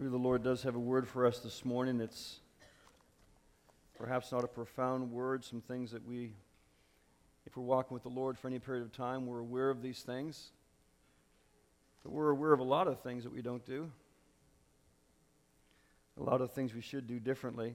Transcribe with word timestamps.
Maybe 0.00 0.12
the 0.12 0.16
Lord 0.16 0.42
does 0.42 0.62
have 0.62 0.76
a 0.76 0.80
word 0.80 1.06
for 1.06 1.26
us 1.26 1.40
this 1.40 1.62
morning. 1.62 2.00
It's 2.00 2.40
perhaps 3.98 4.32
not 4.32 4.44
a 4.44 4.46
profound 4.46 5.12
word, 5.12 5.44
some 5.44 5.60
things 5.60 5.90
that 5.90 6.08
we, 6.08 6.32
if 7.44 7.54
we're 7.54 7.64
walking 7.64 7.92
with 7.92 8.04
the 8.04 8.08
Lord 8.08 8.38
for 8.38 8.48
any 8.48 8.58
period 8.58 8.82
of 8.82 8.92
time, 8.92 9.26
we're 9.26 9.40
aware 9.40 9.68
of 9.68 9.82
these 9.82 10.00
things. 10.00 10.52
But 12.02 12.12
we're 12.12 12.30
aware 12.30 12.54
of 12.54 12.60
a 12.60 12.64
lot 12.64 12.88
of 12.88 13.02
things 13.02 13.24
that 13.24 13.30
we 13.30 13.42
don't 13.42 13.62
do, 13.66 13.90
a 16.18 16.22
lot 16.22 16.40
of 16.40 16.50
things 16.50 16.72
we 16.72 16.80
should 16.80 17.06
do 17.06 17.20
differently. 17.20 17.74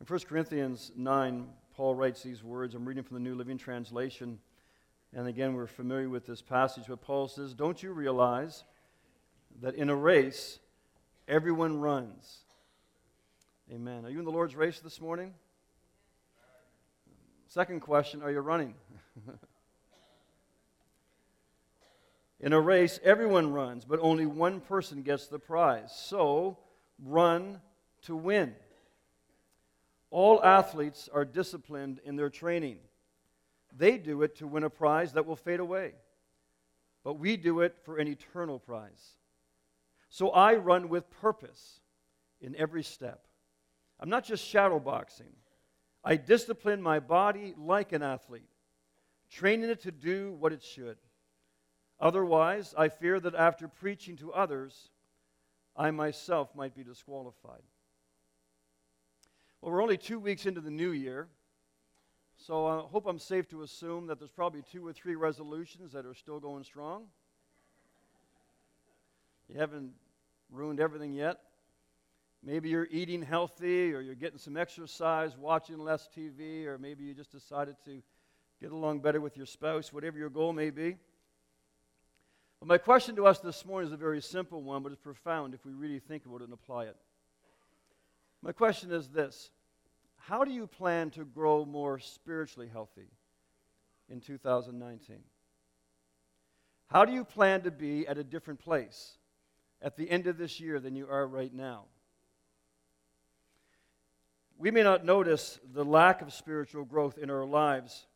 In 0.00 0.06
1 0.06 0.20
Corinthians 0.28 0.92
9, 0.94 1.48
Paul 1.74 1.96
writes 1.96 2.22
these 2.22 2.44
words. 2.44 2.76
I'm 2.76 2.86
reading 2.86 3.02
from 3.02 3.16
the 3.16 3.22
New 3.24 3.34
Living 3.34 3.58
Translation. 3.58 4.38
And 5.12 5.26
again, 5.26 5.54
we're 5.54 5.66
familiar 5.66 6.08
with 6.08 6.24
this 6.24 6.40
passage, 6.40 6.84
but 6.86 7.00
Paul 7.00 7.26
says, 7.26 7.52
Don't 7.52 7.82
you 7.82 7.90
realize 7.90 8.62
that 9.60 9.74
in 9.74 9.90
a 9.90 9.96
race, 9.96 10.60
everyone 11.28 11.78
runs? 11.78 12.38
Amen. 13.72 14.04
Are 14.04 14.10
you 14.10 14.18
in 14.18 14.24
the 14.24 14.32
Lord's 14.32 14.56
race 14.56 14.80
this 14.80 15.00
morning? 15.00 15.34
Second 17.48 17.80
question 17.80 18.22
Are 18.22 18.30
you 18.30 18.40
running? 18.40 18.74
in 22.40 22.52
a 22.52 22.60
race, 22.60 22.98
everyone 23.04 23.52
runs, 23.52 23.84
but 23.84 24.00
only 24.00 24.26
one 24.26 24.60
person 24.60 25.02
gets 25.02 25.26
the 25.26 25.38
prize. 25.38 25.92
So, 25.94 26.58
run 27.04 27.60
to 28.02 28.16
win. 28.16 28.54
All 30.10 30.42
athletes 30.42 31.08
are 31.12 31.26
disciplined 31.26 32.00
in 32.04 32.16
their 32.16 32.30
training. 32.30 32.78
They 33.76 33.98
do 33.98 34.22
it 34.22 34.36
to 34.36 34.46
win 34.46 34.64
a 34.64 34.70
prize 34.70 35.12
that 35.12 35.26
will 35.26 35.36
fade 35.36 35.60
away, 35.60 35.92
but 37.04 37.18
we 37.18 37.36
do 37.36 37.60
it 37.60 37.76
for 37.84 37.98
an 37.98 38.08
eternal 38.08 38.58
prize. 38.58 39.14
So 40.08 40.30
I 40.30 40.54
run 40.54 40.88
with 40.88 41.10
purpose 41.10 41.80
in 42.40 42.56
every 42.56 42.82
step. 42.82 43.26
I'm 44.00 44.08
not 44.08 44.24
just 44.24 44.52
shadowboxing. 44.52 45.32
I 46.04 46.16
discipline 46.16 46.80
my 46.80 47.00
body 47.00 47.54
like 47.58 47.92
an 47.92 48.02
athlete, 48.02 48.48
training 49.30 49.70
it 49.70 49.82
to 49.82 49.92
do 49.92 50.36
what 50.38 50.52
it 50.52 50.62
should. 50.62 50.96
Otherwise, 52.00 52.74
I 52.78 52.88
fear 52.88 53.18
that 53.20 53.34
after 53.34 53.66
preaching 53.66 54.16
to 54.18 54.32
others, 54.32 54.90
I 55.76 55.90
myself 55.90 56.54
might 56.54 56.74
be 56.74 56.84
disqualified. 56.84 57.62
Well, 59.60 59.72
we're 59.72 59.82
only 59.82 59.96
two 59.96 60.20
weeks 60.20 60.46
into 60.46 60.60
the 60.60 60.70
new 60.70 60.92
year, 60.92 61.28
so 62.36 62.66
I 62.66 62.78
hope 62.78 63.06
I'm 63.06 63.18
safe 63.18 63.48
to 63.48 63.62
assume 63.62 64.06
that 64.06 64.20
there's 64.20 64.30
probably 64.30 64.62
two 64.62 64.86
or 64.86 64.92
three 64.92 65.16
resolutions 65.16 65.92
that 65.92 66.06
are 66.06 66.14
still 66.14 66.38
going 66.38 66.62
strong. 66.62 67.06
You 69.48 69.58
haven't 69.58 69.92
ruined 70.50 70.80
everything 70.80 71.14
yet. 71.14 71.40
Maybe 72.42 72.68
you're 72.68 72.88
eating 72.90 73.22
healthy, 73.22 73.92
or 73.92 74.00
you're 74.00 74.14
getting 74.14 74.38
some 74.38 74.56
exercise, 74.56 75.36
watching 75.36 75.78
less 75.78 76.08
TV, 76.16 76.66
or 76.66 76.78
maybe 76.78 77.04
you 77.04 77.14
just 77.14 77.32
decided 77.32 77.76
to 77.84 78.00
get 78.60 78.70
along 78.70 79.00
better 79.00 79.20
with 79.20 79.36
your 79.36 79.46
spouse, 79.46 79.92
whatever 79.92 80.18
your 80.18 80.30
goal 80.30 80.52
may 80.52 80.70
be. 80.70 80.96
But 82.60 82.68
my 82.68 82.78
question 82.78 83.16
to 83.16 83.26
us 83.26 83.40
this 83.40 83.64
morning 83.64 83.88
is 83.88 83.92
a 83.92 83.96
very 83.96 84.20
simple 84.20 84.62
one, 84.62 84.82
but 84.82 84.92
it's 84.92 85.00
profound 85.00 85.54
if 85.54 85.64
we 85.64 85.72
really 85.72 85.98
think 85.98 86.26
about 86.26 86.40
it 86.40 86.44
and 86.44 86.52
apply 86.52 86.84
it. 86.84 86.96
My 88.42 88.52
question 88.52 88.92
is 88.92 89.08
this 89.08 89.50
How 90.16 90.44
do 90.44 90.52
you 90.52 90.66
plan 90.66 91.10
to 91.10 91.24
grow 91.24 91.64
more 91.64 91.98
spiritually 91.98 92.68
healthy 92.70 93.08
in 94.08 94.20
2019? 94.20 95.18
How 96.88 97.04
do 97.04 97.12
you 97.12 97.24
plan 97.24 97.62
to 97.62 97.70
be 97.70 98.06
at 98.06 98.16
a 98.16 98.24
different 98.24 98.60
place 98.60 99.18
at 99.80 99.96
the 99.96 100.10
end 100.10 100.26
of 100.26 100.38
this 100.38 100.60
year 100.60 100.80
than 100.80 100.96
you 100.96 101.08
are 101.08 101.26
right 101.26 101.52
now? 101.52 101.84
We 104.56 104.70
may 104.70 104.82
not 104.82 105.04
notice 105.04 105.60
the 105.72 105.84
lack 105.84 106.20
of 106.20 106.32
spiritual 106.32 106.84
growth 106.84 107.16
in 107.16 107.30
our 107.30 107.44
lives, 107.44 108.06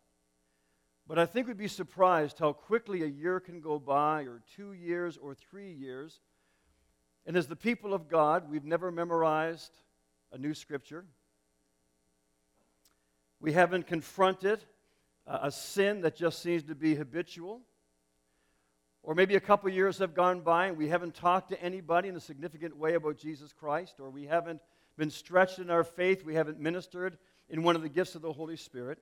but 1.07 1.19
I 1.19 1.27
think 1.27 1.47
we'd 1.47 1.57
be 1.57 1.69
surprised 1.69 2.39
how 2.39 2.53
quickly 2.53 3.03
a 3.03 3.07
year 3.07 3.39
can 3.39 3.61
go 3.61 3.79
by, 3.79 4.23
or 4.23 4.43
two 4.57 4.73
years, 4.73 5.17
or 5.17 5.35
three 5.35 5.73
years. 5.73 6.21
And 7.27 7.37
as 7.37 7.47
the 7.47 7.57
people 7.57 7.95
of 7.95 8.09
God, 8.09 8.51
we've 8.51 8.65
never 8.65 8.91
memorized 8.91 9.73
a 10.33 10.39
new 10.39 10.55
scripture. 10.55 11.05
We 13.39 13.53
haven't 13.53 13.87
confronted 13.87 14.65
a 15.27 15.53
sin 15.53 16.01
that 16.01 16.17
just 16.17 16.43
seems 16.43 16.65
to 16.65 16.75
be 16.75 16.97
habitual. 16.97 17.61
Or 19.03 19.15
maybe 19.15 19.35
a 19.35 19.41
couple 19.41 19.69
years 19.71 19.99
have 19.99 20.15
gone 20.15 20.41
by 20.41 20.67
and 20.67 20.77
we 20.77 20.89
haven't 20.89 21.15
talked 21.15 21.51
to 21.51 21.61
anybody 21.61 22.09
in 22.09 22.17
a 22.17 22.21
significant 22.21 22.77
way 22.77 22.95
about 22.95 23.19
Jesus 23.19 23.53
Christ, 23.53 23.97
or 23.99 24.11
we 24.11 24.27
haven't 24.27 24.61
been 24.97 25.11
stretched 25.11 25.59
in 25.59 25.71
our 25.71 25.85
faith, 25.85 26.25
we 26.25 26.35
haven't 26.35 26.61
ministered 26.61 27.19
in 27.49 27.63
one 27.63 27.75
of 27.75 27.83
the 27.83 27.89
gifts 27.89 28.15
of 28.15 28.23
the 28.23 28.33
Holy 28.33 28.57
Spirit. 28.57 28.99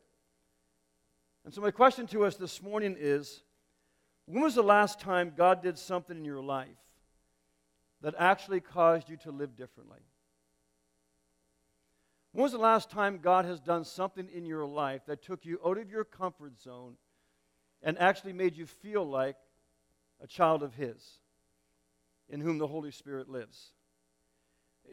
And 1.44 1.52
so, 1.52 1.60
my 1.60 1.70
question 1.70 2.06
to 2.08 2.24
us 2.24 2.36
this 2.36 2.62
morning 2.62 2.96
is 2.98 3.42
when 4.26 4.42
was 4.42 4.54
the 4.54 4.62
last 4.62 5.00
time 5.00 5.32
God 5.36 5.62
did 5.62 5.78
something 5.78 6.16
in 6.16 6.24
your 6.24 6.40
life 6.40 6.68
that 8.02 8.14
actually 8.18 8.60
caused 8.60 9.10
you 9.10 9.16
to 9.18 9.30
live 9.30 9.56
differently? 9.56 10.00
When 12.32 12.44
was 12.44 12.52
the 12.52 12.58
last 12.58 12.90
time 12.90 13.18
God 13.20 13.44
has 13.44 13.60
done 13.60 13.84
something 13.84 14.28
in 14.32 14.46
your 14.46 14.64
life 14.64 15.02
that 15.06 15.22
took 15.22 15.44
you 15.44 15.60
out 15.66 15.78
of 15.78 15.90
your 15.90 16.04
comfort 16.04 16.60
zone 16.60 16.94
and 17.82 17.98
actually 17.98 18.32
made 18.32 18.56
you 18.56 18.66
feel 18.66 19.04
like 19.04 19.36
a 20.22 20.26
child 20.26 20.62
of 20.62 20.74
His 20.74 21.20
in 22.28 22.40
whom 22.40 22.58
the 22.58 22.66
Holy 22.66 22.90
Spirit 22.90 23.28
lives? 23.28 23.72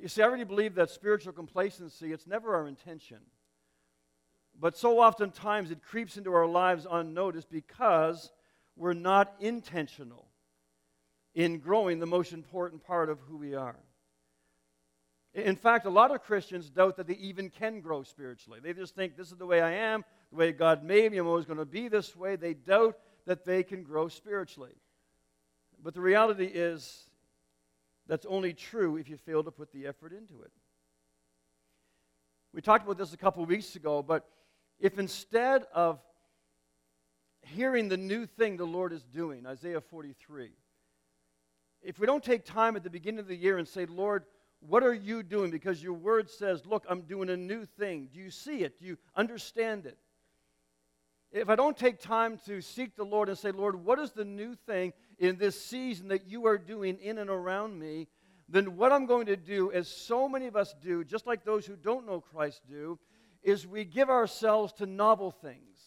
You 0.02 0.08
see, 0.08 0.22
I 0.22 0.28
really 0.28 0.44
believe 0.44 0.76
that 0.76 0.90
spiritual 0.90 1.34
complacency, 1.34 2.12
it's 2.12 2.28
never 2.28 2.56
our 2.56 2.68
intention. 2.68 3.20
But 4.60 4.78
so 4.78 5.00
oftentimes 5.00 5.72
it 5.72 5.84
creeps 5.84 6.18
into 6.18 6.34
our 6.34 6.48
lives 6.48 6.88
unnoticed 6.90 7.50
because 7.50 8.32
we're 8.76 8.94
not 8.94 9.34
intentional 9.40 10.28
in 11.36 11.60
growing 11.60 12.00
the 12.00 12.06
most 12.06 12.34
important 12.34 12.84
part 12.84 13.10
of 13.10 13.20
who 13.22 13.38
we 13.38 13.54
are. 13.54 13.78
In 15.34 15.56
fact, 15.56 15.86
a 15.86 15.92
lot 15.92 16.10
of 16.10 16.24
Christians 16.24 16.70
doubt 16.70 16.98
that 16.98 17.06
they 17.06 17.16
even 17.16 17.52
can 17.52 17.80
grow 17.80 18.02
spiritually. 18.02 18.60
They 18.62 18.74
just 18.74 18.96
think 18.96 19.16
this 19.16 19.32
is 19.32 19.38
the 19.38 19.46
way 19.46 19.62
I 19.62 19.72
am, 19.72 20.04
the 20.32 20.38
way 20.38 20.52
God 20.52 20.84
made 20.84 21.12
me, 21.12 21.20
I'm 21.20 21.28
always 21.28 21.46
going 21.46 21.60
to 21.60 21.66
be 21.66 21.90
this 21.90 22.16
way. 22.16 22.36
They 22.36 22.56
doubt 22.56 22.98
that 23.28 23.46
they 23.46 23.62
can 23.62 23.84
grow 23.84 24.08
spiritually. 24.08 24.74
But 25.84 25.94
the 25.94 26.02
reality 26.02 26.46
is 26.46 27.08
that's 28.08 28.26
only 28.26 28.54
true 28.54 28.98
if 28.98 29.10
you 29.10 29.18
fail 29.18 29.44
to 29.44 29.52
put 29.52 29.72
the 29.72 29.86
effort 29.88 30.14
into 30.14 30.42
it. 30.42 30.52
We 32.54 32.62
talked 32.62 32.86
about 32.86 32.98
this 32.98 33.14
a 33.14 33.18
couple 33.18 33.46
weeks 33.46 33.76
ago, 33.76 34.02
but 34.02 34.28
if 34.80 34.98
instead 34.98 35.66
of 35.74 36.00
hearing 37.42 37.88
the 37.88 37.98
new 37.98 38.26
thing 38.26 38.58
the 38.58 38.66
Lord 38.66 38.94
is 38.94 39.04
doing, 39.04 39.46
Isaiah 39.46 39.82
43, 39.82 40.52
if 41.82 42.00
we 42.00 42.08
don't 42.08 42.24
take 42.24 42.46
time 42.46 42.76
at 42.76 42.84
the 42.84 42.90
beginning 42.90 43.20
of 43.20 43.28
the 43.28 43.36
year 43.36 43.58
and 43.58 43.68
say, 43.68 43.86
Lord, 43.86 44.26
what 44.60 44.84
are 44.84 44.94
you 44.94 45.24
doing? 45.24 45.52
Because 45.52 45.84
your 45.84 45.94
word 45.94 46.30
says, 46.30 46.66
Look, 46.66 46.86
I'm 46.90 47.02
doing 47.02 47.30
a 47.30 47.38
new 47.38 47.66
thing. 47.66 48.10
Do 48.12 48.20
you 48.20 48.32
see 48.32 48.64
it? 48.64 48.80
Do 48.80 48.86
you 48.86 48.98
understand 49.16 49.86
it? 49.86 49.98
If 51.32 51.50
I 51.50 51.56
don't 51.56 51.78
take 51.78 52.00
time 52.00 52.40
to 52.46 52.62
seek 52.62 52.96
the 52.96 53.04
Lord 53.04 53.30
and 53.30 53.38
say, 53.38 53.52
Lord, 53.52 53.84
what 53.84 54.00
is 54.00 54.12
the 54.12 54.26
new 54.26 54.56
thing 54.56 54.94
in 55.20 55.38
this 55.38 55.60
season 55.60 56.08
that 56.10 56.28
you 56.28 56.48
are 56.48 56.58
doing 56.58 56.98
in 57.00 57.18
and 57.18 57.30
around 57.30 57.78
me? 57.78 58.08
Then 58.50 58.78
what 58.78 58.94
I'm 58.94 59.06
going 59.06 59.26
to 59.26 59.36
do, 59.36 59.72
as 59.72 59.90
so 59.90 60.30
many 60.30 60.48
of 60.48 60.56
us 60.56 60.74
do, 60.82 61.04
just 61.04 61.28
like 61.28 61.44
those 61.44 61.66
who 61.66 61.76
don't 61.76 62.08
know 62.08 62.22
Christ 62.22 62.62
do, 62.70 62.98
is 63.44 63.68
we 63.68 63.84
give 63.84 64.10
ourselves 64.10 64.74
to 64.74 64.86
novel 64.86 65.32
things. 65.32 65.78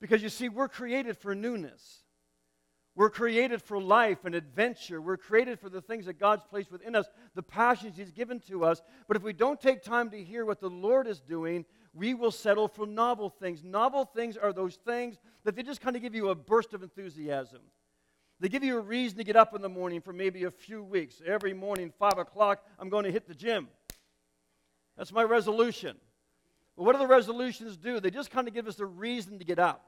Because 0.00 0.22
you 0.22 0.28
see, 0.28 0.48
we're 0.48 0.68
created 0.68 1.16
for 1.16 1.34
newness. 1.34 2.02
We're 2.94 3.10
created 3.10 3.62
for 3.62 3.80
life 3.80 4.24
and 4.24 4.34
adventure. 4.34 5.00
We're 5.00 5.16
created 5.16 5.58
for 5.58 5.70
the 5.70 5.80
things 5.80 6.06
that 6.06 6.18
God's 6.18 6.42
placed 6.50 6.70
within 6.70 6.94
us, 6.94 7.06
the 7.34 7.42
passions 7.42 7.96
He's 7.96 8.10
given 8.10 8.40
to 8.48 8.64
us. 8.64 8.82
But 9.08 9.16
if 9.16 9.22
we 9.22 9.32
don't 9.32 9.60
take 9.60 9.82
time 9.82 10.10
to 10.10 10.22
hear 10.22 10.44
what 10.44 10.60
the 10.60 10.68
Lord 10.68 11.06
is 11.06 11.20
doing, 11.20 11.64
we 11.94 12.14
will 12.14 12.30
settle 12.30 12.68
for 12.68 12.86
novel 12.86 13.28
things. 13.28 13.62
Novel 13.62 14.04
things 14.04 14.36
are 14.36 14.52
those 14.52 14.76
things 14.76 15.18
that 15.44 15.54
they 15.56 15.62
just 15.62 15.80
kind 15.80 15.96
of 15.96 16.02
give 16.02 16.14
you 16.14 16.30
a 16.30 16.34
burst 16.34 16.72
of 16.72 16.82
enthusiasm. 16.82 17.60
They 18.40 18.48
give 18.48 18.64
you 18.64 18.78
a 18.78 18.80
reason 18.80 19.18
to 19.18 19.24
get 19.24 19.36
up 19.36 19.54
in 19.54 19.62
the 19.62 19.68
morning 19.68 20.00
for 20.00 20.12
maybe 20.12 20.44
a 20.44 20.50
few 20.50 20.82
weeks. 20.82 21.20
Every 21.24 21.54
morning, 21.54 21.92
5 21.98 22.18
o'clock, 22.18 22.64
I'm 22.78 22.88
going 22.88 23.04
to 23.04 23.12
hit 23.12 23.28
the 23.28 23.34
gym. 23.34 23.68
That's 24.96 25.12
my 25.12 25.22
resolution. 25.22 25.96
But 26.76 26.84
what 26.84 26.92
do 26.92 26.98
the 26.98 27.06
resolutions 27.06 27.76
do? 27.76 28.00
They 28.00 28.10
just 28.10 28.30
kind 28.30 28.48
of 28.48 28.54
give 28.54 28.66
us 28.66 28.80
a 28.80 28.86
reason 28.86 29.38
to 29.38 29.44
get 29.44 29.58
up. 29.58 29.84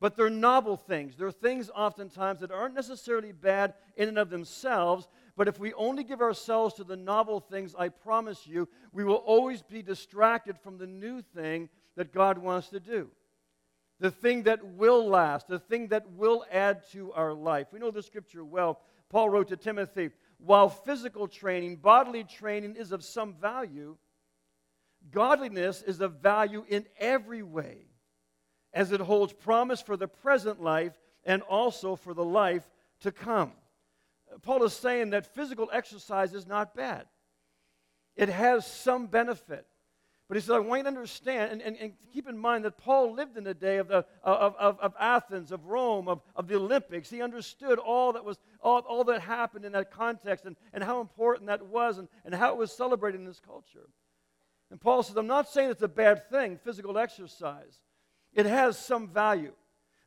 But 0.00 0.16
they're 0.16 0.30
novel 0.30 0.76
things. 0.76 1.16
They're 1.16 1.32
things 1.32 1.70
oftentimes 1.74 2.40
that 2.40 2.52
aren't 2.52 2.74
necessarily 2.74 3.32
bad 3.32 3.74
in 3.96 4.08
and 4.08 4.18
of 4.18 4.30
themselves, 4.30 5.08
but 5.38 5.46
if 5.46 5.60
we 5.60 5.72
only 5.74 6.02
give 6.02 6.20
ourselves 6.20 6.74
to 6.74 6.84
the 6.84 6.96
novel 6.96 7.38
things, 7.38 7.72
I 7.78 7.90
promise 7.90 8.44
you, 8.44 8.68
we 8.92 9.04
will 9.04 9.14
always 9.14 9.62
be 9.62 9.82
distracted 9.82 10.58
from 10.58 10.78
the 10.78 10.86
new 10.88 11.22
thing 11.22 11.68
that 11.94 12.12
God 12.12 12.38
wants 12.38 12.70
to 12.70 12.80
do. 12.80 13.08
The 14.00 14.10
thing 14.10 14.42
that 14.42 14.66
will 14.66 15.08
last, 15.08 15.46
the 15.46 15.60
thing 15.60 15.88
that 15.88 16.10
will 16.10 16.44
add 16.50 16.82
to 16.90 17.12
our 17.12 17.32
life. 17.32 17.68
We 17.70 17.78
know 17.78 17.92
the 17.92 18.02
scripture 18.02 18.44
well. 18.44 18.80
Paul 19.10 19.30
wrote 19.30 19.46
to 19.50 19.56
Timothy, 19.56 20.10
while 20.38 20.68
physical 20.68 21.28
training, 21.28 21.76
bodily 21.76 22.24
training 22.24 22.74
is 22.74 22.90
of 22.90 23.04
some 23.04 23.34
value, 23.34 23.96
godliness 25.12 25.82
is 25.82 26.00
of 26.00 26.14
value 26.14 26.64
in 26.68 26.84
every 26.98 27.44
way, 27.44 27.86
as 28.74 28.90
it 28.90 29.00
holds 29.00 29.32
promise 29.32 29.80
for 29.80 29.96
the 29.96 30.08
present 30.08 30.60
life 30.60 30.98
and 31.24 31.42
also 31.42 31.94
for 31.94 32.12
the 32.12 32.24
life 32.24 32.68
to 33.02 33.12
come. 33.12 33.52
Paul 34.42 34.64
is 34.64 34.72
saying 34.72 35.10
that 35.10 35.34
physical 35.34 35.68
exercise 35.72 36.34
is 36.34 36.46
not 36.46 36.74
bad, 36.74 37.06
it 38.16 38.28
has 38.28 38.66
some 38.66 39.06
benefit. 39.06 39.66
But 40.28 40.36
he 40.36 40.42
said, 40.42 40.56
I 40.56 40.58
want 40.58 40.80
you 40.80 40.82
to 40.82 40.88
understand 40.88 41.52
and, 41.52 41.62
and, 41.62 41.76
and 41.78 41.92
keep 42.12 42.28
in 42.28 42.36
mind 42.36 42.66
that 42.66 42.76
Paul 42.76 43.14
lived 43.14 43.38
in 43.38 43.44
the 43.44 43.54
day 43.54 43.78
of, 43.78 43.88
the, 43.88 44.04
of, 44.22 44.54
of, 44.56 44.78
of 44.78 44.92
Athens, 45.00 45.52
of 45.52 45.64
Rome, 45.64 46.06
of, 46.06 46.20
of 46.36 46.48
the 46.48 46.56
Olympics. 46.56 47.08
He 47.08 47.22
understood 47.22 47.78
all 47.78 48.12
that, 48.12 48.26
was, 48.26 48.38
all, 48.60 48.80
all 48.80 49.04
that 49.04 49.22
happened 49.22 49.64
in 49.64 49.72
that 49.72 49.90
context 49.90 50.44
and, 50.44 50.54
and 50.74 50.84
how 50.84 51.00
important 51.00 51.46
that 51.46 51.64
was 51.64 51.96
and, 51.96 52.08
and 52.26 52.34
how 52.34 52.52
it 52.52 52.58
was 52.58 52.70
celebrated 52.70 53.18
in 53.18 53.26
this 53.26 53.40
culture. 53.40 53.88
And 54.70 54.78
Paul 54.78 55.02
says, 55.02 55.16
I'm 55.16 55.26
not 55.26 55.48
saying 55.48 55.70
it's 55.70 55.80
a 55.80 55.88
bad 55.88 56.28
thing, 56.28 56.58
physical 56.62 56.98
exercise. 56.98 57.80
It 58.34 58.44
has 58.44 58.78
some 58.78 59.08
value. 59.08 59.54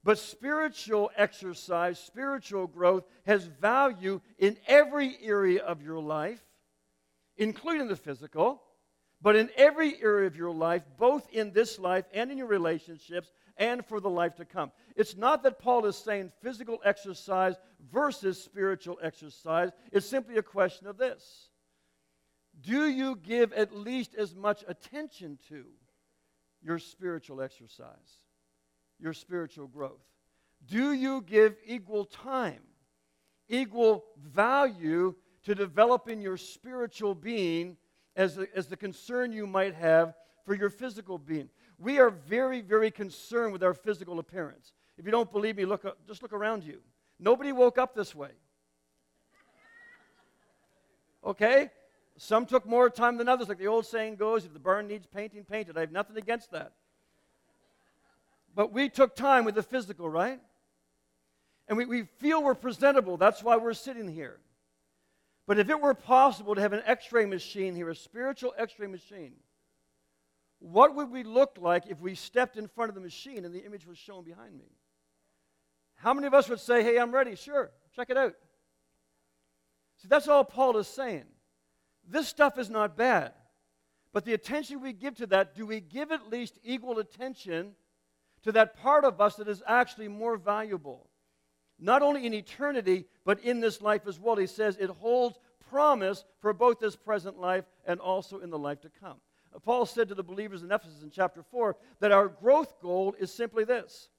But 0.03 0.17
spiritual 0.17 1.11
exercise, 1.15 1.99
spiritual 1.99 2.67
growth 2.67 3.03
has 3.25 3.45
value 3.45 4.21
in 4.39 4.57
every 4.67 5.17
area 5.21 5.63
of 5.63 5.83
your 5.83 5.99
life, 5.99 6.41
including 7.37 7.87
the 7.87 7.95
physical 7.95 8.61
but 9.21 9.35
in 9.35 9.49
every 9.55 10.01
area 10.01 10.27
of 10.27 10.35
your 10.35 10.51
life, 10.51 10.83
both 10.97 11.27
in 11.31 11.51
this 11.51 11.77
life 11.77 12.05
and 12.13 12.31
in 12.31 12.37
your 12.37 12.47
relationships 12.47 13.31
and 13.57 13.85
for 13.85 13.99
the 13.99 14.09
life 14.09 14.35
to 14.35 14.45
come. 14.45 14.71
It's 14.95 15.15
not 15.15 15.43
that 15.43 15.59
Paul 15.59 15.85
is 15.85 15.95
saying 15.95 16.31
physical 16.41 16.79
exercise 16.83 17.55
versus 17.91 18.41
spiritual 18.41 18.97
exercise, 19.01 19.69
it's 19.91 20.07
simply 20.07 20.37
a 20.37 20.43
question 20.43 20.87
of 20.87 20.97
this. 20.97 21.49
Do 22.61 22.87
you 22.87 23.15
give 23.15 23.53
at 23.53 23.75
least 23.75 24.15
as 24.15 24.35
much 24.35 24.63
attention 24.67 25.37
to 25.49 25.65
your 26.63 26.79
spiritual 26.79 27.41
exercise, 27.41 28.20
your 29.01 29.13
spiritual 29.13 29.67
growth? 29.67 30.03
Do 30.67 30.93
you 30.93 31.21
give 31.21 31.55
equal 31.65 32.05
time, 32.05 32.61
equal 33.49 34.05
value 34.23 35.15
to 35.43 35.55
developing 35.55 36.21
your 36.21 36.37
spiritual 36.37 37.15
being? 37.15 37.77
as 38.15 38.35
the, 38.35 38.47
as 38.55 38.67
the 38.67 38.77
concern 38.77 39.31
you 39.31 39.47
might 39.47 39.75
have 39.75 40.13
for 40.45 40.53
your 40.53 40.69
physical 40.69 41.17
being. 41.17 41.49
We 41.77 41.99
are 41.99 42.09
very, 42.09 42.61
very 42.61 42.91
concerned 42.91 43.53
with 43.53 43.63
our 43.63 43.73
physical 43.73 44.19
appearance. 44.19 44.73
If 44.97 45.05
you 45.05 45.11
don't 45.11 45.31
believe 45.31 45.57
me, 45.57 45.65
look, 45.65 45.85
just 46.07 46.21
look 46.21 46.33
around 46.33 46.63
you. 46.63 46.81
Nobody 47.19 47.51
woke 47.51 47.77
up 47.77 47.95
this 47.95 48.13
way. 48.13 48.31
Okay? 51.25 51.69
Some 52.17 52.45
took 52.45 52.65
more 52.65 52.89
time 52.89 53.17
than 53.17 53.29
others. 53.29 53.47
Like 53.47 53.57
the 53.57 53.67
old 53.67 53.85
saying 53.85 54.15
goes, 54.15 54.45
if 54.45 54.53
the 54.53 54.59
barn 54.59 54.87
needs 54.87 55.07
painting, 55.07 55.43
paint 55.43 55.69
it. 55.69 55.77
I 55.77 55.81
have 55.81 55.91
nothing 55.91 56.17
against 56.17 56.51
that. 56.51 56.73
But 58.55 58.73
we 58.73 58.89
took 58.89 59.15
time 59.15 59.45
with 59.45 59.55
the 59.55 59.63
physical, 59.63 60.09
right? 60.09 60.39
And 61.67 61.77
we, 61.77 61.85
we 61.85 62.03
feel 62.19 62.43
we're 62.43 62.53
presentable. 62.53 63.17
That's 63.17 63.43
why 63.43 63.57
we're 63.57 63.73
sitting 63.73 64.07
here. 64.07 64.39
But 65.47 65.57
if 65.57 65.69
it 65.69 65.79
were 65.79 65.93
possible 65.93 66.55
to 66.55 66.61
have 66.61 66.73
an 66.73 66.83
x 66.85 67.11
ray 67.11 67.25
machine 67.25 67.75
here, 67.75 67.89
a 67.89 67.95
spiritual 67.95 68.53
x 68.57 68.73
ray 68.77 68.87
machine, 68.87 69.33
what 70.59 70.95
would 70.95 71.09
we 71.09 71.23
look 71.23 71.57
like 71.59 71.87
if 71.87 71.99
we 71.99 72.13
stepped 72.13 72.57
in 72.57 72.67
front 72.67 72.89
of 72.89 72.95
the 72.95 73.01
machine 73.01 73.45
and 73.45 73.53
the 73.53 73.65
image 73.65 73.87
was 73.87 73.97
shown 73.97 74.23
behind 74.23 74.57
me? 74.57 74.65
How 75.95 76.13
many 76.13 76.27
of 76.27 76.33
us 76.33 76.49
would 76.49 76.59
say, 76.59 76.83
Hey, 76.83 76.99
I'm 76.99 77.11
ready? 77.11 77.35
Sure, 77.35 77.71
check 77.95 78.09
it 78.09 78.17
out. 78.17 78.33
See, 79.97 80.07
that's 80.07 80.27
all 80.27 80.43
Paul 80.43 80.77
is 80.77 80.87
saying. 80.87 81.25
This 82.07 82.27
stuff 82.27 82.57
is 82.57 82.69
not 82.69 82.97
bad. 82.97 83.33
But 84.13 84.25
the 84.25 84.33
attention 84.33 84.81
we 84.81 84.93
give 84.93 85.15
to 85.15 85.27
that, 85.27 85.55
do 85.55 85.65
we 85.65 85.79
give 85.79 86.11
at 86.11 86.29
least 86.29 86.59
equal 86.63 86.99
attention 86.99 87.75
to 88.43 88.51
that 88.53 88.77
part 88.77 89.05
of 89.05 89.21
us 89.21 89.35
that 89.35 89.47
is 89.47 89.63
actually 89.67 90.07
more 90.07 90.37
valuable? 90.37 91.11
not 91.81 92.03
only 92.03 92.25
in 92.25 92.33
eternity, 92.33 93.05
but 93.25 93.43
in 93.43 93.59
this 93.59 93.81
life 93.81 94.03
as 94.07 94.19
well. 94.19 94.35
He 94.35 94.47
says 94.47 94.77
it 94.79 94.89
holds 94.89 95.39
promise 95.69 96.23
for 96.39 96.53
both 96.53 96.79
this 96.79 96.95
present 96.95 97.39
life 97.39 97.65
and 97.85 97.99
also 97.99 98.39
in 98.39 98.51
the 98.51 98.59
life 98.59 98.81
to 98.81 98.91
come. 99.01 99.17
Uh, 99.53 99.59
Paul 99.59 99.85
said 99.85 100.07
to 100.09 100.15
the 100.15 100.23
believers 100.23 100.61
in 100.61 100.71
Ephesus 100.71 101.01
in 101.01 101.09
chapter 101.09 101.41
4 101.41 101.75
that 101.99 102.11
our 102.11 102.27
growth 102.27 102.79
goal 102.81 103.15
is 103.19 103.33
simply 103.33 103.63
this 103.63 104.09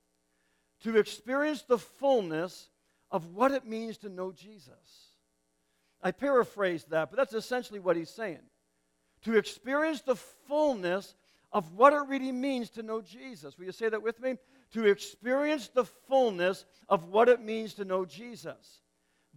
to 0.83 0.99
experience 0.99 1.63
the 1.63 1.79
fullness 1.79 2.69
of 3.11 3.29
what 3.29 3.53
it 3.53 3.65
means 3.65 3.99
to 3.99 4.09
know 4.09 4.33
Jesus. 4.33 5.13
I 6.03 6.11
paraphrased 6.11 6.91
that, 6.91 7.11
but 7.11 7.17
that's 7.17 7.35
essentially 7.35 7.79
what 7.79 7.97
he's 7.97 8.11
saying. 8.11 8.41
To 9.25 9.37
experience 9.37 10.01
the 10.01 10.17
fullness 10.17 11.15
of 11.52 11.72
what 11.75 11.93
it 11.93 12.02
really 12.08 12.32
means 12.32 12.70
to 12.70 12.82
know 12.82 13.00
Jesus. 13.00 13.58
Will 13.58 13.66
you 13.66 13.72
say 13.72 13.88
that 13.88 14.02
with 14.02 14.20
me? 14.20 14.37
to 14.72 14.87
experience 14.87 15.69
the 15.69 15.84
fullness 15.84 16.64
of 16.88 17.08
what 17.08 17.28
it 17.28 17.40
means 17.40 17.75
to 17.75 17.84
know 17.84 18.04
Jesus. 18.04 18.81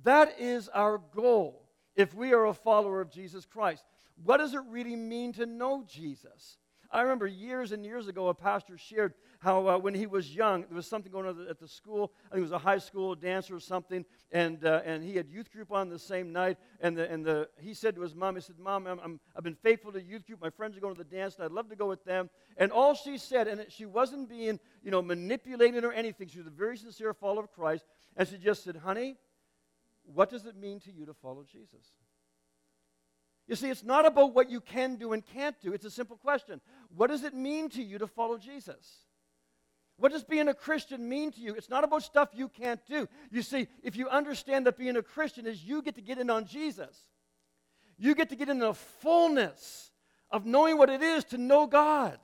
That 0.03 0.39
is 0.39 0.69
our 0.69 0.97
goal 0.97 1.69
if 1.95 2.13
we 2.13 2.33
are 2.33 2.45
a 2.45 2.53
follower 2.53 3.01
of 3.01 3.11
Jesus 3.11 3.45
Christ. 3.45 3.83
What 4.23 4.37
does 4.37 4.53
it 4.53 4.61
really 4.69 4.95
mean 4.95 5.33
to 5.33 5.45
know 5.45 5.83
Jesus? 5.87 6.57
I 6.95 7.01
remember 7.01 7.27
years 7.27 7.73
and 7.73 7.83
years 7.83 8.07
ago, 8.07 8.29
a 8.29 8.33
pastor 8.33 8.77
shared 8.77 9.15
how 9.39 9.67
uh, 9.67 9.77
when 9.77 9.93
he 9.93 10.07
was 10.07 10.33
young, 10.33 10.61
there 10.61 10.77
was 10.77 10.87
something 10.87 11.11
going 11.11 11.25
on 11.25 11.45
at 11.49 11.59
the 11.59 11.67
school. 11.67 12.13
I 12.27 12.35
think 12.35 12.39
it 12.39 12.43
was 12.43 12.51
a 12.53 12.57
high 12.57 12.77
school 12.77 13.15
dancer 13.15 13.53
or 13.53 13.59
something, 13.59 14.05
and, 14.31 14.63
uh, 14.63 14.81
and 14.85 15.03
he 15.03 15.17
had 15.17 15.27
youth 15.27 15.51
group 15.51 15.73
on 15.73 15.89
the 15.89 15.99
same 15.99 16.31
night. 16.31 16.57
And, 16.79 16.95
the, 16.95 17.11
and 17.11 17.25
the, 17.25 17.49
he 17.59 17.73
said 17.73 17.95
to 17.95 18.01
his 18.01 18.15
mom, 18.15 18.35
he 18.35 18.41
said, 18.41 18.57
Mom, 18.57 18.87
I'm, 18.87 18.99
I'm, 19.03 19.19
I've 19.35 19.43
been 19.43 19.57
faithful 19.61 19.91
to 19.91 20.01
youth 20.01 20.25
group. 20.25 20.41
My 20.41 20.49
friends 20.49 20.77
are 20.77 20.79
going 20.79 20.95
to 20.95 21.03
the 21.03 21.15
dance, 21.15 21.35
and 21.35 21.43
I'd 21.43 21.51
love 21.51 21.67
to 21.67 21.75
go 21.75 21.85
with 21.85 22.05
them. 22.05 22.29
And 22.55 22.71
all 22.71 22.95
she 22.95 23.17
said, 23.17 23.49
and 23.49 23.65
she 23.67 23.85
wasn't 23.85 24.29
being 24.29 24.57
you 24.81 24.89
know, 24.89 25.01
manipulated 25.01 25.83
or 25.83 25.91
anything, 25.91 26.29
she 26.29 26.37
was 26.37 26.47
a 26.47 26.51
very 26.51 26.77
sincere 26.77 27.13
follower 27.13 27.43
of 27.43 27.51
Christ, 27.51 27.83
and 28.15 28.25
she 28.25 28.37
just 28.37 28.63
said, 28.63 28.77
Honey, 28.77 29.17
what 30.05 30.29
does 30.29 30.45
it 30.45 30.55
mean 30.55 30.79
to 30.79 30.93
you 30.93 31.05
to 31.07 31.13
follow 31.13 31.43
Jesus? 31.43 31.91
You 33.47 33.55
see, 33.55 33.69
it's 33.69 33.83
not 33.83 34.05
about 34.05 34.33
what 34.33 34.49
you 34.49 34.59
can 34.59 34.95
do 34.95 35.13
and 35.13 35.23
can't 35.23 35.55
do. 35.61 35.73
It's 35.73 35.85
a 35.85 35.91
simple 35.91 36.17
question. 36.17 36.61
What 36.95 37.09
does 37.09 37.23
it 37.23 37.33
mean 37.33 37.69
to 37.69 37.83
you 37.83 37.99
to 37.99 38.07
follow 38.07 38.37
Jesus? 38.37 39.05
What 39.97 40.11
does 40.11 40.23
being 40.23 40.47
a 40.47 40.53
Christian 40.53 41.07
mean 41.07 41.31
to 41.31 41.39
you? 41.39 41.53
It's 41.55 41.69
not 41.69 41.83
about 41.83 42.03
stuff 42.03 42.29
you 42.33 42.49
can't 42.49 42.81
do. 42.85 43.07
You 43.31 43.41
see, 43.41 43.67
if 43.83 43.95
you 43.95 44.09
understand 44.09 44.65
that 44.65 44.77
being 44.77 44.97
a 44.97 45.03
Christian 45.03 45.45
is 45.45 45.63
you 45.63 45.81
get 45.81 45.95
to 45.95 46.01
get 46.01 46.17
in 46.17 46.29
on 46.29 46.45
Jesus, 46.45 46.97
you 47.97 48.13
get 48.15 48.29
to 48.29 48.35
get 48.35 48.49
in 48.49 48.59
the 48.59 48.73
fullness 48.73 49.91
of 50.31 50.45
knowing 50.45 50.77
what 50.77 50.89
it 50.89 51.01
is 51.01 51.23
to 51.25 51.37
know 51.37 51.67
God 51.67 52.19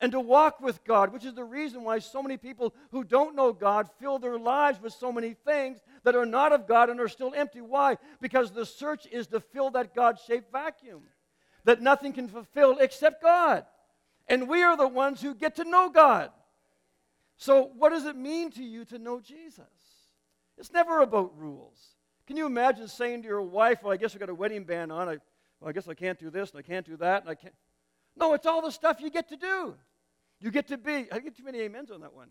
and 0.00 0.12
to 0.12 0.20
walk 0.20 0.60
with 0.60 0.84
God, 0.84 1.12
which 1.12 1.24
is 1.24 1.34
the 1.34 1.44
reason 1.44 1.84
why 1.84 1.98
so 1.98 2.22
many 2.22 2.36
people 2.36 2.74
who 2.90 3.04
don't 3.04 3.34
know 3.36 3.52
God 3.52 3.88
fill 3.98 4.18
their 4.18 4.38
lives 4.38 4.80
with 4.80 4.92
so 4.92 5.12
many 5.12 5.34
things 5.34 5.78
that 6.02 6.16
are 6.16 6.26
not 6.26 6.52
of 6.52 6.66
God 6.66 6.90
and 6.90 7.00
are 7.00 7.08
still 7.08 7.32
empty. 7.34 7.60
Why? 7.60 7.96
Because 8.20 8.50
the 8.50 8.66
search 8.66 9.06
is 9.06 9.26
to 9.28 9.40
fill 9.40 9.70
that 9.70 9.94
God 9.94 10.18
shaped 10.26 10.52
vacuum 10.52 11.02
that 11.64 11.80
nothing 11.80 12.12
can 12.12 12.28
fulfill 12.28 12.78
except 12.78 13.22
God. 13.22 13.64
And 14.28 14.48
we 14.48 14.62
are 14.62 14.76
the 14.76 14.88
ones 14.88 15.20
who 15.20 15.34
get 15.34 15.56
to 15.56 15.64
know 15.64 15.90
God. 15.90 16.30
So, 17.36 17.70
what 17.76 17.90
does 17.90 18.06
it 18.06 18.16
mean 18.16 18.50
to 18.52 18.62
you 18.62 18.84
to 18.86 18.98
know 18.98 19.20
Jesus? 19.20 19.64
It's 20.56 20.72
never 20.72 21.00
about 21.00 21.36
rules. 21.36 21.78
Can 22.26 22.36
you 22.36 22.46
imagine 22.46 22.88
saying 22.88 23.22
to 23.22 23.28
your 23.28 23.42
wife, 23.42 23.82
Well, 23.82 23.92
I 23.92 23.96
guess 23.96 24.14
I 24.14 24.18
got 24.18 24.28
a 24.28 24.34
wedding 24.34 24.64
band 24.64 24.92
on. 24.92 25.08
I, 25.08 25.18
well, 25.60 25.68
I 25.68 25.72
guess 25.72 25.88
I 25.88 25.94
can't 25.94 26.18
do 26.18 26.30
this 26.30 26.50
and 26.50 26.58
I 26.58 26.62
can't 26.62 26.86
do 26.86 26.96
that 26.98 27.22
and 27.22 27.30
I 27.30 27.34
can't. 27.34 27.54
No, 28.16 28.34
it's 28.34 28.46
all 28.46 28.62
the 28.62 28.70
stuff 28.70 29.00
you 29.00 29.10
get 29.10 29.28
to 29.28 29.36
do. 29.36 29.74
You 30.40 30.50
get 30.50 30.68
to 30.68 30.78
be. 30.78 31.08
I 31.10 31.18
get 31.20 31.36
too 31.36 31.44
many 31.44 31.64
amens 31.64 31.90
on 31.90 32.00
that 32.02 32.14
one. 32.14 32.28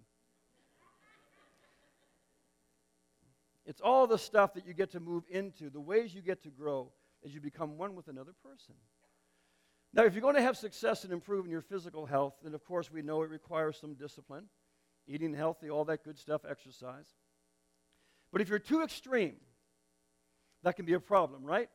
It's 3.66 3.82
all 3.82 4.08
the 4.08 4.18
stuff 4.18 4.54
that 4.56 4.68
you 4.68 4.74
get 4.74 4.92
to 4.92 5.00
move 5.00 5.24
into, 5.30 5.70
the 5.70 5.80
ways 5.80 6.14
you 6.14 6.22
get 6.22 6.44
to 6.44 6.50
grow 6.50 6.92
as 7.26 7.34
you 7.34 7.40
become 7.40 7.78
one 7.78 7.96
with 7.96 8.08
another 8.08 8.34
person. 8.44 8.76
Now, 9.94 10.04
if 10.04 10.14
you're 10.14 10.22
going 10.22 10.36
to 10.36 10.42
have 10.42 10.58
success 10.58 11.06
in 11.06 11.12
improving 11.12 11.52
your 11.52 11.62
physical 11.62 12.06
health, 12.06 12.34
then 12.44 12.54
of 12.54 12.66
course 12.66 12.92
we 12.92 13.02
know 13.02 13.22
it 13.22 13.30
requires 13.30 13.78
some 13.80 13.94
discipline, 13.94 14.46
eating 15.08 15.34
healthy, 15.34 15.70
all 15.70 15.86
that 15.86 16.04
good 16.04 16.18
stuff, 16.18 16.42
exercise. 16.50 17.06
But 18.32 18.42
if 18.42 18.50
you're 18.50 18.60
too 18.60 18.84
extreme, 18.84 19.36
that 20.64 20.76
can 20.76 20.86
be 20.86 20.94
a 20.94 21.00
problem, 21.00 21.44
right? 21.44 21.70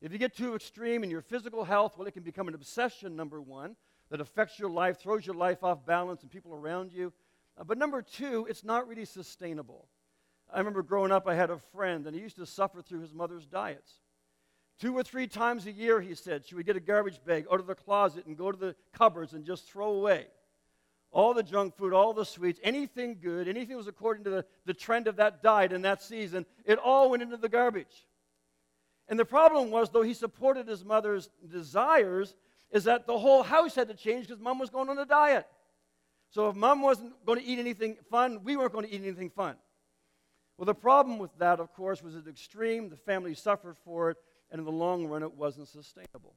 If 0.00 0.12
you 0.12 0.18
get 0.18 0.34
too 0.34 0.54
extreme 0.54 1.04
in 1.04 1.10
your 1.10 1.20
physical 1.20 1.64
health, 1.64 1.96
well, 1.96 2.06
it 2.08 2.12
can 2.12 2.22
become 2.22 2.48
an 2.48 2.54
obsession, 2.54 3.16
number 3.16 3.40
one, 3.40 3.76
that 4.10 4.20
affects 4.20 4.58
your 4.58 4.70
life, 4.70 4.98
throws 4.98 5.26
your 5.26 5.36
life 5.36 5.62
off 5.62 5.84
balance 5.84 6.22
and 6.22 6.30
people 6.30 6.54
around 6.54 6.92
you. 6.92 7.12
Uh, 7.58 7.64
but 7.64 7.76
number 7.76 8.00
two, 8.00 8.46
it's 8.48 8.64
not 8.64 8.88
really 8.88 9.04
sustainable. 9.04 9.88
I 10.52 10.58
remember 10.58 10.82
growing 10.82 11.12
up, 11.12 11.28
I 11.28 11.34
had 11.34 11.50
a 11.50 11.58
friend, 11.58 12.06
and 12.06 12.16
he 12.16 12.22
used 12.22 12.36
to 12.36 12.46
suffer 12.46 12.82
through 12.82 13.00
his 13.00 13.12
mother's 13.12 13.46
diets. 13.46 14.00
Two 14.80 14.96
or 14.96 15.02
three 15.02 15.26
times 15.26 15.66
a 15.66 15.72
year, 15.72 16.00
he 16.00 16.14
said, 16.14 16.46
she 16.46 16.54
would 16.54 16.66
get 16.66 16.76
a 16.76 16.80
garbage 16.80 17.22
bag 17.24 17.44
out 17.52 17.60
of 17.60 17.66
the 17.66 17.74
closet 17.74 18.24
and 18.26 18.36
go 18.36 18.50
to 18.50 18.58
the 18.58 18.74
cupboards 18.92 19.34
and 19.34 19.44
just 19.44 19.70
throw 19.70 19.92
away 19.92 20.26
all 21.12 21.34
the 21.34 21.42
junk 21.42 21.76
food, 21.76 21.92
all 21.92 22.12
the 22.12 22.24
sweets, 22.24 22.60
anything 22.62 23.18
good, 23.20 23.48
anything 23.48 23.70
that 23.70 23.78
was 23.78 23.88
according 23.88 24.24
to 24.24 24.30
the, 24.30 24.44
the 24.64 24.74
trend 24.74 25.08
of 25.08 25.16
that 25.16 25.42
diet 25.42 25.72
in 25.72 25.82
that 25.82 26.02
season, 26.02 26.46
it 26.64 26.78
all 26.78 27.10
went 27.10 27.22
into 27.22 27.36
the 27.36 27.48
garbage. 27.48 28.06
And 29.10 29.18
the 29.18 29.24
problem 29.24 29.70
was, 29.70 29.90
though 29.90 30.02
he 30.02 30.14
supported 30.14 30.68
his 30.68 30.84
mother's 30.84 31.28
desires, 31.50 32.36
is 32.70 32.84
that 32.84 33.08
the 33.08 33.18
whole 33.18 33.42
house 33.42 33.74
had 33.74 33.88
to 33.88 33.94
change 33.94 34.28
because 34.28 34.40
mom 34.40 34.60
was 34.60 34.70
going 34.70 34.88
on 34.88 34.96
a 34.98 35.04
diet. 35.04 35.46
So 36.30 36.48
if 36.48 36.54
mom 36.54 36.80
wasn't 36.80 37.12
going 37.26 37.40
to 37.40 37.44
eat 37.44 37.58
anything 37.58 37.96
fun, 38.08 38.44
we 38.44 38.56
weren't 38.56 38.72
going 38.72 38.86
to 38.86 38.94
eat 38.94 39.02
anything 39.02 39.30
fun. 39.30 39.56
Well, 40.56 40.66
the 40.66 40.74
problem 40.74 41.18
with 41.18 41.36
that, 41.38 41.58
of 41.58 41.72
course, 41.72 42.02
was 42.02 42.14
at 42.14 42.28
extreme. 42.28 42.88
The 42.88 42.96
family 42.96 43.34
suffered 43.34 43.76
for 43.84 44.10
it, 44.10 44.16
and 44.52 44.60
in 44.60 44.64
the 44.64 44.70
long 44.70 45.06
run, 45.06 45.24
it 45.24 45.34
wasn't 45.34 45.66
sustainable. 45.66 46.36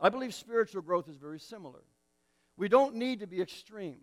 I 0.00 0.08
believe 0.08 0.34
spiritual 0.34 0.82
growth 0.82 1.08
is 1.08 1.16
very 1.16 1.38
similar. 1.38 1.84
We 2.56 2.68
don't 2.68 2.96
need 2.96 3.20
to 3.20 3.28
be 3.28 3.40
extreme. 3.40 4.00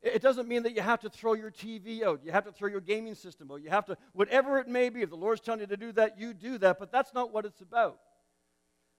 It 0.00 0.22
doesn't 0.22 0.48
mean 0.48 0.62
that 0.62 0.76
you 0.76 0.80
have 0.80 1.00
to 1.00 1.10
throw 1.10 1.34
your 1.34 1.50
TV 1.50 2.02
out. 2.02 2.20
You 2.24 2.30
have 2.30 2.44
to 2.44 2.52
throw 2.52 2.68
your 2.68 2.80
gaming 2.80 3.16
system 3.16 3.50
out. 3.50 3.62
You 3.62 3.70
have 3.70 3.86
to, 3.86 3.96
whatever 4.12 4.58
it 4.58 4.68
may 4.68 4.90
be, 4.90 5.02
if 5.02 5.10
the 5.10 5.16
Lord's 5.16 5.40
telling 5.40 5.60
you 5.60 5.66
to 5.66 5.76
do 5.76 5.90
that, 5.92 6.18
you 6.18 6.34
do 6.34 6.58
that. 6.58 6.78
But 6.78 6.92
that's 6.92 7.12
not 7.12 7.32
what 7.32 7.44
it's 7.44 7.60
about. 7.60 7.98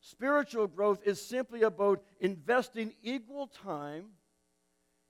Spiritual 0.01 0.67
growth 0.67 0.99
is 1.05 1.21
simply 1.21 1.63
about 1.63 2.03
investing 2.19 2.93
equal 3.01 3.47
time 3.47 4.07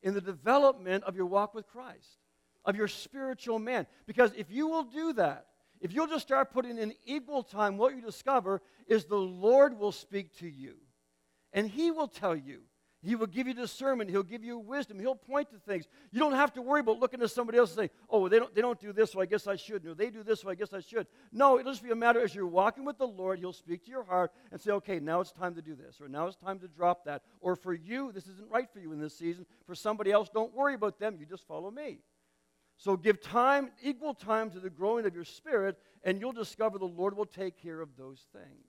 in 0.03 0.13
the 0.13 0.21
development 0.21 1.03
of 1.05 1.15
your 1.15 1.25
walk 1.25 1.53
with 1.53 1.67
Christ, 1.67 2.19
of 2.65 2.75
your 2.75 2.87
spiritual 2.87 3.59
man. 3.59 3.87
Because 4.05 4.31
if 4.37 4.51
you 4.51 4.67
will 4.67 4.83
do 4.83 5.13
that, 5.13 5.47
if 5.81 5.93
you'll 5.93 6.07
just 6.07 6.25
start 6.25 6.51
putting 6.51 6.77
in 6.77 6.93
equal 7.05 7.41
time, 7.41 7.77
what 7.77 7.95
you 7.95 8.01
discover 8.01 8.61
is 8.87 9.05
the 9.05 9.15
Lord 9.15 9.79
will 9.79 9.91
speak 9.91 10.37
to 10.39 10.47
you. 10.47 10.75
And 11.53 11.67
He 11.67 11.89
will 11.89 12.07
tell 12.07 12.35
you 12.35 12.61
he 13.01 13.15
will 13.15 13.27
give 13.27 13.47
you 13.47 13.53
discernment. 13.53 14.09
He'll 14.09 14.23
give 14.23 14.43
you 14.43 14.59
wisdom. 14.59 14.99
He'll 14.99 15.15
point 15.15 15.49
to 15.51 15.57
things. 15.57 15.87
You 16.11 16.19
don't 16.19 16.33
have 16.33 16.53
to 16.53 16.61
worry 16.61 16.81
about 16.81 16.99
looking 16.99 17.21
at 17.21 17.31
somebody 17.31 17.57
else 17.57 17.71
and 17.71 17.87
say, 17.87 17.95
oh, 18.09 18.27
they 18.27 18.39
don't, 18.39 18.53
they 18.53 18.61
don't 18.61 18.79
do 18.79 18.91
this, 18.91 19.11
so 19.11 19.21
I 19.21 19.25
guess 19.25 19.47
I 19.47 19.55
should. 19.55 19.85
No, 19.85 19.93
they 19.93 20.09
do 20.09 20.21
this, 20.21 20.41
so 20.41 20.49
I 20.49 20.55
guess 20.55 20.73
I 20.73 20.81
should. 20.81 21.07
No, 21.31 21.57
it'll 21.57 21.71
just 21.71 21.83
be 21.83 21.91
a 21.91 21.95
matter 21.95 22.21
as 22.21 22.35
you're 22.35 22.45
walking 22.45 22.83
with 22.83 22.97
the 22.97 23.07
Lord, 23.07 23.39
He'll 23.39 23.53
speak 23.53 23.85
to 23.85 23.91
your 23.91 24.03
heart 24.03 24.33
and 24.51 24.59
say, 24.59 24.71
okay, 24.71 24.99
now 24.99 25.21
it's 25.21 25.31
time 25.31 25.55
to 25.55 25.61
do 25.61 25.75
this, 25.75 26.01
or 26.01 26.09
now 26.09 26.27
it's 26.27 26.35
time 26.35 26.59
to 26.59 26.67
drop 26.67 27.05
that. 27.05 27.21
Or 27.39 27.55
for 27.55 27.73
you, 27.73 28.11
this 28.11 28.27
isn't 28.27 28.49
right 28.49 28.67
for 28.71 28.79
you 28.79 28.91
in 28.91 28.99
this 28.99 29.17
season. 29.17 29.45
For 29.65 29.75
somebody 29.75 30.11
else, 30.11 30.29
don't 30.29 30.53
worry 30.53 30.73
about 30.73 30.99
them. 30.99 31.15
You 31.17 31.25
just 31.25 31.47
follow 31.47 31.71
me. 31.71 31.99
So 32.75 32.97
give 32.97 33.21
time, 33.21 33.71
equal 33.81 34.13
time 34.13 34.49
to 34.51 34.59
the 34.59 34.69
growing 34.69 35.05
of 35.05 35.13
your 35.13 35.25
spirit, 35.25 35.77
and 36.03 36.19
you'll 36.19 36.31
discover 36.31 36.77
the 36.77 36.85
Lord 36.85 37.15
will 37.15 37.25
take 37.25 37.61
care 37.61 37.81
of 37.81 37.89
those 37.97 38.25
things. 38.33 38.68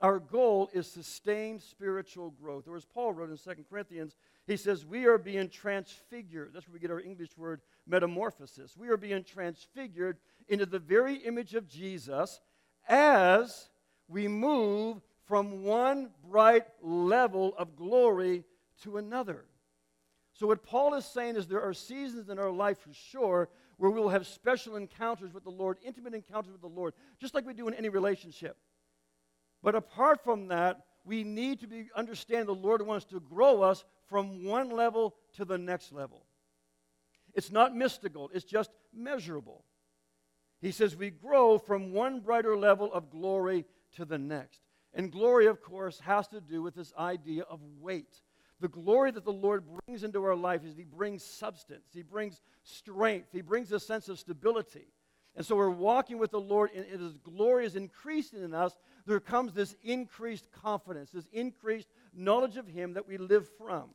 Our 0.00 0.18
goal 0.18 0.70
is 0.72 0.86
sustained 0.86 1.60
spiritual 1.60 2.30
growth. 2.30 2.66
Or 2.66 2.76
as 2.76 2.86
Paul 2.86 3.12
wrote 3.12 3.30
in 3.30 3.36
2 3.36 3.64
Corinthians, 3.68 4.16
he 4.46 4.56
says, 4.56 4.86
We 4.86 5.04
are 5.06 5.18
being 5.18 5.48
transfigured. 5.50 6.52
That's 6.54 6.66
where 6.66 6.74
we 6.74 6.80
get 6.80 6.90
our 6.90 7.00
English 7.00 7.36
word 7.36 7.60
metamorphosis. 7.86 8.76
We 8.76 8.88
are 8.88 8.96
being 8.96 9.24
transfigured 9.24 10.16
into 10.48 10.64
the 10.64 10.78
very 10.78 11.16
image 11.16 11.54
of 11.54 11.68
Jesus 11.68 12.40
as 12.88 13.68
we 14.08 14.26
move 14.26 15.02
from 15.26 15.64
one 15.64 16.10
bright 16.28 16.64
level 16.82 17.54
of 17.58 17.76
glory 17.76 18.44
to 18.82 18.96
another. 18.96 19.44
So, 20.32 20.46
what 20.46 20.64
Paul 20.64 20.94
is 20.94 21.04
saying 21.04 21.36
is 21.36 21.46
there 21.46 21.62
are 21.62 21.74
seasons 21.74 22.30
in 22.30 22.38
our 22.38 22.50
life 22.50 22.78
for 22.78 22.94
sure 22.94 23.50
where 23.76 23.90
we 23.90 24.00
will 24.00 24.08
have 24.08 24.26
special 24.26 24.76
encounters 24.76 25.32
with 25.34 25.44
the 25.44 25.50
Lord, 25.50 25.76
intimate 25.84 26.14
encounters 26.14 26.52
with 26.52 26.62
the 26.62 26.66
Lord, 26.66 26.94
just 27.18 27.34
like 27.34 27.46
we 27.46 27.52
do 27.52 27.68
in 27.68 27.74
any 27.74 27.90
relationship. 27.90 28.56
But 29.62 29.74
apart 29.74 30.22
from 30.22 30.48
that, 30.48 30.84
we 31.04 31.24
need 31.24 31.60
to 31.60 31.66
be, 31.66 31.88
understand 31.94 32.48
the 32.48 32.54
Lord 32.54 32.82
wants 32.82 33.04
to 33.06 33.20
grow 33.20 33.62
us 33.62 33.84
from 34.08 34.44
one 34.44 34.70
level 34.70 35.14
to 35.34 35.44
the 35.44 35.58
next 35.58 35.92
level. 35.92 36.24
It's 37.34 37.50
not 37.50 37.76
mystical, 37.76 38.30
it's 38.34 38.44
just 38.44 38.70
measurable. 38.92 39.64
He 40.60 40.72
says 40.72 40.96
we 40.96 41.10
grow 41.10 41.58
from 41.58 41.92
one 41.92 42.20
brighter 42.20 42.56
level 42.56 42.92
of 42.92 43.10
glory 43.10 43.64
to 43.96 44.04
the 44.04 44.18
next. 44.18 44.60
And 44.92 45.12
glory, 45.12 45.46
of 45.46 45.62
course, 45.62 46.00
has 46.00 46.26
to 46.28 46.40
do 46.40 46.62
with 46.62 46.74
this 46.74 46.92
idea 46.98 47.44
of 47.44 47.60
weight. 47.80 48.22
The 48.60 48.68
glory 48.68 49.10
that 49.12 49.24
the 49.24 49.32
Lord 49.32 49.64
brings 49.86 50.04
into 50.04 50.22
our 50.22 50.36
life 50.36 50.64
is 50.64 50.76
He 50.76 50.84
brings 50.84 51.24
substance, 51.24 51.86
He 51.94 52.02
brings 52.02 52.42
strength, 52.62 53.28
He 53.32 53.40
brings 53.40 53.72
a 53.72 53.80
sense 53.80 54.08
of 54.08 54.18
stability. 54.18 54.88
And 55.36 55.46
so 55.46 55.54
we're 55.54 55.70
walking 55.70 56.18
with 56.18 56.32
the 56.32 56.40
Lord, 56.40 56.70
and 56.74 56.84
His 56.84 57.16
glory 57.18 57.64
is 57.64 57.76
increasing 57.76 58.42
in 58.42 58.52
us. 58.52 58.76
There 59.10 59.18
comes 59.18 59.52
this 59.52 59.74
increased 59.82 60.46
confidence, 60.52 61.10
this 61.10 61.26
increased 61.32 61.88
knowledge 62.14 62.56
of 62.56 62.68
Him 62.68 62.92
that 62.92 63.08
we 63.08 63.18
live 63.18 63.48
from. 63.58 63.90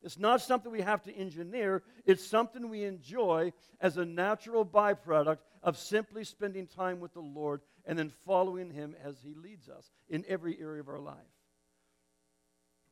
It's 0.00 0.16
not 0.16 0.42
something 0.42 0.70
we 0.70 0.82
have 0.82 1.02
to 1.02 1.12
engineer, 1.12 1.82
it's 2.06 2.24
something 2.24 2.70
we 2.70 2.84
enjoy 2.84 3.52
as 3.80 3.96
a 3.96 4.04
natural 4.04 4.64
byproduct 4.64 5.38
of 5.64 5.76
simply 5.76 6.22
spending 6.22 6.68
time 6.68 7.00
with 7.00 7.12
the 7.14 7.20
Lord 7.20 7.62
and 7.84 7.98
then 7.98 8.12
following 8.24 8.70
Him 8.70 8.94
as 9.04 9.16
He 9.20 9.34
leads 9.34 9.68
us 9.68 9.90
in 10.08 10.24
every 10.28 10.56
area 10.60 10.78
of 10.78 10.88
our 10.88 11.00
life. 11.00 11.16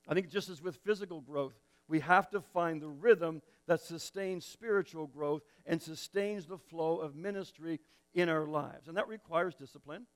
I 0.08 0.14
think 0.14 0.30
just 0.30 0.48
as 0.48 0.60
with 0.60 0.78
physical 0.78 1.20
growth, 1.20 1.54
we 1.86 2.00
have 2.00 2.28
to 2.30 2.40
find 2.40 2.82
the 2.82 2.88
rhythm 2.88 3.40
that 3.68 3.82
sustains 3.82 4.44
spiritual 4.44 5.06
growth 5.06 5.42
and 5.64 5.80
sustains 5.80 6.46
the 6.46 6.58
flow 6.58 6.98
of 6.98 7.14
ministry 7.14 7.78
in 8.14 8.28
our 8.28 8.46
lives. 8.46 8.88
And 8.88 8.96
that 8.96 9.06
requires 9.06 9.54
discipline. 9.54 10.06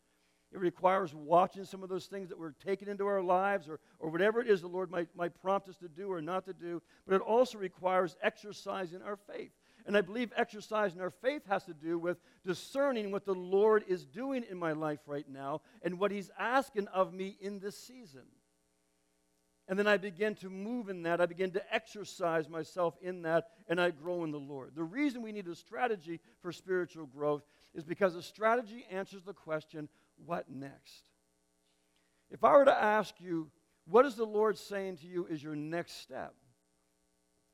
It 0.52 0.60
requires 0.60 1.14
watching 1.14 1.64
some 1.64 1.82
of 1.82 1.88
those 1.88 2.06
things 2.06 2.28
that 2.28 2.38
we're 2.38 2.52
taking 2.64 2.88
into 2.88 3.06
our 3.06 3.22
lives 3.22 3.68
or, 3.68 3.80
or 3.98 4.10
whatever 4.10 4.40
it 4.40 4.48
is 4.48 4.60
the 4.60 4.68
Lord 4.68 4.90
might, 4.90 5.08
might 5.16 5.40
prompt 5.40 5.68
us 5.68 5.76
to 5.78 5.88
do 5.88 6.12
or 6.12 6.20
not 6.20 6.44
to 6.44 6.52
do. 6.52 6.82
But 7.06 7.14
it 7.14 7.22
also 7.22 7.56
requires 7.58 8.16
exercising 8.22 9.00
our 9.02 9.16
faith. 9.16 9.52
And 9.86 9.96
I 9.96 10.02
believe 10.02 10.30
exercising 10.36 11.00
our 11.00 11.10
faith 11.10 11.42
has 11.48 11.64
to 11.64 11.74
do 11.74 11.98
with 11.98 12.18
discerning 12.44 13.10
what 13.10 13.24
the 13.24 13.34
Lord 13.34 13.84
is 13.88 14.04
doing 14.04 14.44
in 14.48 14.58
my 14.58 14.72
life 14.72 15.00
right 15.06 15.28
now 15.28 15.62
and 15.82 15.98
what 15.98 16.10
He's 16.10 16.30
asking 16.38 16.86
of 16.88 17.12
me 17.14 17.36
in 17.40 17.58
this 17.58 17.76
season. 17.76 18.22
And 19.68 19.78
then 19.78 19.86
I 19.86 19.96
begin 19.96 20.34
to 20.36 20.50
move 20.50 20.88
in 20.88 21.04
that. 21.04 21.20
I 21.20 21.26
begin 21.26 21.52
to 21.52 21.74
exercise 21.74 22.48
myself 22.48 22.94
in 23.00 23.22
that, 23.22 23.48
and 23.68 23.80
I 23.80 23.90
grow 23.90 24.24
in 24.24 24.30
the 24.30 24.38
Lord. 24.38 24.72
The 24.74 24.84
reason 24.84 25.22
we 25.22 25.32
need 25.32 25.46
a 25.48 25.54
strategy 25.54 26.20
for 26.40 26.52
spiritual 26.52 27.06
growth 27.06 27.42
is 27.74 27.84
because 27.84 28.14
a 28.14 28.22
strategy 28.22 28.84
answers 28.90 29.22
the 29.22 29.32
question, 29.32 29.88
what 30.26 30.50
next? 30.50 31.10
If 32.30 32.44
I 32.44 32.52
were 32.52 32.64
to 32.64 32.82
ask 32.82 33.14
you, 33.20 33.50
what 33.86 34.06
is 34.06 34.14
the 34.14 34.24
Lord 34.24 34.56
saying 34.56 34.98
to 34.98 35.06
you 35.06 35.26
is 35.26 35.42
your 35.42 35.56
next 35.56 36.00
step? 36.02 36.34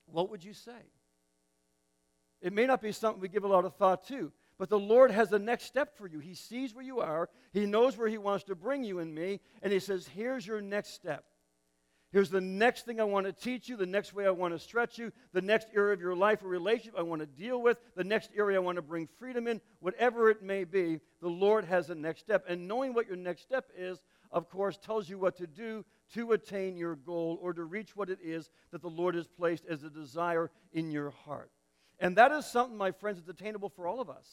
What 0.07 0.31
would 0.31 0.45
you 0.45 0.53
say? 0.53 0.73
It 2.41 2.53
may 2.53 2.67
not 2.67 2.81
be 2.81 2.93
something 2.93 3.21
we 3.21 3.29
give 3.29 3.45
a 3.45 3.49
lot 3.49 3.65
of 3.65 3.75
thought 3.75 4.07
to, 4.09 4.33
but 4.59 4.69
the 4.69 4.79
Lord 4.79 5.11
has 5.11 5.29
the 5.29 5.39
next 5.39 5.65
step 5.65 5.97
for 5.97 6.07
you. 6.07 6.19
He 6.21 6.35
sees 6.35 6.75
where 6.75 6.85
you 6.85 7.01
are, 7.01 7.29
He 7.53 7.67
knows 7.67 7.97
where 7.97 8.09
He 8.09 8.19
wants 8.19 8.45
to 8.45 8.55
bring 8.55 8.85
you 8.85 9.01
and 9.01 9.15
me, 9.15 9.41
and 9.63 9.73
He 9.73 9.81
says, 9.81 10.09
Here's 10.15 10.47
your 10.47 10.61
next 10.61 10.95
step. 10.95 11.25
Here's 12.11 12.31
the 12.31 12.41
next 12.41 12.87
thing 12.87 13.00
I 13.00 13.05
want 13.05 13.27
to 13.27 13.33
teach 13.33 13.69
you, 13.69 13.77
the 13.77 13.85
next 13.85 14.15
way 14.15 14.27
I 14.27 14.31
want 14.31 14.55
to 14.55 14.59
stretch 14.59 14.97
you, 14.97 15.12
the 15.35 15.43
next 15.43 15.69
area 15.75 15.93
of 15.93 16.00
your 16.00 16.15
life 16.15 16.43
or 16.43 16.49
relationship 16.49 16.95
I 16.99 17.03
want 17.03 17.21
to 17.21 17.27
deal 17.27 17.61
with, 17.61 17.77
the 17.97 18.05
next 18.05 18.31
area 18.35 18.57
I 18.57 18.61
want 18.61 18.77
to 18.77 18.83
bring 18.83 19.07
freedom 19.19 19.47
in, 19.47 19.61
whatever 19.81 20.31
it 20.31 20.43
may 20.43 20.65
be, 20.65 21.00
the 21.21 21.29
Lord 21.29 21.67
has 21.67 21.91
a 21.91 21.95
next 21.95 22.21
step. 22.21 22.47
And 22.49 22.67
knowing 22.67 22.95
what 22.95 23.07
your 23.07 23.17
next 23.17 23.43
step 23.43 23.67
is, 23.77 24.03
of 24.31 24.49
course, 24.49 24.79
tells 24.79 25.09
you 25.11 25.19
what 25.19 25.37
to 25.37 25.47
do 25.47 25.85
to 26.15 26.33
attain 26.33 26.79
your 26.79 26.97
goal 26.97 27.38
or 27.43 27.53
to 27.53 27.65
reach 27.65 27.95
what 27.95 28.09
it 28.09 28.21
is 28.23 28.49
that 28.73 28.81
the 28.81 28.88
Lord 28.88 29.15
has 29.15 29.27
placed 29.27 29.67
as 29.67 29.83
a 29.83 29.91
desire 29.91 30.50
in 30.73 30.91
your 30.91 31.11
heart. 31.11 31.50
And 31.99 32.17
that 32.17 32.33
is 32.33 32.47
something, 32.47 32.77
my 32.77 32.93
friends, 32.93 33.19
that's 33.19 33.38
attainable 33.38 33.69
for 33.69 33.87
all 33.87 34.00
of 34.00 34.09
us. 34.09 34.27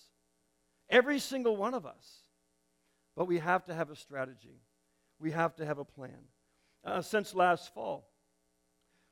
Every 0.89 1.19
single 1.19 1.57
one 1.57 1.73
of 1.73 1.85
us. 1.85 2.19
But 3.17 3.25
we 3.25 3.39
have 3.39 3.65
to 3.65 3.73
have 3.73 3.89
a 3.89 3.95
strategy, 3.95 4.61
we 5.19 5.31
have 5.31 5.55
to 5.55 5.65
have 5.65 5.77
a 5.77 5.85
plan 5.85 6.19
uh, 6.85 7.01
since 7.01 7.33
last 7.33 7.73
fall. 7.73 8.07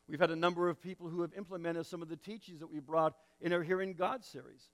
We've 0.08 0.20
had 0.20 0.32
a 0.32 0.36
number 0.36 0.70
of 0.70 0.82
people 0.82 1.08
who 1.08 1.22
have 1.22 1.34
implemented 1.34 1.86
some 1.86 2.02
of 2.02 2.10
the 2.10 2.18
teachings 2.18 2.60
that 2.60 2.72
we 2.72 2.80
brought 2.80 3.16
in 3.42 3.54
our 3.54 3.64
Hearing 3.64 3.94
God 3.94 4.24
series. 4.24 4.70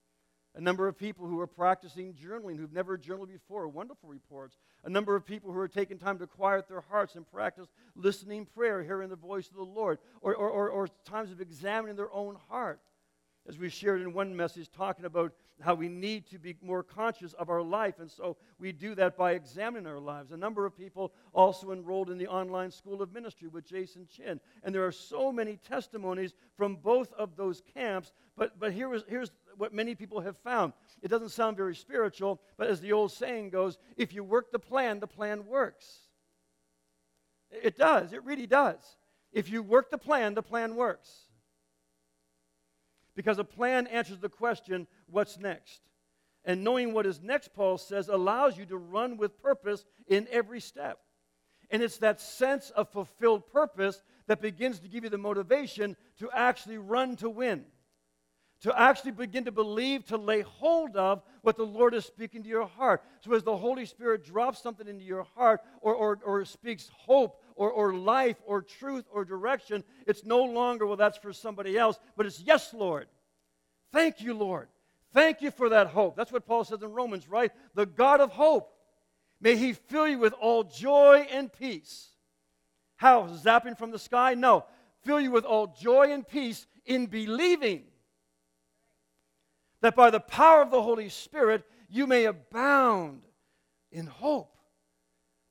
A 0.55 0.61
number 0.61 0.87
of 0.87 0.97
people 0.97 1.27
who 1.27 1.39
are 1.39 1.47
practicing 1.47 2.13
journaling 2.13 2.57
who've 2.57 2.73
never 2.73 2.97
journaled 2.97 3.29
before, 3.29 3.67
wonderful 3.67 4.09
reports. 4.09 4.57
A 4.83 4.89
number 4.89 5.15
of 5.15 5.23
people 5.23 5.51
who 5.51 5.59
are 5.59 5.67
taking 5.67 5.99
time 5.99 6.17
to 6.17 6.25
quiet 6.25 6.67
their 6.67 6.81
hearts 6.81 7.15
and 7.15 7.29
practice 7.29 7.67
listening 7.95 8.45
prayer, 8.45 8.81
hearing 8.81 9.09
the 9.09 9.15
voice 9.15 9.47
of 9.47 9.55
the 9.55 9.63
Lord, 9.63 9.99
or, 10.21 10.35
or, 10.35 10.49
or, 10.49 10.69
or 10.69 10.87
times 11.05 11.31
of 11.31 11.39
examining 11.39 11.95
their 11.95 12.11
own 12.11 12.35
heart 12.49 12.81
as 13.49 13.57
we 13.57 13.67
shared 13.67 13.99
in 13.99 14.13
one 14.13 14.35
message, 14.35 14.69
talking 14.71 15.05
about 15.05 15.33
how 15.59 15.73
we 15.73 15.89
need 15.89 16.27
to 16.27 16.37
be 16.37 16.55
more 16.61 16.83
conscious 16.83 17.33
of 17.33 17.49
our 17.49 17.63
life. 17.63 17.95
And 17.99 18.09
so 18.09 18.37
we 18.59 18.71
do 18.71 18.93
that 18.93 19.17
by 19.17 19.31
examining 19.31 19.87
our 19.87 19.99
lives. 19.99 20.31
A 20.31 20.37
number 20.37 20.67
of 20.67 20.77
people 20.77 21.11
also 21.33 21.71
enrolled 21.71 22.11
in 22.11 22.19
the 22.19 22.27
online 22.27 22.69
school 22.69 23.01
of 23.01 23.11
ministry 23.11 23.47
with 23.47 23.65
Jason 23.65 24.07
Chin. 24.07 24.39
And 24.63 24.73
there 24.73 24.85
are 24.85 24.91
so 24.91 25.31
many 25.31 25.57
testimonies 25.57 26.35
from 26.55 26.75
both 26.75 27.11
of 27.13 27.35
those 27.35 27.63
camps. 27.73 28.13
But, 28.37 28.59
but 28.59 28.71
here 28.71 28.93
is, 28.93 29.03
here's 29.07 29.31
what 29.57 29.73
many 29.73 29.95
people 29.95 30.21
have 30.21 30.37
found. 30.37 30.73
It 31.01 31.07
doesn't 31.07 31.29
sound 31.29 31.57
very 31.57 31.75
spiritual, 31.75 32.39
but 32.55 32.67
as 32.67 32.79
the 32.79 32.93
old 32.93 33.11
saying 33.11 33.49
goes, 33.49 33.79
if 33.97 34.13
you 34.13 34.23
work 34.23 34.51
the 34.51 34.59
plan, 34.59 34.99
the 34.99 35.07
plan 35.07 35.47
works. 35.47 36.01
It 37.49 37.75
does, 37.75 38.13
it 38.13 38.23
really 38.23 38.45
does. 38.45 38.97
If 39.33 39.49
you 39.49 39.63
work 39.63 39.89
the 39.89 39.97
plan, 39.97 40.35
the 40.35 40.43
plan 40.43 40.75
works 40.75 41.28
because 43.19 43.37
a 43.37 43.43
plan 43.43 43.85
answers 43.87 44.19
the 44.19 44.29
question, 44.29 44.87
what's 45.11 45.37
next? 45.37 45.81
And 46.45 46.63
knowing 46.63 46.93
what 46.93 47.05
is 47.05 47.21
next, 47.21 47.53
Paul 47.53 47.77
says, 47.77 48.07
allows 48.07 48.57
you 48.57 48.65
to 48.67 48.77
run 48.77 49.17
with 49.17 49.41
purpose 49.43 49.83
in 50.07 50.25
every 50.31 50.61
step. 50.61 50.99
And 51.69 51.83
it's 51.83 51.97
that 51.97 52.21
sense 52.21 52.69
of 52.69 52.87
fulfilled 52.87 53.45
purpose 53.51 54.01
that 54.27 54.39
begins 54.39 54.79
to 54.79 54.87
give 54.87 55.03
you 55.03 55.09
the 55.09 55.17
motivation 55.17 55.97
to 56.19 56.31
actually 56.31 56.77
run 56.77 57.17
to 57.17 57.29
win, 57.29 57.65
to 58.61 58.79
actually 58.79 59.11
begin 59.11 59.43
to 59.43 59.51
believe, 59.51 60.05
to 60.05 60.15
lay 60.15 60.39
hold 60.39 60.95
of 60.95 61.21
what 61.41 61.57
the 61.57 61.65
Lord 61.65 61.93
is 61.93 62.05
speaking 62.05 62.41
to 62.43 62.49
your 62.49 62.67
heart. 62.67 63.03
So 63.19 63.33
as 63.33 63.43
the 63.43 63.57
Holy 63.57 63.85
Spirit 63.85 64.23
drops 64.23 64.63
something 64.63 64.87
into 64.87 65.03
your 65.03 65.27
heart 65.35 65.59
or, 65.81 65.93
or, 65.93 66.19
or 66.23 66.45
speaks 66.45 66.89
hope 66.95 67.38
or, 67.59 67.69
or 67.69 67.93
life 67.93 68.37
or 68.45 68.61
truth 68.61 69.03
or 69.11 69.25
direction, 69.25 69.83
it's 70.07 70.23
no 70.23 70.41
longer, 70.41 70.87
well, 70.87 70.95
that's 70.95 71.17
for 71.17 71.33
somebody 71.33 71.77
else, 71.77 71.99
but 72.15 72.25
it's, 72.25 72.39
yes, 72.39 72.73
Lord. 72.73 73.07
Thank 73.91 74.21
you, 74.21 74.33
Lord. 74.33 74.69
Thank 75.13 75.41
you 75.41 75.51
for 75.51 75.67
that 75.67 75.87
hope. 75.87 76.15
That's 76.15 76.31
what 76.31 76.45
Paul 76.45 76.63
says 76.63 76.81
in 76.81 76.93
Romans, 76.93 77.27
right? 77.27 77.51
The 77.75 77.85
God 77.85 78.21
of 78.21 78.31
hope. 78.31 78.71
May 79.41 79.57
he 79.57 79.73
fill 79.73 80.07
you 80.07 80.19
with 80.19 80.31
all 80.39 80.63
joy 80.63 81.27
and 81.29 81.51
peace. 81.51 82.07
How? 82.95 83.27
Zapping 83.27 83.77
from 83.77 83.91
the 83.91 83.99
sky? 83.99 84.35
No. 84.35 84.63
Fill 85.03 85.19
you 85.19 85.31
with 85.31 85.43
all 85.43 85.67
joy 85.67 86.13
and 86.13 86.25
peace 86.25 86.65
in 86.85 87.07
believing 87.07 87.83
that 89.81 89.97
by 89.97 90.11
the 90.11 90.21
power 90.21 90.61
of 90.61 90.71
the 90.71 90.81
Holy 90.81 91.09
Spirit 91.09 91.65
you 91.89 92.07
may 92.07 92.23
abound 92.23 93.23
in 93.91 94.05
hope. 94.05 94.48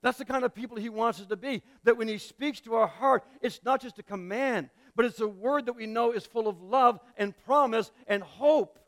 That's 0.08 0.16
the 0.16 0.24
kind 0.24 0.42
of 0.42 0.54
people 0.54 0.78
he 0.78 0.88
wants 0.88 1.20
us 1.20 1.26
to 1.26 1.36
be. 1.36 1.62
That 1.84 1.98
when 1.98 2.08
he 2.08 2.16
speaks 2.16 2.60
to 2.60 2.76
our 2.76 2.86
heart, 2.86 3.24
it's 3.42 3.60
not 3.62 3.82
just 3.82 3.98
a 3.98 4.02
command, 4.02 4.70
but 4.96 5.04
it's 5.04 5.20
a 5.20 5.28
word 5.28 5.66
that 5.66 5.74
we 5.74 5.84
know 5.84 6.12
is 6.12 6.24
full 6.24 6.48
of 6.48 6.62
love 6.62 6.98
and 7.18 7.34
promise 7.44 7.92
and 8.06 8.22
hope. 8.22 8.78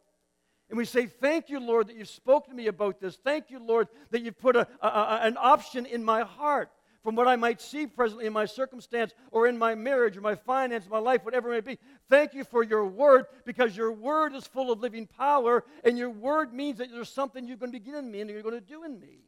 And 0.71 0.79
we 0.79 0.87
say, 0.87 1.05
Thank 1.05 1.51
you, 1.51 1.61
Lord, 1.61 1.89
that 1.89 1.97
you've 1.97 2.09
spoken 2.09 2.53
to 2.53 2.57
me 2.57 2.69
about 2.69 3.03
this. 3.03 3.17
Thank 3.17 3.51
you, 3.51 3.59
Lord, 3.59 3.89
that 4.13 4.23
you've 4.23 4.39
put 4.39 4.57
a, 4.57 4.67
a, 4.81 5.21
an 5.25 5.37
option 5.39 5.85
in 5.85 6.03
my 6.03 6.23
heart 6.23 6.71
from 7.03 7.17
what 7.17 7.29
I 7.29 7.37
might 7.37 7.61
see 7.61 7.87
presently 7.87 8.25
in 8.25 8.33
my 8.33 8.47
circumstance 8.47 9.13
or 9.31 9.47
in 9.47 9.59
my 9.59 9.75
marriage 9.75 10.17
or 10.17 10.23
my 10.23 10.37
finance, 10.37 10.87
my 10.89 11.01
life, 11.01 11.23
whatever 11.23 11.53
it 11.53 11.67
may 11.67 11.75
be. 11.75 11.81
Thank 12.09 12.33
you 12.33 12.45
for 12.45 12.63
your 12.63 12.87
word 12.87 13.27
because 13.45 13.77
your 13.77 13.93
word 13.93 14.35
is 14.35 14.47
full 14.47 14.73
of 14.73 14.81
living 14.81 15.07
power, 15.07 15.65
and 15.85 15.99
your 15.99 16.09
word 16.09 16.55
means 16.55 16.79
that 16.79 16.91
there's 16.91 17.13
something 17.13 17.47
you're 17.47 17.59
going 17.59 17.73
to 17.73 17.79
begin 17.79 17.97
in 17.97 18.11
me 18.11 18.23
and 18.23 18.31
you're 18.31 18.41
going 18.41 18.55
to 18.55 18.61
do 18.63 18.85
in 18.85 18.99
me. 18.99 19.19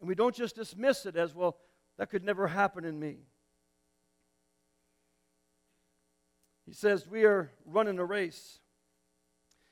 And 0.00 0.08
we 0.08 0.14
don't 0.14 0.34
just 0.34 0.56
dismiss 0.56 1.06
it 1.06 1.16
as, 1.16 1.34
well, 1.34 1.56
that 1.98 2.10
could 2.10 2.24
never 2.24 2.46
happen 2.46 2.84
in 2.84 2.98
me. 2.98 3.18
He 6.66 6.72
says, 6.72 7.06
We 7.06 7.24
are 7.24 7.50
running 7.66 7.98
a 7.98 8.04
race. 8.04 8.60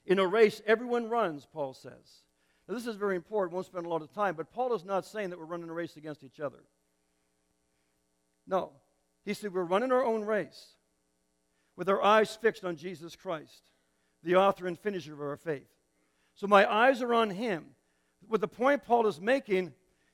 In 0.05 0.19
a 0.19 0.27
race, 0.27 0.63
everyone 0.67 1.09
runs, 1.09 1.47
Paul 1.47 1.75
says. 1.75 2.23
Now, 2.67 2.75
this 2.75 2.87
is 2.87 2.97
very 2.97 3.17
important. 3.17 3.53
We 3.53 3.57
won't 3.57 3.67
spend 3.67 3.87
a 3.87 3.89
lot 3.89 4.03
of 4.03 4.13
time, 4.13 4.35
but 4.35 4.51
Paul 4.51 4.75
is 4.75 4.85
not 4.85 5.07
saying 5.07 5.31
that 5.31 5.39
we're 5.39 5.45
running 5.45 5.71
a 5.71 5.75
race 5.75 5.97
against 5.97 6.23
each 6.23 6.41
other. 6.41 6.65
No. 8.47 8.73
He 9.25 9.35
said 9.35 9.53
we're 9.53 9.65
running 9.65 9.93
our 9.93 10.05
own 10.05 10.25
race 10.25 10.75
with 11.77 11.89
our 11.89 12.03
eyes 12.03 12.35
fixed 12.35 12.65
on 12.65 12.77
Jesus 12.77 13.15
Christ, 13.15 13.71
the 14.23 14.37
author 14.37 14.67
and 14.67 14.79
finisher 14.79 15.13
of 15.13 15.21
our 15.21 15.37
faith. 15.37 15.69
So 16.35 16.47
my 16.47 16.71
eyes 16.71 17.03
are 17.03 17.15
on 17.15 17.31
him. 17.31 17.67
What 18.27 18.41
the 18.41 18.49
point 18.49 18.85
Paul 18.85 19.07
is 19.07 19.21
making 19.21 19.73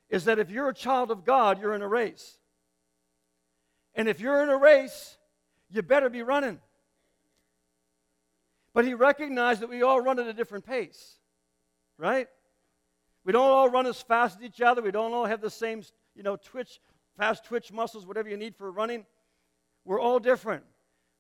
is 0.09 0.25
that 0.25 0.39
if 0.39 0.51
you're 0.51 0.69
a 0.69 0.75
child 0.75 1.11
of 1.11 1.25
God, 1.25 1.61
you're 1.61 1.75
in 1.75 1.83
a 1.83 1.89
race. 1.89 2.39
And 3.95 4.09
if 4.09 4.21
you're 4.21 4.43
in 4.43 4.49
a 4.49 4.57
race, 4.57 5.17
you 5.71 5.83
better 5.83 6.09
be 6.09 6.23
running. 6.23 6.61
But 8.73 8.85
he 8.85 8.95
recognized 8.95 9.61
that 9.61 9.69
we 9.69 9.83
all 9.83 10.01
run 10.01 10.19
at 10.19 10.27
a 10.27 10.33
different 10.33 10.67
pace, 10.67 11.19
right? 11.97 12.29
We 13.25 13.33
don't 13.33 13.51
all 13.51 13.71
run 13.71 13.87
as 13.87 14.03
fast 14.03 14.39
as 14.39 14.45
each 14.45 14.61
other. 14.61 14.83
We 14.83 14.91
don't 14.91 15.13
all 15.13 15.27
have 15.27 15.41
the 15.41 15.51
same, 15.51 15.83
you 16.15 16.23
know, 16.23 16.37
twitch, 16.37 16.81
fast 17.17 17.45
twitch 17.45 17.73
muscles, 17.73 18.07
whatever 18.07 18.29
you 18.29 18.37
need 18.37 18.57
for 18.57 18.71
running. 18.71 19.07
We're 19.85 20.01
all 20.01 20.19
different. 20.19 20.65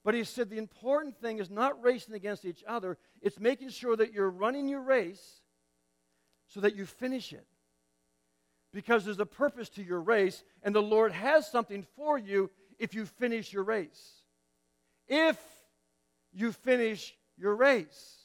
But 0.05 0.15
he 0.15 0.25
said 0.25 0.51
the 0.51 0.59
important 0.59 1.17
thing 1.17 1.39
is 1.39 1.49
not 1.49 1.83
racing 1.83 2.15
against 2.15 2.45
each 2.45 2.63
other, 2.67 2.99
it's 3.23 3.41
making 3.41 3.71
sure 3.71 3.97
that 3.97 4.13
you're 4.13 4.31
running 4.31 4.69
your 4.69 4.83
race 4.83 5.41
so 6.47 6.61
that 6.61 6.77
you 6.77 6.85
finish 6.85 7.33
it. 7.33 7.47
Because 8.75 9.05
there's 9.05 9.21
a 9.21 9.25
purpose 9.25 9.69
to 9.71 9.85
your 9.85 10.03
race, 10.03 10.43
and 10.65 10.75
the 10.75 10.83
Lord 10.83 11.13
has 11.13 11.49
something 11.49 11.87
for 11.95 12.19
you 12.19 12.51
if 12.77 12.93
you 12.93 13.07
finish 13.07 13.53
your 13.53 13.63
race. 13.63 14.23
If 15.07 15.39
you 16.33 16.51
finish 16.51 17.15
your 17.39 17.55
race. 17.55 18.17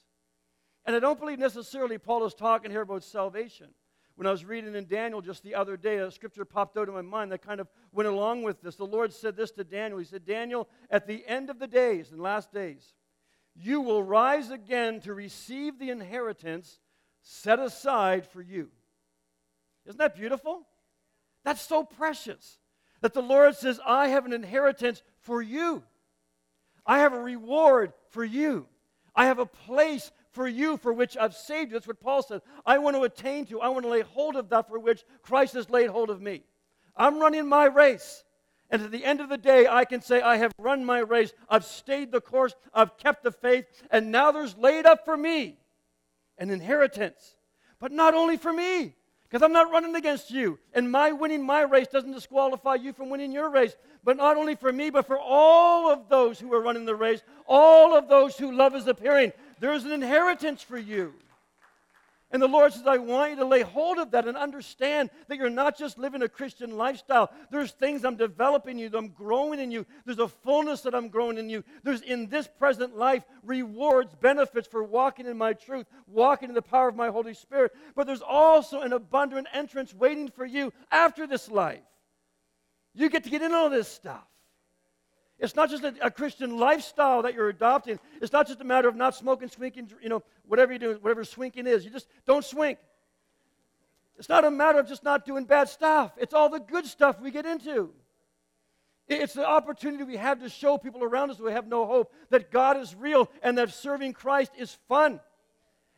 And 0.85 0.95
I 0.95 0.99
don't 0.99 1.19
believe 1.19 1.37
necessarily 1.37 1.99
Paul 1.99 2.25
is 2.25 2.33
talking 2.33 2.71
here 2.71 2.81
about 2.81 3.03
salvation. 3.03 3.67
When 4.15 4.25
I 4.25 4.31
was 4.31 4.43
reading 4.43 4.73
in 4.73 4.87
Daniel 4.87 5.21
just 5.21 5.43
the 5.43 5.53
other 5.53 5.77
day, 5.77 5.97
a 5.97 6.09
scripture 6.09 6.45
popped 6.45 6.77
out 6.77 6.87
in 6.87 6.95
my 6.95 7.03
mind 7.03 7.31
that 7.31 7.45
kind 7.45 7.61
of 7.61 7.67
went 7.91 8.09
along 8.09 8.41
with 8.41 8.59
this. 8.63 8.75
The 8.75 8.85
Lord 8.85 9.13
said 9.13 9.37
this 9.37 9.51
to 9.51 9.63
Daniel. 9.63 9.99
He 9.99 10.05
said, 10.05 10.25
Daniel, 10.25 10.67
at 10.89 11.05
the 11.05 11.23
end 11.27 11.51
of 11.51 11.59
the 11.59 11.67
days, 11.67 12.11
in 12.11 12.17
last 12.17 12.51
days, 12.51 12.95
you 13.55 13.81
will 13.81 14.01
rise 14.01 14.49
again 14.49 14.99
to 15.01 15.13
receive 15.13 15.77
the 15.77 15.91
inheritance 15.91 16.79
set 17.21 17.59
aside 17.59 18.25
for 18.25 18.41
you. 18.41 18.71
Isn't 19.89 19.97
that 19.97 20.15
beautiful? 20.15 20.67
That's 21.43 21.61
so 21.61 21.83
precious. 21.83 22.59
That 23.01 23.13
the 23.13 23.21
Lord 23.21 23.55
says, 23.55 23.79
I 23.85 24.09
have 24.09 24.25
an 24.25 24.33
inheritance 24.33 25.01
for 25.19 25.41
you. 25.41 25.83
I 26.85 26.99
have 26.99 27.13
a 27.13 27.19
reward 27.19 27.93
for 28.09 28.23
you. 28.23 28.67
I 29.15 29.25
have 29.25 29.39
a 29.39 29.45
place 29.45 30.11
for 30.31 30.47
you 30.47 30.77
for 30.77 30.93
which 30.93 31.17
I've 31.17 31.35
saved 31.35 31.71
you. 31.71 31.75
That's 31.75 31.87
what 31.87 31.99
Paul 31.99 32.21
said. 32.21 32.41
I 32.65 32.77
want 32.77 32.95
to 32.95 33.03
attain 33.03 33.45
to, 33.47 33.61
I 33.61 33.69
want 33.69 33.83
to 33.83 33.89
lay 33.89 34.01
hold 34.01 34.35
of 34.35 34.49
that 34.49 34.67
for 34.67 34.77
which 34.77 35.03
Christ 35.23 35.55
has 35.55 35.69
laid 35.69 35.89
hold 35.89 36.09
of 36.09 36.21
me. 36.21 36.43
I'm 36.95 37.19
running 37.19 37.47
my 37.47 37.65
race. 37.65 38.23
And 38.69 38.83
at 38.83 38.91
the 38.91 39.03
end 39.03 39.21
of 39.21 39.29
the 39.29 39.37
day, 39.37 39.65
I 39.67 39.85
can 39.85 40.01
say, 40.01 40.21
I 40.21 40.37
have 40.37 40.51
run 40.59 40.85
my 40.85 40.99
race. 40.99 41.33
I've 41.49 41.65
stayed 41.65 42.11
the 42.11 42.21
course. 42.21 42.53
I've 42.73 42.97
kept 42.97 43.23
the 43.23 43.31
faith. 43.31 43.65
And 43.89 44.11
now 44.11 44.31
there's 44.31 44.55
laid 44.55 44.85
up 44.85 45.05
for 45.05 45.17
me 45.17 45.57
an 46.37 46.51
inheritance. 46.51 47.35
But 47.79 47.91
not 47.91 48.13
only 48.13 48.37
for 48.37 48.53
me, 48.53 48.93
because 49.29 49.43
I'm 49.43 49.53
not 49.53 49.71
running 49.71 49.95
against 49.95 50.31
you. 50.31 50.57
And 50.73 50.91
my 50.91 51.11
winning 51.11 51.45
my 51.45 51.61
race 51.61 51.87
doesn't 51.87 52.11
disqualify 52.11 52.75
you 52.75 52.93
from 52.93 53.09
winning 53.09 53.31
your 53.31 53.49
race. 53.49 53.75
But 54.03 54.17
not 54.17 54.37
only 54.37 54.55
for 54.55 54.71
me, 54.71 54.89
but 54.89 55.05
for 55.05 55.19
all 55.19 55.91
of 55.91 56.09
those 56.09 56.39
who 56.39 56.51
are 56.53 56.61
running 56.61 56.85
the 56.85 56.95
race, 56.95 57.21
all 57.45 57.95
of 57.95 58.07
those 58.07 58.37
who 58.37 58.51
love 58.51 58.73
is 58.73 58.87
appearing. 58.87 59.31
There's 59.59 59.85
an 59.85 59.91
inheritance 59.91 60.63
for 60.63 60.79
you. 60.79 61.13
And 62.31 62.39
the 62.39 62.47
Lord 62.47 62.71
says, 62.73 62.85
I 62.85 62.97
want 62.97 63.31
you 63.31 63.37
to 63.37 63.45
lay 63.45 63.63
hold 63.63 63.97
of 63.97 64.11
that 64.11 64.27
and 64.27 64.37
understand 64.37 65.09
that 65.27 65.37
you're 65.37 65.49
not 65.49 65.75
just 65.75 65.97
living 65.97 66.21
a 66.21 66.29
Christian 66.29 66.77
lifestyle. 66.77 67.31
There's 67.49 67.71
things 67.71 68.05
I'm 68.05 68.17
developing 68.17 68.77
you, 68.77 68.91
I'm 68.93 69.09
growing 69.09 69.59
in 69.59 69.71
you. 69.71 69.87
There's 70.05 70.19
a 70.19 70.27
fullness 70.27 70.81
that 70.81 70.93
I'm 70.93 71.09
growing 71.09 71.39
in 71.39 71.49
you. 71.49 71.63
There's 71.83 72.01
in 72.01 72.27
this 72.27 72.47
present 72.47 72.95
life 72.95 73.23
rewards, 73.43 74.13
benefits 74.13 74.67
for 74.67 74.83
walking 74.83 75.25
in 75.25 75.39
my 75.39 75.53
truth, 75.53 75.87
walking 76.05 76.49
in 76.49 76.55
the 76.55 76.61
power 76.61 76.87
of 76.87 76.95
my 76.95 77.09
Holy 77.09 77.33
Spirit. 77.33 77.71
But 77.95 78.05
there's 78.05 78.21
also 78.21 78.81
an 78.81 78.93
abundant 78.93 79.47
entrance 79.51 79.91
waiting 79.91 80.29
for 80.29 80.45
you 80.45 80.71
after 80.91 81.25
this 81.25 81.49
life. 81.49 81.81
You 82.93 83.09
get 83.09 83.23
to 83.23 83.31
get 83.31 83.41
in 83.41 83.53
all 83.53 83.71
this 83.71 83.87
stuff. 83.87 84.28
It's 85.39 85.55
not 85.55 85.69
just 85.69 85.83
a, 85.83 85.93
a, 86.01 86.11
Christian 86.11 86.57
lifestyle 86.57 87.21
that 87.21 87.33
you're 87.33 87.47
adopting. 87.47 87.97
It's 88.21 88.33
not 88.33 88.47
just 88.47 88.59
a 88.59 88.65
matter 88.65 88.89
of 88.89 88.95
not 88.95 89.15
smoking, 89.15 89.47
swinking, 89.47 89.89
you 90.01 90.09
know, 90.09 90.21
whatever 90.45 90.73
you 90.73 90.79
do, 90.79 90.97
whatever 91.01 91.23
swinking 91.23 91.65
is. 91.65 91.85
You 91.85 91.91
just 91.91 92.07
don't 92.25 92.43
swink. 92.43 92.77
It's 94.17 94.27
not 94.27 94.43
a 94.43 94.51
matter 94.51 94.79
of 94.79 94.87
just 94.87 95.03
not 95.03 95.25
doing 95.25 95.45
bad 95.45 95.69
stuff. 95.69 96.11
It's 96.17 96.33
all 96.33 96.49
the 96.49 96.59
good 96.59 96.85
stuff 96.85 97.21
we 97.21 97.31
get 97.31 97.45
into. 97.45 97.91
It's 99.07 99.33
the 99.33 99.47
opportunity 99.47 100.03
we 100.03 100.17
have 100.17 100.41
to 100.41 100.49
show 100.49 100.77
people 100.77 101.03
around 101.03 101.31
us 101.31 101.37
who 101.37 101.45
have 101.45 101.67
no 101.67 101.85
hope 101.85 102.13
that 102.29 102.51
God 102.51 102.77
is 102.77 102.93
real 102.93 103.29
and 103.41 103.57
that 103.57 103.73
serving 103.73 104.13
Christ 104.13 104.51
is 104.57 104.77
fun 104.89 105.21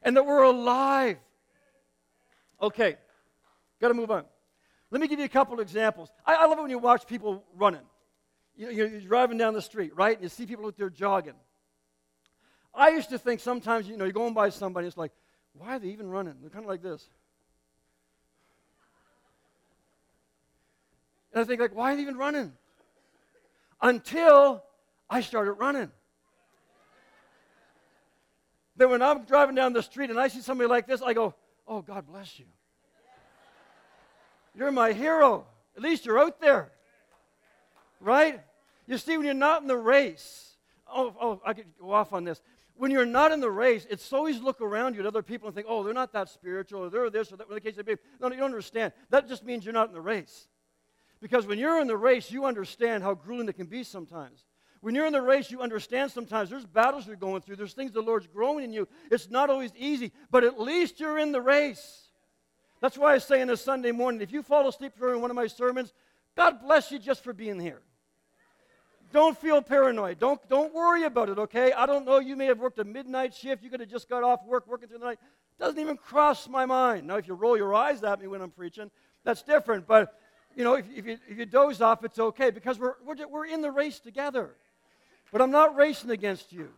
and 0.04 0.16
that 0.16 0.26
we're 0.26 0.44
alive. 0.44 1.18
Okay, 2.62 2.96
got 3.82 3.88
to 3.88 3.96
move 3.96 4.12
on. 4.12 4.24
Let 4.92 5.02
me 5.02 5.08
give 5.08 5.18
you 5.18 5.26
a 5.26 5.30
couple 5.30 5.56
of 5.56 5.60
examples. 5.62 6.10
I, 6.26 6.36
I 6.36 6.46
love 6.46 6.60
it 6.60 6.62
when 6.62 6.72
you 6.72 6.78
watch 6.78 7.08
people 7.08 7.44
running 7.56 7.82
you 8.62 8.68
know, 8.68 8.74
you're 8.74 9.02
driving 9.02 9.40
down 9.40 9.56
the 9.56 9.62
street, 9.62 9.96
right? 9.96 10.16
And 10.16 10.22
you 10.22 10.30
see 10.30 10.46
people 10.46 10.68
out 10.68 10.78
there 10.78 10.92
jogging. 10.92 11.34
I 12.76 12.90
used 12.90 13.10
to 13.10 13.18
think 13.18 13.40
sometimes, 13.40 13.88
you 13.88 13.98
know, 13.98 14.06
you're 14.06 14.14
going 14.14 14.36
by 14.36 14.50
somebody, 14.50 14.86
it's 14.86 14.98
like, 14.98 15.12
why 15.54 15.76
are 15.76 15.80
they 15.80 15.88
even 15.88 16.10
running? 16.10 16.36
They're 16.40 16.52
kind 16.52 16.64
of 16.64 16.70
like 16.70 16.84
this. 16.84 17.10
And 21.34 21.42
I 21.42 21.44
think, 21.44 21.60
like, 21.60 21.76
why 21.76 21.94
are 21.94 21.96
they 21.96 22.04
even 22.04 22.18
running? 22.18 22.54
Until 23.82 24.64
I 25.10 25.22
started 25.22 25.54
running. 25.54 25.92
then 28.76 28.90
when 28.92 29.02
I'm 29.02 29.24
driving 29.24 29.56
down 29.56 29.74
the 29.74 29.84
street 29.84 30.10
and 30.12 30.20
I 30.20 30.28
see 30.28 30.42
somebody 30.42 30.70
like 30.70 30.88
this, 30.88 31.02
I 31.02 31.14
go, 31.14 31.34
oh, 31.68 31.82
God 31.82 32.06
bless 32.06 32.38
you. 32.38 32.46
You're 34.56 34.72
my 34.72 34.92
hero. 34.92 35.46
At 35.76 35.82
least 35.82 36.06
you're 36.06 36.20
out 36.20 36.40
there. 36.40 36.72
Right? 38.00 38.42
You 38.92 38.98
see, 38.98 39.16
when 39.16 39.26
you're 39.26 39.34
not 39.34 39.62
in 39.62 39.70
the 39.70 39.78
race, 39.78 40.58
oh, 40.94 41.16
oh, 41.22 41.42
I 41.46 41.54
could 41.54 41.68
go 41.80 41.94
off 41.94 42.12
on 42.12 42.26
this. 42.26 42.42
when 42.76 42.92
you're 42.92 43.06
not 43.06 43.32
in 43.32 43.40
the 43.40 43.50
race, 43.50 43.88
it's 43.90 44.10
to 44.10 44.22
look 44.22 44.60
around 44.60 44.96
you 44.96 45.00
at 45.00 45.06
other 45.06 45.22
people 45.22 45.48
and 45.48 45.56
think, 45.56 45.66
oh, 45.70 45.82
they're 45.82 45.94
not 45.94 46.12
that 46.12 46.28
spiritual, 46.28 46.82
or 46.82 46.90
they're 46.90 47.10
this, 47.10 47.32
or 47.32 47.38
that, 47.38 47.50
the 47.50 47.62
case 47.62 47.78
may 47.78 47.84
be. 47.84 47.96
No, 48.20 48.30
you 48.30 48.36
don't 48.36 48.48
understand. 48.48 48.92
That 49.10 49.30
just 49.30 49.46
means 49.46 49.64
you're 49.64 49.74
not 49.74 49.88
in 49.88 49.94
the 49.94 50.02
race. 50.02 50.50
Because 51.22 51.48
when 51.48 51.58
you're 51.58 51.80
in 51.80 51.88
the 51.88 51.96
race, 51.96 52.32
you 52.32 52.44
understand 52.44 53.02
how 53.02 53.14
grueling 53.14 53.48
it 53.48 53.54
can 53.54 53.68
be 53.68 53.86
sometimes. 53.86 54.44
When 54.82 54.94
you're 54.94 55.06
in 55.06 55.14
the 55.14 55.22
race, 55.22 55.50
you 55.50 55.62
understand 55.62 56.12
sometimes 56.12 56.50
there's 56.50 56.66
battles 56.66 57.08
you're 57.08 57.16
going 57.16 57.44
through, 57.44 57.56
there's 57.56 57.72
things 57.72 57.94
the 57.94 58.02
Lord's 58.02 58.28
growing 58.28 58.66
in 58.66 58.74
you. 58.74 58.90
It's 59.10 59.30
not 59.30 59.50
always 59.50 59.72
easy, 59.78 60.12
but 60.32 60.44
at 60.44 60.60
least 60.60 61.00
you're 61.00 61.18
in 61.18 61.32
the 61.32 61.40
race. 61.40 62.10
That's 62.82 62.98
why 62.98 63.14
I 63.14 63.20
say 63.20 63.42
on 63.42 63.50
a 63.52 63.56
Sunday 63.56 63.94
morning, 63.94 64.20
if 64.20 64.34
you 64.34 64.44
fall 64.44 64.68
asleep 64.68 64.96
during 65.00 65.22
one 65.22 65.32
of 65.32 65.36
my 65.36 65.48
sermons, 65.48 65.94
God 66.36 66.60
bless 66.62 66.92
you 66.92 67.00
just 67.00 67.24
for 67.24 67.32
being 67.32 67.58
here. 67.58 67.82
Don't 69.12 69.38
feel 69.38 69.62
paranoid. 69.62 70.20
Don't, 70.20 70.40
don't 70.50 70.74
worry 70.74 71.04
about 71.04 71.30
it, 71.30 71.38
okay? 71.38 71.74
I 71.74 71.86
don't 71.86 72.06
know. 72.06 72.20
You 72.20 72.36
may 72.36 72.46
have 72.46 72.60
worked 72.60 72.80
a 72.80 72.84
midnight 72.84 73.34
shift. 73.34 73.64
You 73.64 73.70
could 73.70 73.80
have 73.82 73.90
just 73.90 74.08
got 74.08 74.24
off 74.24 74.46
work 74.46 74.68
working 74.68 74.88
through 74.88 75.00
the 75.00 75.06
night. 75.06 75.20
Doesn't 75.60 75.80
even 75.80 75.98
cross 75.98 76.48
my 76.48 76.66
mind. 76.66 77.08
Now, 77.08 77.18
if 77.18 77.28
you 77.28 77.34
roll 77.34 77.58
your 77.58 77.74
eyes 77.74 78.04
at 78.04 78.22
me 78.22 78.28
when 78.28 78.42
I'm 78.42 78.52
preaching, 78.52 78.90
that's 79.24 79.44
different. 79.44 79.86
But, 79.86 80.18
you 80.56 80.64
know, 80.64 80.76
if, 80.76 80.86
if, 80.96 81.06
you, 81.06 81.18
if 81.28 81.38
you 81.38 81.46
doze 81.46 81.82
off, 81.82 82.04
it's 82.04 82.20
okay 82.20 82.50
because 82.50 82.80
we're, 82.80 82.96
we're, 83.06 83.28
we're 83.28 83.46
in 83.46 83.62
the 83.62 83.72
race 83.72 84.00
together. 84.00 84.56
But 85.32 85.42
I'm 85.42 85.52
not 85.52 85.76
racing 85.76 86.10
against 86.10 86.52
you. 86.52 86.70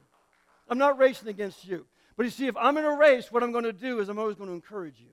I'm 0.69 0.77
not 0.77 0.97
racing 0.97 1.27
against 1.27 1.65
you. 1.65 1.85
But 2.17 2.25
you 2.25 2.29
see, 2.29 2.47
if 2.47 2.57
I'm 2.57 2.77
in 2.77 2.85
a 2.85 2.95
race, 2.95 3.31
what 3.31 3.43
I'm 3.43 3.51
going 3.51 3.63
to 3.63 3.73
do 3.73 3.99
is 3.99 4.09
I'm 4.09 4.19
always 4.19 4.35
going 4.35 4.49
to 4.49 4.55
encourage 4.55 4.99
you. 4.99 5.07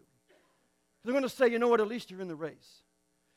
I'm 1.04 1.12
going 1.12 1.22
to 1.22 1.28
say, 1.28 1.48
you 1.48 1.58
know 1.58 1.68
what, 1.68 1.80
at 1.80 1.88
least 1.88 2.10
you're 2.10 2.20
in 2.20 2.28
the 2.28 2.34
race. 2.34 2.82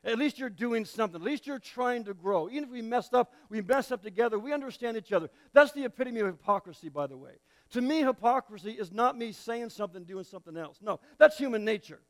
At 0.05 0.17
least 0.17 0.37
you're 0.37 0.49
doing 0.49 0.83
something. 0.83 1.21
At 1.21 1.25
least 1.25 1.47
you're 1.47 1.59
trying 1.59 2.03
to 2.05 2.13
grow. 2.13 2.49
Even 2.49 2.65
if 2.65 2.69
we 2.69 2.81
messed 2.81 3.13
up, 3.13 3.33
we 3.49 3.61
mess 3.61 3.91
up 3.91 4.03
together. 4.03 4.37
We 4.37 4.51
understand 4.51 4.97
each 4.97 5.13
other. 5.13 5.29
That's 5.53 5.71
the 5.71 5.85
epitome 5.85 6.19
of 6.19 6.27
hypocrisy, 6.27 6.89
by 6.89 7.07
the 7.07 7.15
way. 7.15 7.31
To 7.71 7.81
me, 7.81 8.01
hypocrisy 8.01 8.71
is 8.71 8.91
not 8.91 9.17
me 9.17 9.31
saying 9.31 9.69
something, 9.69 10.03
doing 10.03 10.25
something 10.25 10.57
else. 10.57 10.79
No, 10.81 10.99
that's 11.17 11.37
human 11.37 11.63
nature. 11.63 12.01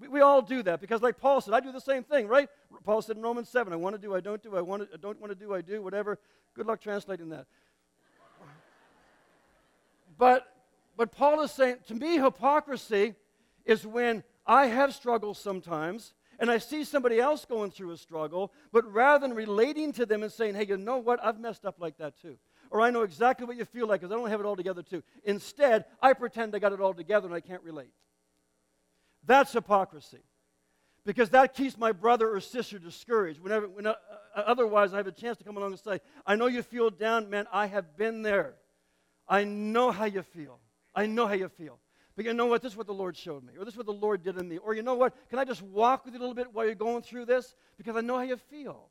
We, 0.00 0.08
we 0.08 0.20
all 0.20 0.40
do 0.40 0.62
that 0.62 0.80
because, 0.80 1.02
like 1.02 1.18
Paul 1.18 1.42
said, 1.42 1.52
I 1.52 1.60
do 1.60 1.72
the 1.72 1.80
same 1.80 2.04
thing, 2.04 2.26
right? 2.26 2.48
Paul 2.84 3.02
said 3.02 3.16
in 3.16 3.22
Romans 3.22 3.50
7, 3.50 3.72
I 3.72 3.76
want 3.76 3.94
to 3.94 4.00
do, 4.00 4.14
I 4.14 4.20
don't 4.20 4.42
do, 4.42 4.56
I, 4.56 4.62
want 4.62 4.82
to, 4.82 4.94
I 4.94 4.96
don't 4.96 5.20
want 5.20 5.30
to 5.30 5.38
do, 5.38 5.54
I 5.54 5.60
do, 5.60 5.82
whatever. 5.82 6.18
Good 6.54 6.66
luck 6.66 6.80
translating 6.80 7.28
that. 7.28 7.46
but, 10.16 10.46
but 10.96 11.12
Paul 11.12 11.42
is 11.42 11.52
saying, 11.52 11.76
to 11.88 11.94
me, 11.94 12.16
hypocrisy 12.16 13.14
is 13.64 13.86
when 13.86 14.24
I 14.46 14.66
have 14.66 14.94
struggles 14.94 15.38
sometimes 15.38 16.14
and 16.38 16.50
I 16.50 16.58
see 16.58 16.84
somebody 16.84 17.20
else 17.20 17.44
going 17.44 17.70
through 17.70 17.90
a 17.92 17.96
struggle, 17.96 18.52
but 18.72 18.90
rather 18.92 19.26
than 19.26 19.36
relating 19.36 19.92
to 19.92 20.06
them 20.06 20.22
and 20.22 20.32
saying, 20.32 20.54
hey, 20.54 20.66
you 20.66 20.76
know 20.76 20.98
what? 20.98 21.24
I've 21.24 21.40
messed 21.40 21.64
up 21.64 21.76
like 21.78 21.98
that 21.98 22.20
too. 22.20 22.36
Or 22.70 22.80
I 22.80 22.90
know 22.90 23.02
exactly 23.02 23.46
what 23.46 23.56
you 23.56 23.64
feel 23.64 23.86
like 23.86 24.00
because 24.00 24.12
I 24.12 24.16
don't 24.16 24.30
have 24.30 24.40
it 24.40 24.46
all 24.46 24.56
together 24.56 24.82
too. 24.82 25.02
Instead, 25.24 25.84
I 26.02 26.12
pretend 26.12 26.54
I 26.54 26.58
got 26.58 26.72
it 26.72 26.80
all 26.80 26.94
together 26.94 27.26
and 27.26 27.34
I 27.34 27.40
can't 27.40 27.62
relate. 27.62 27.92
That's 29.24 29.52
hypocrisy. 29.52 30.22
Because 31.06 31.30
that 31.30 31.54
keeps 31.54 31.76
my 31.76 31.92
brother 31.92 32.34
or 32.34 32.40
sister 32.40 32.78
discouraged. 32.78 33.40
Whenever, 33.40 33.68
when, 33.68 33.86
uh, 33.86 33.94
uh, 34.34 34.42
otherwise, 34.46 34.94
I 34.94 34.96
have 34.96 35.06
a 35.06 35.12
chance 35.12 35.36
to 35.38 35.44
come 35.44 35.56
along 35.56 35.72
and 35.72 35.80
say, 35.80 36.00
I 36.26 36.34
know 36.34 36.46
you 36.46 36.62
feel 36.62 36.88
down, 36.88 37.28
man. 37.28 37.46
I 37.52 37.66
have 37.66 37.96
been 37.96 38.22
there. 38.22 38.54
I 39.28 39.44
know 39.44 39.90
how 39.90 40.06
you 40.06 40.22
feel. 40.22 40.60
I 40.94 41.06
know 41.06 41.26
how 41.26 41.34
you 41.34 41.48
feel. 41.48 41.78
But 42.16 42.24
you 42.24 42.32
know 42.32 42.46
what? 42.46 42.62
This 42.62 42.72
is 42.72 42.76
what 42.78 42.86
the 42.86 42.94
Lord 42.94 43.16
showed 43.16 43.42
me, 43.42 43.54
or 43.58 43.64
this 43.64 43.74
is 43.74 43.78
what 43.78 43.86
the 43.86 43.92
Lord 43.92 44.22
did 44.22 44.38
in 44.38 44.48
me. 44.48 44.58
Or 44.58 44.74
you 44.74 44.82
know 44.82 44.94
what? 44.94 45.14
Can 45.30 45.38
I 45.38 45.44
just 45.44 45.62
walk 45.62 46.04
with 46.04 46.14
you 46.14 46.20
a 46.20 46.22
little 46.22 46.34
bit 46.34 46.52
while 46.52 46.64
you're 46.64 46.74
going 46.74 47.02
through 47.02 47.26
this? 47.26 47.54
Because 47.76 47.96
I 47.96 48.00
know 48.00 48.16
how 48.16 48.22
you 48.22 48.36
feel. 48.36 48.88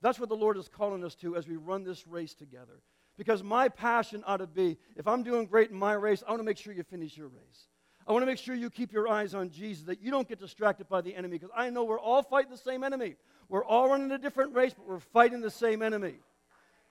That's 0.00 0.20
what 0.20 0.28
the 0.28 0.36
Lord 0.36 0.56
is 0.56 0.68
calling 0.68 1.04
us 1.04 1.16
to 1.16 1.36
as 1.36 1.48
we 1.48 1.56
run 1.56 1.82
this 1.82 2.06
race 2.06 2.34
together. 2.34 2.82
Because 3.16 3.42
my 3.42 3.68
passion 3.68 4.22
ought 4.24 4.36
to 4.36 4.46
be 4.46 4.78
if 4.96 5.08
I'm 5.08 5.24
doing 5.24 5.46
great 5.46 5.70
in 5.70 5.76
my 5.76 5.94
race, 5.94 6.22
I 6.24 6.30
want 6.30 6.40
to 6.40 6.44
make 6.44 6.58
sure 6.58 6.72
you 6.72 6.84
finish 6.84 7.16
your 7.16 7.26
race. 7.26 7.66
I 8.06 8.12
want 8.12 8.22
to 8.22 8.26
make 8.26 8.38
sure 8.38 8.54
you 8.54 8.70
keep 8.70 8.92
your 8.92 9.08
eyes 9.08 9.34
on 9.34 9.50
Jesus, 9.50 9.84
that 9.84 10.00
you 10.00 10.10
don't 10.10 10.26
get 10.26 10.38
distracted 10.38 10.88
by 10.88 11.00
the 11.00 11.14
enemy, 11.14 11.36
because 11.36 11.50
I 11.54 11.68
know 11.68 11.84
we're 11.84 12.00
all 12.00 12.22
fighting 12.22 12.50
the 12.50 12.56
same 12.56 12.82
enemy. 12.82 13.16
We're 13.50 13.64
all 13.64 13.90
running 13.90 14.10
a 14.12 14.18
different 14.18 14.54
race, 14.54 14.72
but 14.72 14.86
we're 14.86 15.00
fighting 15.00 15.40
the 15.40 15.50
same 15.50 15.82
enemy. 15.82 16.14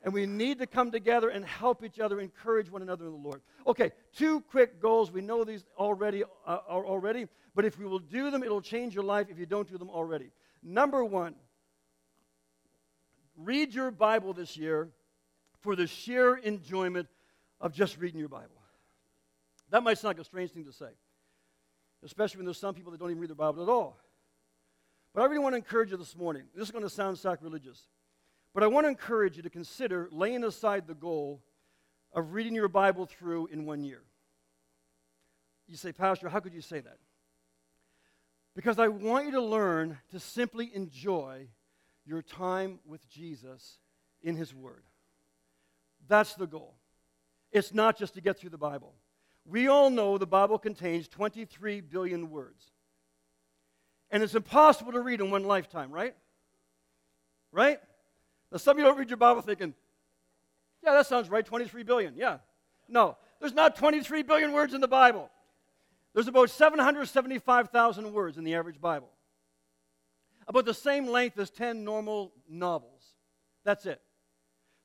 And 0.07 0.13
we 0.13 0.25
need 0.25 0.59
to 0.59 0.67
come 0.67 0.89
together 0.89 1.27
and 1.27 1.43
help 1.43 1.83
each 1.83 1.99
other, 1.99 2.21
encourage 2.21 2.71
one 2.71 2.81
another 2.81 3.03
in 3.07 3.11
the 3.11 3.17
Lord. 3.17 3.41
Okay, 3.67 3.91
two 4.15 4.39
quick 4.39 4.81
goals. 4.81 5.11
We 5.11 5.19
know 5.19 5.43
these 5.43 5.65
already, 5.77 6.23
uh, 6.23 6.59
already, 6.65 7.27
but 7.53 7.65
if 7.65 7.77
we 7.77 7.85
will 7.85 7.99
do 7.99 8.31
them, 8.31 8.41
it'll 8.41 8.61
change 8.61 8.95
your 8.95 9.03
life 9.03 9.27
if 9.29 9.37
you 9.37 9.45
don't 9.45 9.69
do 9.69 9.77
them 9.77 9.89
already. 9.89 10.31
Number 10.63 11.03
one, 11.03 11.35
read 13.35 13.73
your 13.73 13.91
Bible 13.91 14.31
this 14.31 14.55
year 14.55 14.87
for 15.59 15.75
the 15.75 15.87
sheer 15.87 16.37
enjoyment 16.37 17.09
of 17.59 17.73
just 17.73 17.97
reading 17.97 18.21
your 18.21 18.29
Bible. 18.29 18.61
That 19.71 19.83
might 19.83 19.97
sound 19.97 20.15
like 20.15 20.21
a 20.21 20.23
strange 20.23 20.51
thing 20.51 20.63
to 20.63 20.71
say, 20.71 20.91
especially 22.05 22.37
when 22.37 22.45
there's 22.45 22.59
some 22.59 22.73
people 22.73 22.93
that 22.93 22.97
don't 23.01 23.09
even 23.09 23.19
read 23.19 23.29
their 23.29 23.35
Bible 23.35 23.61
at 23.61 23.67
all. 23.67 23.97
But 25.13 25.23
I 25.23 25.25
really 25.25 25.39
want 25.39 25.51
to 25.51 25.57
encourage 25.57 25.91
you 25.91 25.97
this 25.97 26.15
morning. 26.15 26.43
This 26.55 26.63
is 26.63 26.71
going 26.71 26.85
to 26.85 26.89
sound 26.89 27.17
sacrilegious. 27.17 27.87
But 28.57 28.63
I 28.63 28.67
want 28.69 28.85
to 28.85 28.89
encourage 28.89 29.37
you 29.37 29.43
to 29.43 29.51
consider 29.51 30.09
laying 30.11 30.43
aside 30.43 30.87
the 30.87 30.95
goal 30.95 31.43
of 32.11 32.33
reading 32.33 32.55
your 32.55 32.67
Bible 32.67 33.05
through 33.05 33.49
in 33.51 33.67
one 33.67 33.83
year. 33.83 34.01
You 35.67 35.77
say, 35.77 35.91
Pastor, 35.91 36.27
how 36.27 36.39
could 36.39 36.55
you 36.55 36.61
say 36.61 36.79
that? 36.79 36.97
Because 38.55 38.79
I 38.79 38.87
want 38.87 39.27
you 39.27 39.33
to 39.33 39.43
learn 39.43 39.99
to 40.09 40.19
simply 40.19 40.71
enjoy 40.73 41.49
your 42.03 42.23
time 42.23 42.79
with 42.83 43.07
Jesus 43.07 43.77
in 44.23 44.35
His 44.35 44.55
Word. 44.55 44.85
That's 46.07 46.33
the 46.33 46.47
goal. 46.47 46.73
It's 47.51 47.75
not 47.75 47.95
just 47.95 48.15
to 48.15 48.21
get 48.21 48.39
through 48.39 48.49
the 48.49 48.57
Bible. 48.57 48.95
We 49.45 49.67
all 49.67 49.91
know 49.91 50.17
the 50.17 50.25
Bible 50.25 50.57
contains 50.57 51.07
23 51.07 51.81
billion 51.81 52.31
words. 52.31 52.71
And 54.09 54.23
it's 54.23 54.33
impossible 54.33 54.93
to 54.93 55.01
read 55.01 55.21
in 55.21 55.29
one 55.29 55.43
lifetime, 55.43 55.91
right? 55.91 56.15
Right? 57.51 57.77
Now, 58.51 58.57
some 58.57 58.77
of 58.77 58.79
you 58.79 58.86
don't 58.86 58.97
read 58.97 59.10
your 59.10 59.17
Bible 59.17 59.41
thinking, 59.41 59.73
yeah, 60.83 60.93
that 60.93 61.07
sounds 61.07 61.29
right, 61.29 61.45
23 61.45 61.83
billion. 61.83 62.15
Yeah. 62.15 62.38
No, 62.88 63.17
there's 63.39 63.53
not 63.53 63.75
23 63.75 64.23
billion 64.23 64.53
words 64.53 64.73
in 64.73 64.81
the 64.81 64.88
Bible. 64.88 65.29
There's 66.13 66.27
about 66.27 66.49
775,000 66.49 68.13
words 68.13 68.38
in 68.38 68.43
the 68.43 68.55
average 68.55 68.79
Bible. 68.79 69.10
About 70.47 70.65
the 70.65 70.73
same 70.73 71.07
length 71.07 71.38
as 71.38 71.49
10 71.49 71.83
normal 71.83 72.31
novels. 72.49 73.03
That's 73.65 73.86
it. 73.86 74.01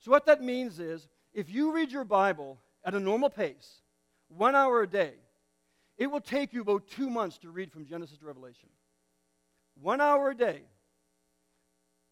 So, 0.01 0.11
what 0.11 0.27
that 0.27 0.43
means 0.43 0.81
is 0.81 1.09
if 1.33 1.49
you 1.49 1.73
read 1.73 1.93
your 1.93 2.05
Bible 2.05 2.59
at 2.85 2.95
a 2.95 3.01
normal 3.01 3.31
pace, 3.31 3.83
one 4.29 4.57
hour 4.57 4.83
a 4.83 4.89
day, 4.89 5.13
it 5.97 6.09
will 6.09 6.21
take 6.21 6.53
you 6.53 6.63
about 6.63 6.89
two 6.89 7.09
months 7.09 7.39
to 7.39 7.51
read 7.51 7.71
from 7.71 7.87
Genesis 7.87 8.19
to 8.19 8.27
Revelation. 8.27 8.69
One 9.81 10.01
hour 10.01 10.31
a 10.31 10.35
day, 10.35 10.63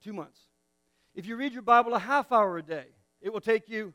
two 0.03 0.13
months. 0.13 0.39
If 1.21 1.27
you 1.27 1.37
read 1.37 1.53
your 1.53 1.61
Bible 1.61 1.93
a 1.93 1.99
half 1.99 2.33
hour 2.33 2.57
a 2.57 2.63
day, 2.63 2.87
it 3.21 3.31
will 3.31 3.43
take 3.43 3.69
you 3.69 3.93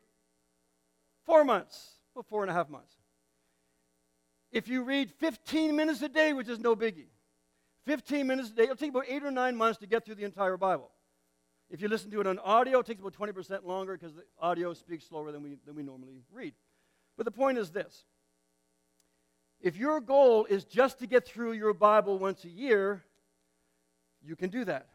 four 1.25 1.43
months, 1.43 1.93
well, 2.13 2.21
four 2.21 2.43
and 2.43 2.51
a 2.51 2.53
half 2.53 2.69
months. 2.69 2.93
If 4.51 4.67
you 4.67 4.83
read 4.83 5.09
15 5.09 5.75
minutes 5.75 6.03
a 6.03 6.07
day, 6.07 6.33
which 6.33 6.47
is 6.47 6.59
no 6.59 6.75
biggie, 6.75 7.07
15 7.87 8.27
minutes 8.27 8.51
a 8.51 8.53
day, 8.53 8.63
it'll 8.65 8.75
take 8.75 8.91
about 8.91 9.05
eight 9.09 9.23
or 9.23 9.31
nine 9.31 9.55
months 9.55 9.79
to 9.79 9.87
get 9.87 10.05
through 10.05 10.13
the 10.13 10.23
entire 10.23 10.55
Bible. 10.55 10.91
If 11.71 11.81
you 11.81 11.87
listen 11.87 12.11
to 12.11 12.21
it 12.21 12.27
on 12.27 12.37
audio, 12.37 12.81
it 12.81 12.85
takes 12.85 12.99
about 12.99 13.13
20% 13.13 13.65
longer 13.65 13.97
because 13.97 14.13
the 14.13 14.23
audio 14.39 14.75
speaks 14.75 15.07
slower 15.07 15.31
than 15.31 15.41
we, 15.41 15.57
than 15.65 15.73
we 15.73 15.81
normally 15.81 16.21
read. 16.31 16.53
But 17.17 17.25
the 17.25 17.31
point 17.31 17.57
is 17.57 17.71
this 17.71 18.05
if 19.59 19.77
your 19.77 19.99
goal 19.99 20.45
is 20.45 20.63
just 20.63 20.99
to 20.99 21.07
get 21.07 21.25
through 21.25 21.53
your 21.53 21.73
Bible 21.73 22.19
once 22.19 22.45
a 22.45 22.49
year, 22.49 23.03
you 24.23 24.35
can 24.35 24.51
do 24.51 24.63
that. 24.65 24.89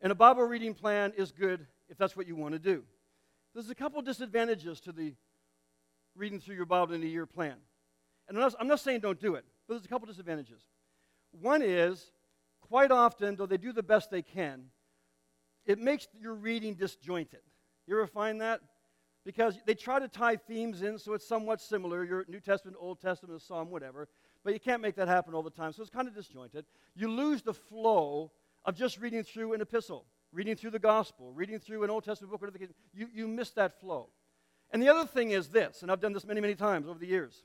And 0.00 0.10
a 0.10 0.14
Bible 0.14 0.42
reading 0.44 0.74
plan 0.74 1.12
is 1.16 1.30
good 1.30 1.66
if 1.88 1.98
that's 1.98 2.16
what 2.16 2.26
you 2.26 2.34
want 2.34 2.54
to 2.54 2.58
do. 2.58 2.84
There's 3.54 3.70
a 3.70 3.74
couple 3.74 4.00
disadvantages 4.02 4.80
to 4.82 4.92
the 4.92 5.14
reading 6.16 6.40
through 6.40 6.56
your 6.56 6.66
Bible 6.66 6.94
in 6.94 7.02
a 7.02 7.06
year 7.06 7.26
plan. 7.26 7.56
And 8.28 8.38
I'm 8.38 8.44
not, 8.44 8.54
I'm 8.60 8.68
not 8.68 8.80
saying 8.80 9.00
don't 9.00 9.20
do 9.20 9.34
it, 9.34 9.44
but 9.66 9.74
there's 9.74 9.84
a 9.84 9.88
couple 9.88 10.06
disadvantages. 10.06 10.62
One 11.32 11.62
is, 11.62 12.12
quite 12.60 12.90
often, 12.90 13.36
though 13.36 13.46
they 13.46 13.56
do 13.56 13.72
the 13.72 13.82
best 13.82 14.10
they 14.10 14.22
can, 14.22 14.66
it 15.66 15.78
makes 15.78 16.06
your 16.18 16.34
reading 16.34 16.74
disjointed. 16.74 17.40
You 17.86 17.96
ever 17.96 18.06
find 18.06 18.40
that? 18.40 18.60
Because 19.24 19.58
they 19.66 19.74
try 19.74 19.98
to 19.98 20.08
tie 20.08 20.36
themes 20.36 20.82
in 20.82 20.98
so 20.98 21.12
it's 21.12 21.26
somewhat 21.26 21.60
similar, 21.60 22.04
your 22.04 22.24
New 22.28 22.40
Testament, 22.40 22.76
Old 22.80 23.00
Testament, 23.00 23.42
Psalm, 23.42 23.70
whatever, 23.70 24.08
but 24.44 24.54
you 24.54 24.60
can't 24.60 24.80
make 24.80 24.94
that 24.96 25.08
happen 25.08 25.34
all 25.34 25.42
the 25.42 25.50
time, 25.50 25.72
so 25.72 25.82
it's 25.82 25.90
kind 25.90 26.08
of 26.08 26.14
disjointed. 26.14 26.64
You 26.94 27.10
lose 27.10 27.42
the 27.42 27.52
flow 27.52 28.32
of 28.64 28.76
just 28.76 29.00
reading 29.00 29.22
through 29.22 29.52
an 29.52 29.60
epistle, 29.60 30.06
reading 30.32 30.56
through 30.56 30.70
the 30.70 30.78
gospel, 30.78 31.32
reading 31.32 31.58
through 31.58 31.84
an 31.84 31.90
Old 31.90 32.04
Testament 32.04 32.38
book, 32.38 32.60
you, 32.94 33.08
you 33.12 33.28
miss 33.28 33.50
that 33.52 33.80
flow. 33.80 34.08
And 34.70 34.82
the 34.82 34.88
other 34.88 35.06
thing 35.06 35.32
is 35.32 35.48
this, 35.48 35.82
and 35.82 35.90
I've 35.90 36.00
done 36.00 36.12
this 36.12 36.26
many, 36.26 36.40
many 36.40 36.54
times 36.54 36.86
over 36.86 36.98
the 36.98 37.06
years. 37.06 37.42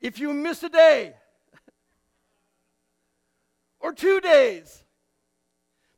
If 0.00 0.18
you 0.18 0.32
miss 0.32 0.62
a 0.62 0.68
day, 0.68 1.14
or 3.80 3.92
two 3.92 4.20
days, 4.20 4.84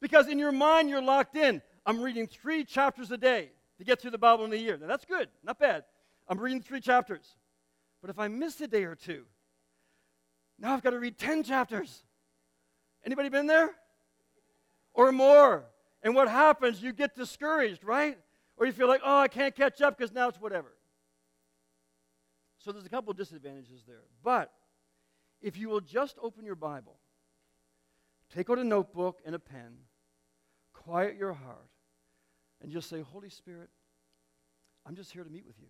because 0.00 0.28
in 0.28 0.38
your 0.38 0.52
mind 0.52 0.88
you're 0.88 1.02
locked 1.02 1.36
in, 1.36 1.62
I'm 1.86 2.00
reading 2.00 2.26
three 2.26 2.64
chapters 2.64 3.10
a 3.10 3.18
day 3.18 3.50
to 3.78 3.84
get 3.84 4.00
through 4.00 4.10
the 4.10 4.18
Bible 4.18 4.44
in 4.44 4.52
a 4.52 4.56
year. 4.56 4.78
Now 4.78 4.88
that's 4.88 5.04
good, 5.04 5.28
not 5.44 5.58
bad. 5.58 5.84
I'm 6.28 6.38
reading 6.38 6.62
three 6.62 6.80
chapters. 6.80 7.36
But 8.00 8.10
if 8.10 8.18
I 8.18 8.28
miss 8.28 8.60
a 8.60 8.66
day 8.66 8.84
or 8.84 8.94
two, 8.94 9.24
now 10.58 10.74
I've 10.74 10.82
got 10.82 10.90
to 10.90 10.98
read 10.98 11.18
10 11.18 11.42
chapters. 11.42 12.02
Anybody 13.04 13.28
been 13.28 13.46
there? 13.46 13.70
Or 14.94 15.12
more. 15.12 15.64
And 16.02 16.14
what 16.14 16.28
happens? 16.28 16.82
You 16.82 16.92
get 16.92 17.14
discouraged, 17.14 17.84
right? 17.84 18.18
Or 18.56 18.66
you 18.66 18.72
feel 18.72 18.88
like, 18.88 19.02
oh, 19.04 19.18
I 19.18 19.28
can't 19.28 19.54
catch 19.54 19.80
up 19.80 19.96
because 19.96 20.12
now 20.12 20.28
it's 20.28 20.40
whatever. 20.40 20.72
So 22.58 22.72
there's 22.72 22.84
a 22.84 22.90
couple 22.90 23.12
disadvantages 23.14 23.84
there. 23.86 24.02
But 24.22 24.52
if 25.40 25.56
you 25.56 25.68
will 25.68 25.80
just 25.80 26.16
open 26.22 26.44
your 26.44 26.54
Bible, 26.54 26.98
take 28.34 28.50
out 28.50 28.58
a 28.58 28.64
notebook 28.64 29.20
and 29.24 29.34
a 29.34 29.38
pen, 29.38 29.78
quiet 30.74 31.16
your 31.16 31.32
heart, 31.32 31.70
and 32.62 32.70
just 32.70 32.88
say, 32.88 33.00
Holy 33.00 33.30
Spirit, 33.30 33.70
I'm 34.86 34.94
just 34.94 35.12
here 35.12 35.24
to 35.24 35.30
meet 35.30 35.46
with 35.46 35.58
you. 35.58 35.68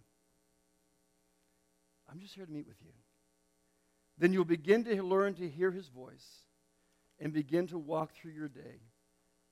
I'm 2.11 2.19
just 2.19 2.35
here 2.35 2.45
to 2.47 2.53
meet 2.53 2.67
with 2.67 2.81
you. 2.83 2.93
Then 4.19 4.33
you'll 4.33 4.45
begin 4.45 4.85
to 4.85 5.03
learn 5.03 5.35
to 5.35 5.49
hear 5.49 5.71
his 5.71 5.89
voice 5.89 6.27
and 7.21 7.33
begin 7.33 7.67
to 7.69 7.79
walk 7.79 8.13
through 8.15 8.33
your 8.33 8.49
day, 8.49 8.81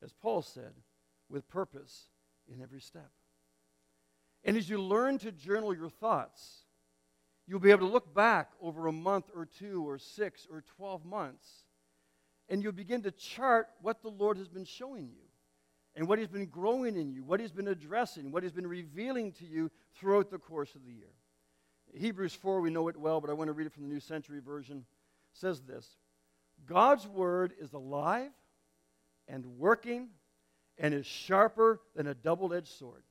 as 0.02 0.12
Paul 0.12 0.42
said, 0.42 0.72
with 1.28 1.48
purpose 1.48 2.08
in 2.52 2.62
every 2.62 2.80
step. 2.80 3.10
And 4.44 4.56
as 4.56 4.68
you 4.68 4.80
learn 4.80 5.18
to 5.18 5.32
journal 5.32 5.74
your 5.74 5.90
thoughts, 5.90 6.62
you'll 7.46 7.60
be 7.60 7.70
able 7.70 7.86
to 7.86 7.92
look 7.92 8.14
back 8.14 8.50
over 8.60 8.86
a 8.86 8.92
month 8.92 9.30
or 9.34 9.46
two 9.46 9.88
or 9.88 9.98
six 9.98 10.46
or 10.50 10.62
12 10.76 11.04
months, 11.04 11.48
and 12.48 12.62
you'll 12.62 12.72
begin 12.72 13.02
to 13.02 13.10
chart 13.10 13.68
what 13.82 14.02
the 14.02 14.08
Lord 14.08 14.38
has 14.38 14.48
been 14.48 14.64
showing 14.64 15.08
you 15.08 15.24
and 15.94 16.06
what 16.06 16.18
He's 16.18 16.28
been 16.28 16.46
growing 16.46 16.96
in 16.96 17.10
you, 17.10 17.24
what 17.24 17.40
He's 17.40 17.52
been 17.52 17.68
addressing, 17.68 18.30
what 18.30 18.42
He's 18.42 18.52
been 18.52 18.66
revealing 18.66 19.32
to 19.32 19.44
you 19.44 19.70
throughout 19.96 20.30
the 20.30 20.38
course 20.38 20.74
of 20.74 20.84
the 20.84 20.92
year. 20.92 21.12
Hebrews 21.94 22.34
4, 22.34 22.60
we 22.60 22.70
know 22.70 22.88
it 22.88 22.96
well, 22.96 23.20
but 23.20 23.30
I 23.30 23.32
want 23.32 23.48
to 23.48 23.52
read 23.52 23.66
it 23.66 23.72
from 23.72 23.84
the 23.84 23.88
New 23.88 24.00
Century 24.00 24.40
Version. 24.40 24.84
says 25.32 25.62
this 25.62 25.96
God's 26.66 27.06
word 27.06 27.54
is 27.60 27.72
alive 27.72 28.30
and 29.28 29.44
working 29.58 30.08
and 30.78 30.94
is 30.94 31.06
sharper 31.06 31.80
than 31.94 32.06
a 32.06 32.14
double 32.14 32.54
edged 32.54 32.68
sword. 32.68 33.02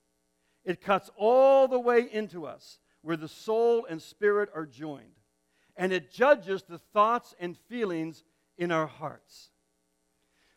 It 0.63 0.81
cuts 0.81 1.09
all 1.15 1.67
the 1.67 1.79
way 1.79 2.07
into 2.11 2.45
us 2.45 2.79
where 3.01 3.17
the 3.17 3.27
soul 3.27 3.85
and 3.89 4.01
spirit 4.01 4.49
are 4.53 4.65
joined, 4.65 5.21
and 5.75 5.93
it 5.93 6.11
judges 6.11 6.63
the 6.63 6.79
thoughts 6.79 7.33
and 7.39 7.57
feelings 7.69 8.23
in 8.57 8.71
our 8.71 8.87
hearts. 8.87 9.49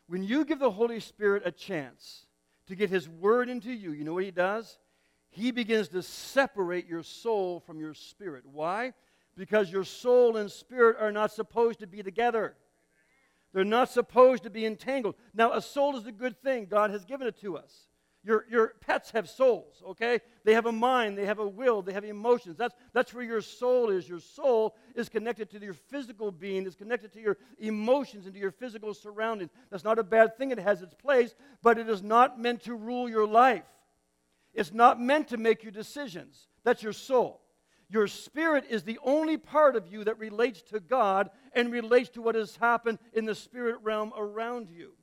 When 0.07 0.23
you 0.23 0.43
give 0.43 0.59
the 0.59 0.71
Holy 0.71 0.99
Spirit 0.99 1.43
a 1.45 1.51
chance 1.51 2.25
to 2.67 2.75
get 2.75 2.89
His 2.89 3.07
word 3.07 3.47
into 3.47 3.71
you, 3.71 3.93
you 3.93 4.03
know 4.03 4.13
what 4.13 4.25
He 4.25 4.31
does? 4.31 4.79
He 5.29 5.51
begins 5.51 5.87
to 5.89 6.03
separate 6.03 6.87
your 6.87 7.03
soul 7.03 7.61
from 7.61 7.79
your 7.79 7.93
spirit. 7.93 8.43
Why? 8.45 8.93
Because 9.37 9.71
your 9.71 9.85
soul 9.85 10.35
and 10.35 10.51
spirit 10.51 10.97
are 10.99 11.13
not 11.13 11.31
supposed 11.31 11.79
to 11.79 11.87
be 11.87 12.03
together. 12.03 12.55
They're 13.53 13.63
not 13.63 13.89
supposed 13.89 14.43
to 14.43 14.49
be 14.49 14.65
entangled. 14.65 15.15
Now, 15.33 15.53
a 15.53 15.61
soul 15.61 15.97
is 15.97 16.05
a 16.05 16.11
good 16.11 16.41
thing. 16.41 16.67
God 16.69 16.91
has 16.91 17.05
given 17.05 17.27
it 17.27 17.39
to 17.41 17.57
us. 17.57 17.87
Your, 18.23 18.45
your 18.51 18.73
pets 18.81 19.09
have 19.11 19.27
souls, 19.27 19.81
okay? 19.89 20.19
They 20.43 20.53
have 20.53 20.67
a 20.67 20.71
mind, 20.71 21.17
they 21.17 21.25
have 21.25 21.39
a 21.39 21.47
will, 21.47 21.81
they 21.81 21.93
have 21.93 22.03
emotions. 22.03 22.55
That's, 22.55 22.75
that's 22.93 23.15
where 23.15 23.23
your 23.23 23.41
soul 23.41 23.89
is. 23.89 24.07
Your 24.07 24.19
soul 24.19 24.75
is 24.93 25.09
connected 25.09 25.49
to 25.49 25.59
your 25.59 25.73
physical 25.73 26.31
being, 26.31 26.67
it's 26.67 26.75
connected 26.75 27.11
to 27.13 27.19
your 27.19 27.37
emotions 27.57 28.25
and 28.25 28.35
to 28.35 28.39
your 28.39 28.51
physical 28.51 28.93
surroundings. 28.93 29.49
That's 29.71 29.83
not 29.83 29.97
a 29.97 30.03
bad 30.03 30.37
thing, 30.37 30.51
it 30.51 30.59
has 30.59 30.83
its 30.83 30.93
place, 30.93 31.33
but 31.63 31.79
it 31.79 31.89
is 31.89 32.03
not 32.03 32.39
meant 32.39 32.61
to 32.65 32.75
rule 32.75 33.09
your 33.09 33.25
life. 33.25 33.65
It's 34.53 34.71
not 34.71 35.01
meant 35.01 35.29
to 35.29 35.37
make 35.37 35.63
your 35.63 35.71
decisions. 35.71 36.47
That's 36.63 36.83
your 36.83 36.93
soul. 36.93 37.41
Your 37.91 38.07
spirit 38.07 38.65
is 38.69 38.83
the 38.83 38.99
only 39.03 39.35
part 39.35 39.75
of 39.75 39.91
you 39.91 40.05
that 40.05 40.17
relates 40.17 40.61
to 40.71 40.79
God 40.79 41.29
and 41.51 41.71
relates 41.71 42.09
to 42.11 42.21
what 42.21 42.35
has 42.35 42.55
happened 42.55 42.99
in 43.11 43.25
the 43.25 43.35
spirit 43.35 43.79
realm 43.83 44.13
around 44.17 44.69
you. 44.69 44.93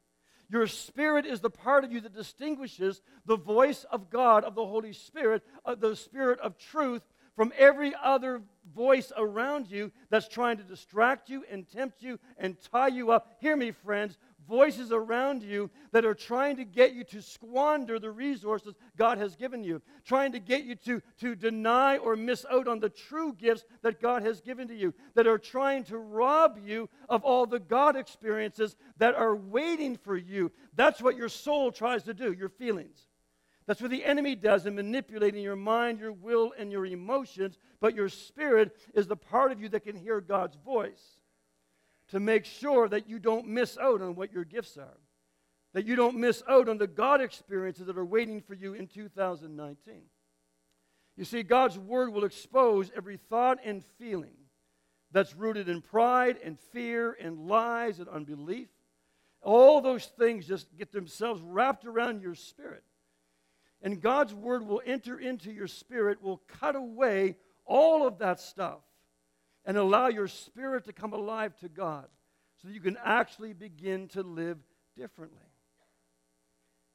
Your 0.48 0.66
spirit 0.66 1.26
is 1.26 1.40
the 1.40 1.50
part 1.50 1.84
of 1.84 1.92
you 1.92 2.00
that 2.00 2.14
distinguishes 2.14 3.02
the 3.26 3.36
voice 3.36 3.84
of 3.92 4.08
God, 4.08 4.42
of 4.42 4.54
the 4.54 4.64
Holy 4.64 4.94
Spirit, 4.94 5.42
of 5.66 5.80
the 5.80 5.94
Spirit 5.94 6.40
of 6.40 6.56
truth, 6.56 7.02
from 7.36 7.52
every 7.58 7.94
other 8.02 8.40
voice 8.74 9.12
around 9.16 9.70
you 9.70 9.92
that's 10.08 10.26
trying 10.26 10.56
to 10.56 10.64
distract 10.64 11.28
you 11.28 11.44
and 11.50 11.68
tempt 11.68 12.02
you 12.02 12.18
and 12.38 12.56
tie 12.72 12.88
you 12.88 13.12
up. 13.12 13.36
Hear 13.38 13.54
me, 13.54 13.70
friends. 13.70 14.16
Voices 14.48 14.92
around 14.92 15.42
you 15.42 15.70
that 15.92 16.06
are 16.06 16.14
trying 16.14 16.56
to 16.56 16.64
get 16.64 16.94
you 16.94 17.04
to 17.04 17.20
squander 17.20 17.98
the 17.98 18.10
resources 18.10 18.74
God 18.96 19.18
has 19.18 19.36
given 19.36 19.62
you, 19.62 19.82
trying 20.06 20.32
to 20.32 20.38
get 20.38 20.64
you 20.64 20.74
to, 20.76 21.02
to 21.20 21.34
deny 21.34 21.98
or 21.98 22.16
miss 22.16 22.46
out 22.50 22.66
on 22.66 22.80
the 22.80 22.88
true 22.88 23.34
gifts 23.34 23.64
that 23.82 24.00
God 24.00 24.22
has 24.22 24.40
given 24.40 24.66
to 24.68 24.74
you, 24.74 24.94
that 25.14 25.26
are 25.26 25.36
trying 25.36 25.84
to 25.84 25.98
rob 25.98 26.58
you 26.64 26.88
of 27.10 27.24
all 27.24 27.44
the 27.44 27.60
God 27.60 27.94
experiences 27.94 28.74
that 28.96 29.14
are 29.14 29.36
waiting 29.36 29.96
for 29.96 30.16
you. 30.16 30.50
That's 30.74 31.02
what 31.02 31.16
your 31.16 31.28
soul 31.28 31.70
tries 31.70 32.04
to 32.04 32.14
do, 32.14 32.32
your 32.32 32.48
feelings. 32.48 33.06
That's 33.66 33.82
what 33.82 33.90
the 33.90 34.04
enemy 34.04 34.34
does 34.34 34.64
in 34.64 34.74
manipulating 34.74 35.42
your 35.42 35.56
mind, 35.56 36.00
your 36.00 36.12
will, 36.12 36.54
and 36.58 36.72
your 36.72 36.86
emotions. 36.86 37.58
But 37.80 37.94
your 37.94 38.08
spirit 38.08 38.74
is 38.94 39.06
the 39.06 39.16
part 39.16 39.52
of 39.52 39.60
you 39.60 39.68
that 39.68 39.84
can 39.84 39.94
hear 39.94 40.22
God's 40.22 40.56
voice 40.56 41.17
to 42.08 42.20
make 42.20 42.44
sure 42.44 42.88
that 42.88 43.08
you 43.08 43.18
don't 43.18 43.46
miss 43.46 43.76
out 43.78 44.00
on 44.00 44.14
what 44.14 44.32
your 44.32 44.44
gifts 44.44 44.76
are, 44.76 44.98
that 45.74 45.86
you 45.86 45.96
don't 45.96 46.16
miss 46.16 46.42
out 46.48 46.68
on 46.68 46.78
the 46.78 46.86
God 46.86 47.20
experiences 47.20 47.86
that 47.86 47.98
are 47.98 48.04
waiting 48.04 48.40
for 48.40 48.54
you 48.54 48.74
in 48.74 48.86
2019. 48.86 50.02
You 51.16 51.24
see, 51.24 51.42
God's 51.42 51.78
word 51.78 52.12
will 52.12 52.24
expose 52.24 52.90
every 52.96 53.16
thought 53.16 53.58
and 53.64 53.84
feeling 53.98 54.36
that's 55.10 55.34
rooted 55.34 55.68
in 55.68 55.80
pride 55.80 56.38
and 56.44 56.58
fear 56.72 57.16
and 57.20 57.48
lies 57.48 57.98
and 57.98 58.08
unbelief. 58.08 58.68
All 59.42 59.80
those 59.80 60.06
things 60.06 60.46
just 60.46 60.66
get 60.76 60.92
themselves 60.92 61.40
wrapped 61.42 61.84
around 61.84 62.22
your 62.22 62.34
spirit. 62.34 62.84
And 63.82 64.00
God's 64.00 64.34
word 64.34 64.66
will 64.66 64.82
enter 64.84 65.18
into 65.18 65.52
your 65.52 65.68
spirit, 65.68 66.22
will 66.22 66.42
cut 66.60 66.74
away 66.74 67.36
all 67.64 68.06
of 68.06 68.18
that 68.18 68.40
stuff 68.40 68.80
and 69.68 69.76
allow 69.76 70.08
your 70.08 70.26
spirit 70.26 70.86
to 70.86 70.94
come 70.94 71.12
alive 71.12 71.54
to 71.58 71.68
God 71.68 72.06
so 72.56 72.68
that 72.68 72.74
you 72.74 72.80
can 72.80 72.96
actually 73.04 73.52
begin 73.52 74.08
to 74.08 74.22
live 74.22 74.56
differently. 74.96 75.44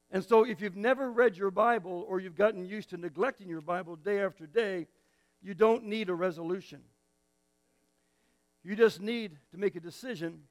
And 0.09 0.23
so, 0.23 0.43
if 0.43 0.59
you've 0.59 0.75
never 0.75 1.11
read 1.11 1.37
your 1.37 1.51
Bible 1.51 2.03
or 2.07 2.19
you've 2.19 2.35
gotten 2.35 2.65
used 2.65 2.89
to 2.89 2.97
neglecting 2.97 3.47
your 3.47 3.61
Bible 3.61 3.95
day 3.95 4.21
after 4.23 4.47
day, 4.47 4.87
you 5.43 5.53
don't 5.53 5.85
need 5.85 6.09
a 6.09 6.15
resolution. 6.15 6.81
You 8.63 8.75
just 8.75 8.99
need 8.99 9.37
to 9.51 9.57
make 9.57 9.75
a 9.75 9.79
decision 9.79 10.41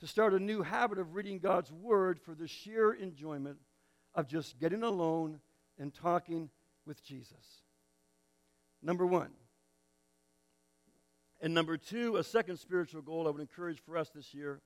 to 0.00 0.06
start 0.06 0.34
a 0.34 0.38
new 0.38 0.62
habit 0.62 0.98
of 0.98 1.14
reading 1.14 1.38
God's 1.38 1.72
Word 1.72 2.20
for 2.20 2.34
the 2.34 2.46
sheer 2.46 2.92
enjoyment 2.92 3.56
of 4.14 4.28
just 4.28 4.58
getting 4.58 4.82
alone 4.82 5.40
and 5.78 5.94
talking 5.94 6.50
with 6.84 7.02
Jesus. 7.02 7.62
Number 8.82 9.06
one. 9.06 9.30
And 11.44 11.52
number 11.52 11.76
two, 11.76 12.16
a 12.16 12.24
second 12.24 12.56
spiritual 12.56 13.02
goal 13.02 13.28
I 13.28 13.30
would 13.30 13.42
encourage 13.42 13.78
for 13.78 13.98
us 13.98 14.08
this 14.08 14.32
year 14.32 14.62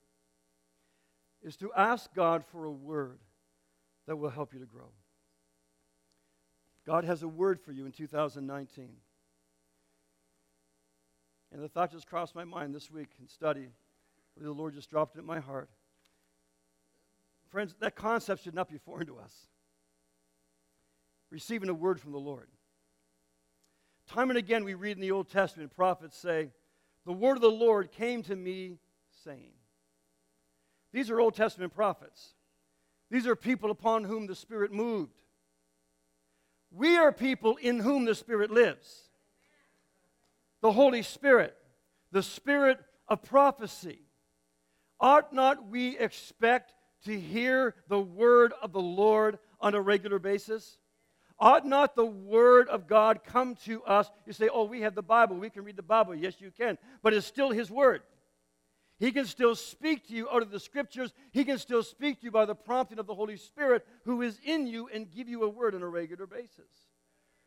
is 1.42 1.56
to 1.56 1.72
ask 1.76 2.14
God 2.14 2.44
for 2.44 2.66
a 2.66 2.70
word 2.70 3.18
that 4.06 4.14
will 4.14 4.30
help 4.30 4.54
you 4.54 4.60
to 4.60 4.64
grow. 4.64 4.92
God 6.86 7.02
has 7.02 7.24
a 7.24 7.28
word 7.28 7.58
for 7.60 7.72
you 7.72 7.84
in 7.84 7.90
2019. 7.90 8.90
And 11.50 11.60
the 11.60 11.68
thought 11.68 11.90
just 11.90 12.06
crossed 12.06 12.36
my 12.36 12.44
mind 12.44 12.72
this 12.72 12.92
week 12.92 13.08
in 13.20 13.26
study. 13.26 13.70
The 14.40 14.52
Lord 14.52 14.74
just 14.74 14.88
dropped 14.88 15.16
it 15.16 15.18
in 15.18 15.26
my 15.26 15.40
heart. 15.40 15.70
Friends, 17.48 17.74
that 17.80 17.96
concept 17.96 18.44
should 18.44 18.54
not 18.54 18.68
be 18.68 18.78
foreign 18.78 19.08
to 19.08 19.18
us 19.18 19.48
receiving 21.32 21.70
a 21.70 21.74
word 21.74 22.00
from 22.00 22.12
the 22.12 22.18
Lord. 22.18 22.46
Time 24.08 24.30
and 24.30 24.38
again, 24.38 24.62
we 24.62 24.74
read 24.74 24.96
in 24.96 25.00
the 25.00 25.10
Old 25.10 25.28
Testament, 25.28 25.74
prophets 25.74 26.16
say, 26.16 26.50
The 27.08 27.14
word 27.14 27.38
of 27.38 27.40
the 27.40 27.50
Lord 27.50 27.90
came 27.90 28.22
to 28.24 28.36
me 28.36 28.76
saying. 29.24 29.54
These 30.92 31.08
are 31.08 31.18
Old 31.18 31.34
Testament 31.34 31.74
prophets. 31.74 32.34
These 33.10 33.26
are 33.26 33.34
people 33.34 33.70
upon 33.70 34.04
whom 34.04 34.26
the 34.26 34.34
Spirit 34.34 34.72
moved. 34.72 35.14
We 36.70 36.98
are 36.98 37.10
people 37.10 37.56
in 37.56 37.80
whom 37.80 38.04
the 38.04 38.14
Spirit 38.14 38.50
lives. 38.50 39.04
The 40.60 40.70
Holy 40.70 41.00
Spirit, 41.00 41.56
the 42.12 42.22
Spirit 42.22 42.78
of 43.08 43.22
prophecy. 43.22 44.00
Ought 45.00 45.32
not 45.32 45.66
we 45.70 45.96
expect 45.96 46.74
to 47.06 47.18
hear 47.18 47.74
the 47.88 48.00
word 48.00 48.52
of 48.60 48.72
the 48.72 48.82
Lord 48.82 49.38
on 49.62 49.74
a 49.74 49.80
regular 49.80 50.18
basis? 50.18 50.77
Ought 51.40 51.66
not 51.66 51.94
the 51.94 52.04
Word 52.04 52.68
of 52.68 52.86
God 52.86 53.20
come 53.24 53.54
to 53.64 53.82
us? 53.84 54.10
You 54.26 54.32
say, 54.32 54.48
oh, 54.52 54.64
we 54.64 54.80
have 54.80 54.94
the 54.94 55.02
Bible. 55.02 55.36
We 55.36 55.50
can 55.50 55.64
read 55.64 55.76
the 55.76 55.82
Bible. 55.82 56.14
Yes, 56.14 56.40
you 56.40 56.50
can. 56.50 56.78
But 57.02 57.14
it's 57.14 57.26
still 57.26 57.50
His 57.50 57.70
Word. 57.70 58.02
He 58.98 59.12
can 59.12 59.26
still 59.26 59.54
speak 59.54 60.08
to 60.08 60.14
you 60.14 60.28
out 60.28 60.42
of 60.42 60.50
the 60.50 60.58
Scriptures. 60.58 61.12
He 61.30 61.44
can 61.44 61.58
still 61.58 61.84
speak 61.84 62.20
to 62.20 62.24
you 62.24 62.30
by 62.32 62.46
the 62.46 62.56
prompting 62.56 62.98
of 62.98 63.06
the 63.06 63.14
Holy 63.14 63.36
Spirit 63.36 63.86
who 64.04 64.22
is 64.22 64.40
in 64.44 64.66
you 64.66 64.88
and 64.92 65.10
give 65.10 65.28
you 65.28 65.44
a 65.44 65.48
word 65.48 65.76
on 65.76 65.82
a 65.82 65.88
regular 65.88 66.26
basis. 66.26 66.88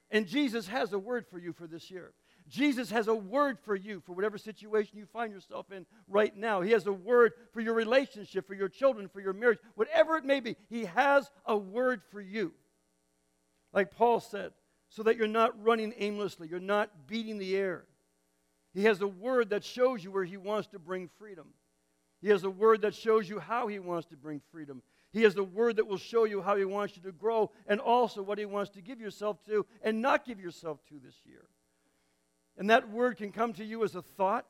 And 0.10 0.28
Jesus 0.28 0.68
has 0.68 0.94
a 0.94 1.00
word 1.00 1.26
for 1.30 1.40
you 1.40 1.52
for 1.52 1.68
this 1.68 1.92
year. 1.92 2.14
Jesus 2.48 2.90
has 2.90 3.08
a 3.08 3.16
word 3.16 3.58
for 3.60 3.76
you 3.76 4.02
for 4.06 4.14
whatever 4.14 4.38
situation 4.38 4.98
you 4.98 5.06
find 5.06 5.32
yourself 5.32 5.72
in 5.72 5.86
right 6.08 6.36
now. 6.36 6.62
He 6.62 6.72
has 6.72 6.88
a 6.88 6.94
word 6.94 7.34
for 7.54 7.62
your 7.62 7.74
relationship, 7.74 8.48
for 8.48 8.54
your 8.54 8.68
children, 8.70 9.08
for 9.08 9.22
your 9.22 9.34
marriage, 9.34 9.60
whatever 9.76 10.18
it 10.18 10.26
may 10.26 10.40
be. 10.40 10.56
He 10.70 10.86
has 10.86 11.30
a 11.46 11.56
word 11.56 12.02
for 12.12 12.22
you. 12.22 12.54
Like 13.74 13.96
Paul 13.96 14.20
said, 14.20 14.52
so 14.90 15.04
that 15.04 15.16
you're 15.16 15.28
not 15.28 15.64
running 15.64 15.94
aimlessly, 15.98 16.48
you're 16.50 16.60
not 16.60 17.08
beating 17.08 17.38
the 17.38 17.56
air. 17.56 17.86
He 18.74 18.84
has 18.84 19.02
a 19.02 19.08
word 19.08 19.50
that 19.50 19.64
shows 19.64 20.04
you 20.04 20.12
where 20.12 20.24
He 20.24 20.38
wants 20.38 20.68
to 20.70 20.80
bring 20.80 21.10
freedom. 21.18 21.48
He 22.22 22.30
has 22.30 22.44
a 22.44 22.50
word 22.50 22.82
that 22.82 22.94
shows 22.94 23.28
you 23.28 23.40
how 23.40 23.68
He 23.68 23.80
wants 23.80 24.08
to 24.08 24.18
bring 24.18 24.42
freedom. 24.52 24.82
He 25.12 25.24
has 25.24 25.36
a 25.38 25.44
word 25.44 25.78
that 25.78 25.88
will 25.88 25.98
show 25.98 26.26
you 26.26 26.42
how 26.42 26.56
He 26.56 26.66
wants 26.66 26.96
you 26.96 27.04
to 27.04 27.12
grow 27.12 27.52
and 27.68 27.80
also 27.80 28.22
what 28.22 28.38
He 28.38 28.46
wants 28.46 28.72
to 28.72 28.82
give 28.82 29.00
yourself 29.00 29.44
to 29.46 29.66
and 29.82 30.02
not 30.02 30.26
give 30.26 30.40
yourself 30.40 30.80
to 30.90 30.96
this 31.04 31.16
year. 31.26 31.46
And 32.58 32.70
that 32.70 32.90
word 32.90 33.18
can 33.18 33.32
come 33.32 33.54
to 33.54 33.66
you 33.66 33.84
as 33.84 33.96
a 33.96 34.02
thought. 34.02 34.46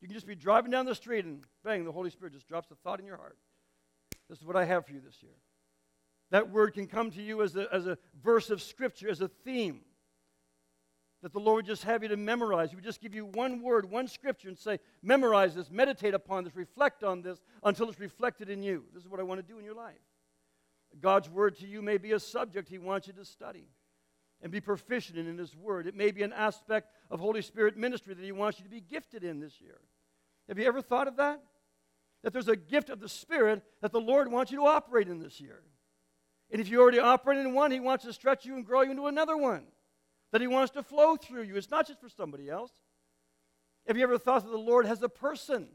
You 0.00 0.08
can 0.08 0.14
just 0.14 0.26
be 0.26 0.34
driving 0.34 0.70
down 0.70 0.86
the 0.86 0.94
street 0.94 1.24
and 1.24 1.42
bang, 1.64 1.84
the 1.84 1.92
Holy 1.92 2.10
Spirit 2.10 2.32
just 2.34 2.48
drops 2.48 2.70
a 2.70 2.74
thought 2.76 3.00
in 3.00 3.06
your 3.06 3.16
heart. 3.16 3.36
This 4.28 4.38
is 4.38 4.44
what 4.44 4.56
I 4.56 4.64
have 4.64 4.86
for 4.86 4.92
you 4.92 5.00
this 5.00 5.22
year. 5.22 5.32
That 6.30 6.50
word 6.50 6.74
can 6.74 6.86
come 6.86 7.10
to 7.12 7.22
you 7.22 7.42
as 7.42 7.56
a, 7.56 7.66
as 7.72 7.86
a 7.86 7.98
verse 8.22 8.50
of 8.50 8.62
Scripture, 8.62 9.10
as 9.10 9.20
a 9.20 9.28
theme 9.28 9.80
that 11.22 11.32
the 11.32 11.38
Lord 11.38 11.56
would 11.56 11.66
just 11.66 11.84
have 11.84 12.02
you 12.02 12.08
to 12.08 12.16
memorize. 12.16 12.70
He 12.70 12.76
would 12.76 12.84
just 12.84 13.00
give 13.00 13.14
you 13.14 13.26
one 13.26 13.62
word, 13.62 13.90
one 13.90 14.08
scripture, 14.08 14.48
and 14.48 14.58
say, 14.58 14.78
memorize 15.02 15.54
this, 15.54 15.70
meditate 15.70 16.14
upon 16.14 16.44
this, 16.44 16.56
reflect 16.56 17.04
on 17.04 17.22
this 17.22 17.40
until 17.62 17.88
it's 17.90 18.00
reflected 18.00 18.48
in 18.48 18.62
you. 18.62 18.84
This 18.94 19.02
is 19.02 19.08
what 19.08 19.20
I 19.20 19.24
want 19.24 19.40
to 19.40 19.46
do 19.46 19.58
in 19.58 19.64
your 19.64 19.74
life. 19.74 20.00
God's 20.98 21.28
word 21.28 21.56
to 21.58 21.66
you 21.66 21.82
may 21.82 21.98
be 21.98 22.12
a 22.12 22.20
subject 22.20 22.68
He 22.68 22.78
wants 22.78 23.06
you 23.06 23.12
to 23.14 23.24
study 23.24 23.68
and 24.42 24.50
be 24.50 24.60
proficient 24.60 25.18
in, 25.18 25.26
in 25.26 25.36
His 25.36 25.54
word. 25.54 25.86
It 25.86 25.94
may 25.94 26.10
be 26.10 26.22
an 26.22 26.32
aspect 26.32 26.90
of 27.10 27.20
Holy 27.20 27.42
Spirit 27.42 27.76
ministry 27.76 28.14
that 28.14 28.24
He 28.24 28.32
wants 28.32 28.58
you 28.58 28.64
to 28.64 28.70
be 28.70 28.80
gifted 28.80 29.22
in 29.22 29.40
this 29.40 29.60
year. 29.60 29.78
Have 30.48 30.58
you 30.58 30.66
ever 30.66 30.80
thought 30.80 31.06
of 31.06 31.16
that? 31.16 31.42
That 32.22 32.32
there's 32.32 32.48
a 32.48 32.56
gift 32.56 32.90
of 32.90 32.98
the 32.98 33.08
Spirit 33.08 33.62
that 33.82 33.92
the 33.92 34.00
Lord 34.00 34.32
wants 34.32 34.50
you 34.50 34.58
to 34.58 34.66
operate 34.66 35.08
in 35.08 35.20
this 35.20 35.40
year. 35.40 35.62
And 36.50 36.60
if 36.60 36.68
you 36.68 36.80
already 36.80 36.98
operate 36.98 37.38
in 37.38 37.54
one, 37.54 37.70
He 37.70 37.80
wants 37.80 38.04
to 38.04 38.12
stretch 38.12 38.44
you 38.44 38.54
and 38.54 38.64
grow 38.64 38.82
you 38.82 38.90
into 38.90 39.06
another 39.06 39.36
one 39.36 39.64
that 40.32 40.40
He 40.40 40.46
wants 40.46 40.72
to 40.72 40.82
flow 40.82 41.16
through 41.16 41.42
you. 41.42 41.56
It's 41.56 41.70
not 41.70 41.86
just 41.86 42.00
for 42.00 42.08
somebody 42.08 42.48
else. 42.48 42.72
Have 43.86 43.96
you 43.96 44.02
ever 44.02 44.18
thought 44.18 44.44
that 44.44 44.50
the 44.50 44.56
Lord 44.56 44.86
has 44.86 45.02
a 45.02 45.08
person, 45.08 45.68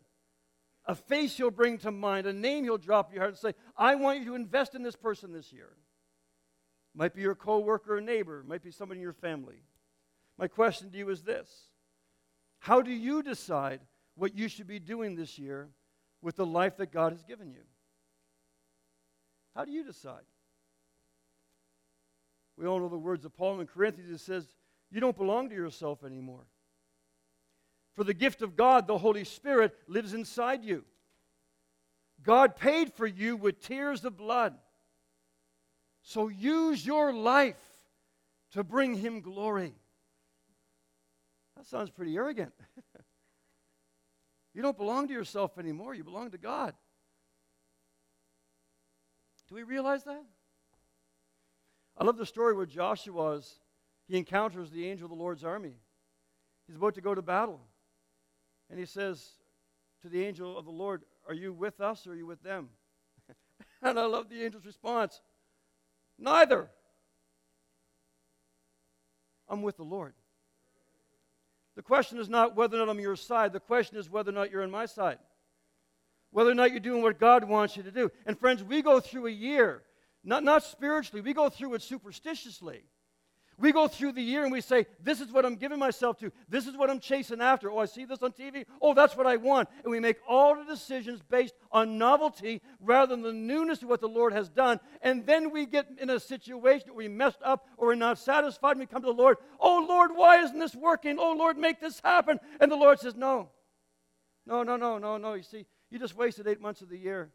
a 0.85 0.95
face 0.95 1.37
He'll 1.37 1.51
bring 1.51 1.77
to 1.79 1.91
mind, 1.91 2.27
a 2.27 2.33
name 2.33 2.63
He'll 2.63 2.77
drop 2.77 3.09
in 3.09 3.15
your 3.15 3.23
heart 3.23 3.33
and 3.33 3.39
say, 3.39 3.53
I 3.77 3.95
want 3.95 4.19
you 4.19 4.25
to 4.25 4.35
invest 4.35 4.75
in 4.75 4.83
this 4.83 4.95
person 4.95 5.31
this 5.31 5.51
year? 5.51 5.69
Might 6.93 7.13
be 7.13 7.21
your 7.21 7.35
coworker 7.35 7.97
or 7.97 8.01
neighbor, 8.01 8.43
might 8.47 8.63
be 8.63 8.71
somebody 8.71 8.99
in 8.99 9.03
your 9.03 9.13
family. 9.13 9.63
My 10.37 10.47
question 10.47 10.89
to 10.91 10.97
you 10.97 11.09
is 11.09 11.23
this 11.23 11.49
How 12.59 12.81
do 12.81 12.91
you 12.91 13.23
decide 13.23 13.81
what 14.15 14.35
you 14.35 14.47
should 14.47 14.67
be 14.67 14.79
doing 14.79 15.15
this 15.15 15.37
year 15.37 15.69
with 16.21 16.35
the 16.35 16.45
life 16.45 16.77
that 16.77 16.91
God 16.91 17.11
has 17.11 17.23
given 17.23 17.51
you? 17.51 17.63
How 19.55 19.65
do 19.65 19.71
you 19.71 19.83
decide? 19.83 20.23
We 22.57 22.67
all 22.67 22.79
know 22.79 22.89
the 22.89 22.97
words 22.97 23.25
of 23.25 23.35
Paul 23.35 23.59
in 23.59 23.67
Corinthians. 23.67 24.09
It 24.09 24.23
says, 24.23 24.45
You 24.91 25.01
don't 25.01 25.17
belong 25.17 25.49
to 25.49 25.55
yourself 25.55 26.03
anymore. 26.03 26.45
For 27.93 28.03
the 28.03 28.13
gift 28.13 28.41
of 28.41 28.55
God, 28.55 28.87
the 28.87 28.97
Holy 28.97 29.23
Spirit, 29.23 29.75
lives 29.87 30.13
inside 30.13 30.63
you. 30.63 30.83
God 32.23 32.55
paid 32.55 32.93
for 32.93 33.05
you 33.05 33.35
with 33.37 33.61
tears 33.61 34.03
of 34.05 34.17
blood. 34.17 34.55
So 36.01 36.27
use 36.27 36.85
your 36.85 37.13
life 37.13 37.55
to 38.51 38.63
bring 38.63 38.95
Him 38.95 39.21
glory. 39.21 39.73
That 41.55 41.65
sounds 41.65 41.89
pretty 41.89 42.15
arrogant. 42.15 42.53
you 44.53 44.61
don't 44.61 44.77
belong 44.77 45.07
to 45.07 45.13
yourself 45.13 45.57
anymore, 45.57 45.93
you 45.93 46.03
belong 46.03 46.31
to 46.31 46.37
God. 46.37 46.73
Do 49.47 49.55
we 49.55 49.63
realize 49.63 50.03
that? 50.03 50.23
I 51.97 52.03
love 52.03 52.17
the 52.17 52.25
story 52.25 52.53
where 52.55 52.65
Joshua 52.65 53.31
is, 53.37 53.59
he 54.07 54.17
encounters 54.17 54.69
the 54.69 54.87
angel 54.87 55.05
of 55.05 55.11
the 55.11 55.21
Lord's 55.21 55.43
army. 55.43 55.73
He's 56.67 56.75
about 56.75 56.95
to 56.95 57.01
go 57.01 57.15
to 57.15 57.21
battle. 57.21 57.61
And 58.69 58.79
he 58.79 58.85
says 58.85 59.23
to 60.01 60.09
the 60.09 60.23
angel 60.23 60.57
of 60.57 60.65
the 60.65 60.71
Lord, 60.71 61.03
Are 61.27 61.33
you 61.33 61.53
with 61.53 61.79
us 61.79 62.05
or 62.05 62.11
are 62.11 62.15
you 62.15 62.25
with 62.25 62.41
them? 62.43 62.69
and 63.81 63.99
I 63.99 64.05
love 64.05 64.29
the 64.29 64.43
angel's 64.43 64.65
response 64.65 65.21
Neither. 66.17 66.69
I'm 69.47 69.61
with 69.61 69.77
the 69.77 69.83
Lord. 69.83 70.13
The 71.75 71.81
question 71.81 72.19
is 72.19 72.29
not 72.29 72.55
whether 72.55 72.77
or 72.77 72.85
not 72.85 72.89
I'm 72.89 72.99
your 72.99 73.17
side. 73.17 73.51
The 73.51 73.59
question 73.59 73.97
is 73.97 74.09
whether 74.09 74.31
or 74.31 74.33
not 74.33 74.49
you're 74.49 74.63
on 74.63 74.71
my 74.71 74.85
side. 74.85 75.19
Whether 76.31 76.51
or 76.51 76.55
not 76.55 76.71
you're 76.71 76.79
doing 76.79 77.01
what 77.01 77.19
God 77.19 77.43
wants 77.43 77.75
you 77.77 77.83
to 77.83 77.91
do. 77.91 78.11
And 78.25 78.39
friends, 78.39 78.63
we 78.63 78.81
go 78.81 78.99
through 78.99 79.27
a 79.27 79.31
year 79.31 79.83
not, 80.25 80.43
not 80.43 80.63
spiritually. 80.63 81.21
We 81.21 81.33
go 81.33 81.49
through 81.49 81.75
it 81.75 81.81
superstitiously. 81.81 82.81
We 83.57 83.71
go 83.71 83.87
through 83.87 84.13
the 84.13 84.21
year 84.21 84.43
and 84.43 84.51
we 84.51 84.59
say, 84.59 84.85
This 85.01 85.21
is 85.21 85.31
what 85.31 85.45
I'm 85.45 85.55
giving 85.55 85.79
myself 85.79 86.17
to. 86.19 86.31
This 86.49 86.67
is 86.67 86.75
what 86.75 86.89
I'm 86.89 86.99
chasing 86.99 87.39
after. 87.39 87.71
Oh, 87.71 87.77
I 87.77 87.85
see 87.85 88.03
this 88.03 88.21
on 88.21 88.33
TV. 88.33 88.65
Oh, 88.81 88.93
that's 88.93 89.15
what 89.15 89.25
I 89.25 89.37
want. 89.37 89.69
And 89.83 89.91
we 89.91 90.01
make 90.01 90.17
all 90.27 90.55
the 90.55 90.65
decisions 90.65 91.21
based 91.21 91.53
on 91.71 91.97
novelty 91.97 92.61
rather 92.81 93.15
than 93.15 93.23
the 93.23 93.31
newness 93.31 93.81
of 93.81 93.87
what 93.87 94.01
the 94.01 94.09
Lord 94.09 94.33
has 94.33 94.49
done. 94.49 94.81
And 95.01 95.25
then 95.25 95.51
we 95.51 95.65
get 95.65 95.87
in 96.01 96.09
a 96.09 96.19
situation 96.19 96.89
where 96.89 96.97
we 96.97 97.07
messed 97.07 97.41
up 97.45 97.65
or 97.77 97.87
we're 97.87 97.95
not 97.95 98.19
satisfied 98.19 98.71
and 98.71 98.81
we 98.81 98.87
come 98.87 99.03
to 99.03 99.07
the 99.07 99.13
Lord. 99.13 99.37
Oh, 99.57 99.85
Lord, 99.87 100.11
why 100.13 100.41
isn't 100.41 100.59
this 100.59 100.75
working? 100.75 101.17
Oh, 101.17 101.31
Lord, 101.31 101.57
make 101.57 101.79
this 101.79 102.01
happen. 102.03 102.39
And 102.59 102.69
the 102.69 102.75
Lord 102.75 102.99
says, 102.99 103.15
No. 103.15 103.51
No, 104.45 104.63
no, 104.63 104.75
no, 104.75 104.97
no, 104.97 105.17
no. 105.17 105.33
You 105.33 105.43
see, 105.43 105.65
you 105.89 105.97
just 105.97 106.15
wasted 106.15 106.47
eight 106.47 106.59
months 106.59 106.81
of 106.81 106.89
the 106.89 106.97
year. 106.97 107.31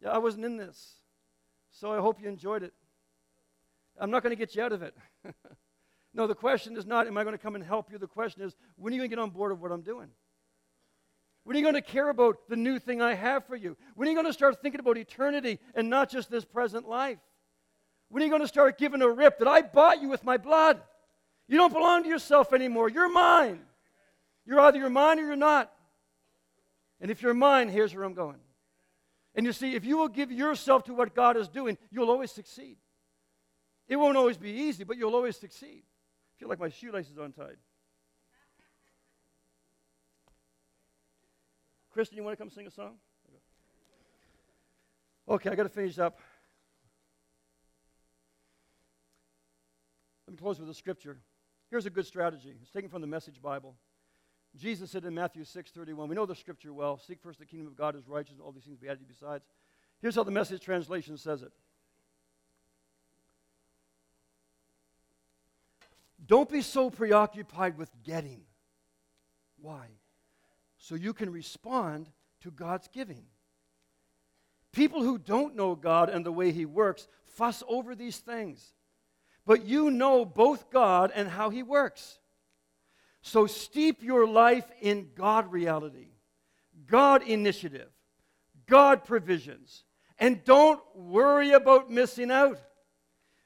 Yeah, 0.00 0.10
I 0.10 0.18
wasn't 0.18 0.44
in 0.44 0.56
this. 0.56 1.00
So 1.78 1.92
I 1.92 2.00
hope 2.00 2.22
you 2.22 2.28
enjoyed 2.28 2.62
it. 2.62 2.72
I'm 4.00 4.10
not 4.10 4.22
going 4.22 4.30
to 4.30 4.36
get 4.36 4.54
you 4.54 4.62
out 4.62 4.72
of 4.72 4.82
it. 4.82 4.96
no, 6.14 6.26
the 6.26 6.34
question 6.34 6.76
is 6.76 6.86
not, 6.86 7.06
am 7.06 7.18
I 7.18 7.22
going 7.22 7.34
to 7.34 7.42
come 7.42 7.54
and 7.54 7.62
help 7.62 7.92
you? 7.92 7.98
The 7.98 8.06
question 8.06 8.42
is, 8.42 8.56
when 8.76 8.92
are 8.92 8.94
you 8.94 9.00
going 9.00 9.10
to 9.10 9.16
get 9.16 9.22
on 9.22 9.30
board 9.30 9.52
with 9.52 9.60
what 9.60 9.72
I'm 9.72 9.82
doing? 9.82 10.08
When 11.44 11.54
are 11.54 11.58
you 11.58 11.64
going 11.64 11.74
to 11.74 11.82
care 11.82 12.08
about 12.08 12.48
the 12.48 12.56
new 12.56 12.78
thing 12.78 13.02
I 13.02 13.14
have 13.14 13.46
for 13.46 13.56
you? 13.56 13.76
When 13.94 14.08
are 14.08 14.10
you 14.10 14.16
going 14.16 14.26
to 14.26 14.32
start 14.32 14.60
thinking 14.62 14.80
about 14.80 14.96
eternity 14.96 15.58
and 15.74 15.90
not 15.90 16.10
just 16.10 16.30
this 16.30 16.44
present 16.44 16.88
life? 16.88 17.18
When 18.08 18.22
are 18.22 18.26
you 18.26 18.30
going 18.30 18.42
to 18.42 18.48
start 18.48 18.78
giving 18.78 19.02
a 19.02 19.08
rip 19.08 19.38
that 19.38 19.48
I 19.48 19.62
bought 19.62 20.00
you 20.00 20.08
with 20.08 20.24
my 20.24 20.38
blood? 20.38 20.80
You 21.46 21.58
don't 21.58 21.72
belong 21.72 22.04
to 22.04 22.08
yourself 22.08 22.52
anymore. 22.52 22.88
You're 22.88 23.12
mine. 23.12 23.60
You're 24.46 24.60
either 24.60 24.78
you're 24.78 24.90
mine 24.90 25.18
or 25.18 25.22
you're 25.22 25.36
not. 25.36 25.70
And 27.00 27.10
if 27.10 27.20
you're 27.20 27.34
mine, 27.34 27.68
here's 27.68 27.94
where 27.94 28.04
I'm 28.04 28.14
going. 28.14 28.38
And 29.36 29.44
you 29.44 29.52
see, 29.52 29.74
if 29.74 29.84
you 29.84 29.98
will 29.98 30.08
give 30.08 30.32
yourself 30.32 30.84
to 30.84 30.94
what 30.94 31.14
God 31.14 31.36
is 31.36 31.46
doing, 31.46 31.76
you'll 31.90 32.10
always 32.10 32.32
succeed. 32.32 32.78
It 33.86 33.96
won't 33.96 34.16
always 34.16 34.38
be 34.38 34.50
easy, 34.50 34.82
but 34.82 34.96
you'll 34.96 35.14
always 35.14 35.36
succeed. 35.36 35.82
I 35.84 36.32
feel 36.40 36.48
like 36.48 36.58
my 36.58 36.70
shoelace 36.70 37.10
is 37.10 37.18
untied. 37.18 37.58
Kristen, 41.92 42.16
you 42.16 42.24
want 42.24 42.36
to 42.36 42.42
come 42.42 42.50
sing 42.50 42.66
a 42.66 42.70
song? 42.70 42.94
Okay, 45.28 45.50
I 45.50 45.54
got 45.54 45.64
to 45.64 45.68
finish 45.68 45.98
up. 45.98 46.18
Let 50.26 50.32
me 50.32 50.38
close 50.38 50.58
with 50.58 50.68
a 50.70 50.74
scripture. 50.74 51.18
Here's 51.70 51.86
a 51.86 51.90
good 51.90 52.06
strategy. 52.06 52.54
It's 52.62 52.70
taken 52.70 52.88
from 52.88 53.00
the 53.00 53.06
Message 53.06 53.42
Bible. 53.42 53.76
Jesus 54.56 54.90
said 54.90 55.04
in 55.04 55.14
Matthew 55.14 55.44
6:31, 55.44 56.08
we 56.08 56.14
know 56.14 56.26
the 56.26 56.34
scripture 56.34 56.72
well, 56.72 56.98
seek 56.98 57.20
first 57.20 57.38
the 57.38 57.46
kingdom 57.46 57.66
of 57.66 57.76
God, 57.76 57.94
his 57.94 58.08
righteousness, 58.08 58.40
all 58.44 58.52
these 58.52 58.64
things 58.64 58.78
be 58.78 58.88
added 58.88 59.06
besides. 59.06 59.44
Here's 60.00 60.14
how 60.14 60.24
the 60.24 60.30
message 60.30 60.62
translation 60.62 61.16
says 61.16 61.42
it. 61.42 61.52
Don't 66.26 66.50
be 66.50 66.62
so 66.62 66.90
preoccupied 66.90 67.78
with 67.78 67.90
getting. 68.02 68.42
Why? 69.60 69.86
So 70.78 70.94
you 70.94 71.12
can 71.12 71.30
respond 71.30 72.10
to 72.40 72.50
God's 72.50 72.88
giving. 72.88 73.24
People 74.72 75.02
who 75.02 75.18
don't 75.18 75.56
know 75.56 75.74
God 75.74 76.10
and 76.10 76.24
the 76.24 76.32
way 76.32 76.52
He 76.52 76.66
works 76.66 77.08
fuss 77.24 77.62
over 77.68 77.94
these 77.94 78.18
things. 78.18 78.74
But 79.44 79.64
you 79.64 79.90
know 79.90 80.24
both 80.24 80.70
God 80.70 81.12
and 81.14 81.28
how 81.28 81.50
He 81.50 81.62
works. 81.62 82.18
So 83.26 83.48
steep 83.48 84.04
your 84.04 84.24
life 84.24 84.70
in 84.80 85.08
God 85.16 85.50
reality, 85.50 86.10
God 86.86 87.24
initiative, 87.24 87.88
God 88.68 89.04
provisions, 89.04 89.82
and 90.16 90.44
don't 90.44 90.80
worry 90.94 91.50
about 91.50 91.90
missing 91.90 92.30
out. 92.30 92.60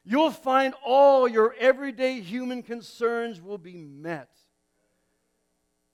You'll 0.05 0.33
find 0.33 0.75
all 0.85 1.27
your 1.27 1.55
everyday 1.59 2.21
human 2.21 2.63
concerns 2.63 3.41
will 3.41 3.57
be 3.57 3.75
met 3.75 4.29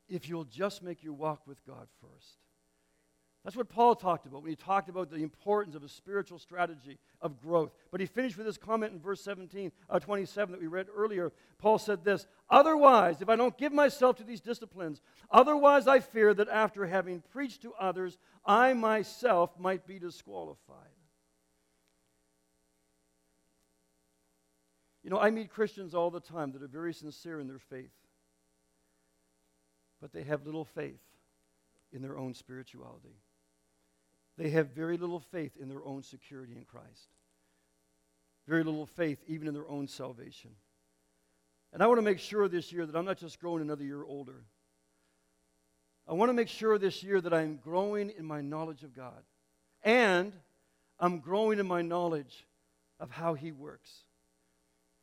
if 0.08 0.28
you'll 0.28 0.46
just 0.46 0.82
make 0.82 1.04
your 1.04 1.14
walk 1.14 1.46
with 1.46 1.64
God 1.64 1.86
first. 2.00 2.38
That's 3.46 3.54
what 3.54 3.68
Paul 3.68 3.94
talked 3.94 4.26
about 4.26 4.42
when 4.42 4.50
he 4.50 4.56
talked 4.56 4.88
about 4.88 5.08
the 5.08 5.22
importance 5.22 5.76
of 5.76 5.84
a 5.84 5.88
spiritual 5.88 6.40
strategy 6.40 6.98
of 7.22 7.40
growth. 7.40 7.70
But 7.92 8.00
he 8.00 8.06
finished 8.06 8.36
with 8.36 8.44
this 8.44 8.58
comment 8.58 8.92
in 8.92 8.98
verse 8.98 9.20
17, 9.20 9.70
uh, 9.88 10.00
27 10.00 10.50
that 10.50 10.60
we 10.60 10.66
read 10.66 10.88
earlier. 10.92 11.32
Paul 11.56 11.78
said 11.78 12.02
this 12.02 12.26
Otherwise, 12.50 13.22
if 13.22 13.28
I 13.28 13.36
don't 13.36 13.56
give 13.56 13.72
myself 13.72 14.16
to 14.16 14.24
these 14.24 14.40
disciplines, 14.40 15.00
otherwise 15.30 15.86
I 15.86 16.00
fear 16.00 16.34
that 16.34 16.48
after 16.48 16.86
having 16.86 17.22
preached 17.30 17.62
to 17.62 17.72
others, 17.74 18.18
I 18.44 18.72
myself 18.72 19.56
might 19.60 19.86
be 19.86 20.00
disqualified. 20.00 20.90
You 25.04 25.10
know, 25.10 25.20
I 25.20 25.30
meet 25.30 25.50
Christians 25.50 25.94
all 25.94 26.10
the 26.10 26.18
time 26.18 26.50
that 26.50 26.64
are 26.64 26.66
very 26.66 26.92
sincere 26.92 27.38
in 27.38 27.46
their 27.46 27.60
faith, 27.60 27.94
but 30.00 30.12
they 30.12 30.24
have 30.24 30.44
little 30.44 30.64
faith 30.64 30.98
in 31.92 32.02
their 32.02 32.18
own 32.18 32.34
spirituality. 32.34 33.14
They 34.36 34.50
have 34.50 34.70
very 34.70 34.96
little 34.98 35.20
faith 35.20 35.56
in 35.60 35.68
their 35.68 35.84
own 35.84 36.02
security 36.02 36.54
in 36.56 36.64
Christ, 36.64 37.08
very 38.46 38.62
little 38.62 38.86
faith 38.86 39.18
even 39.26 39.48
in 39.48 39.54
their 39.54 39.68
own 39.68 39.88
salvation. 39.88 40.50
And 41.72 41.82
I 41.82 41.86
want 41.86 41.98
to 41.98 42.02
make 42.02 42.18
sure 42.18 42.48
this 42.48 42.72
year 42.72 42.86
that 42.86 42.96
I'm 42.96 43.04
not 43.04 43.18
just 43.18 43.40
growing 43.40 43.62
another 43.62 43.84
year 43.84 44.04
older. 44.04 44.44
I 46.08 46.12
want 46.12 46.28
to 46.28 46.34
make 46.34 46.48
sure 46.48 46.78
this 46.78 47.02
year 47.02 47.20
that 47.20 47.34
I'm 47.34 47.56
growing 47.56 48.12
in 48.16 48.24
my 48.24 48.40
knowledge 48.40 48.82
of 48.82 48.94
God 48.94 49.22
and 49.82 50.32
I'm 50.98 51.18
growing 51.18 51.58
in 51.58 51.66
my 51.66 51.82
knowledge 51.82 52.46
of 53.00 53.10
how 53.10 53.34
He 53.34 53.52
works. 53.52 54.04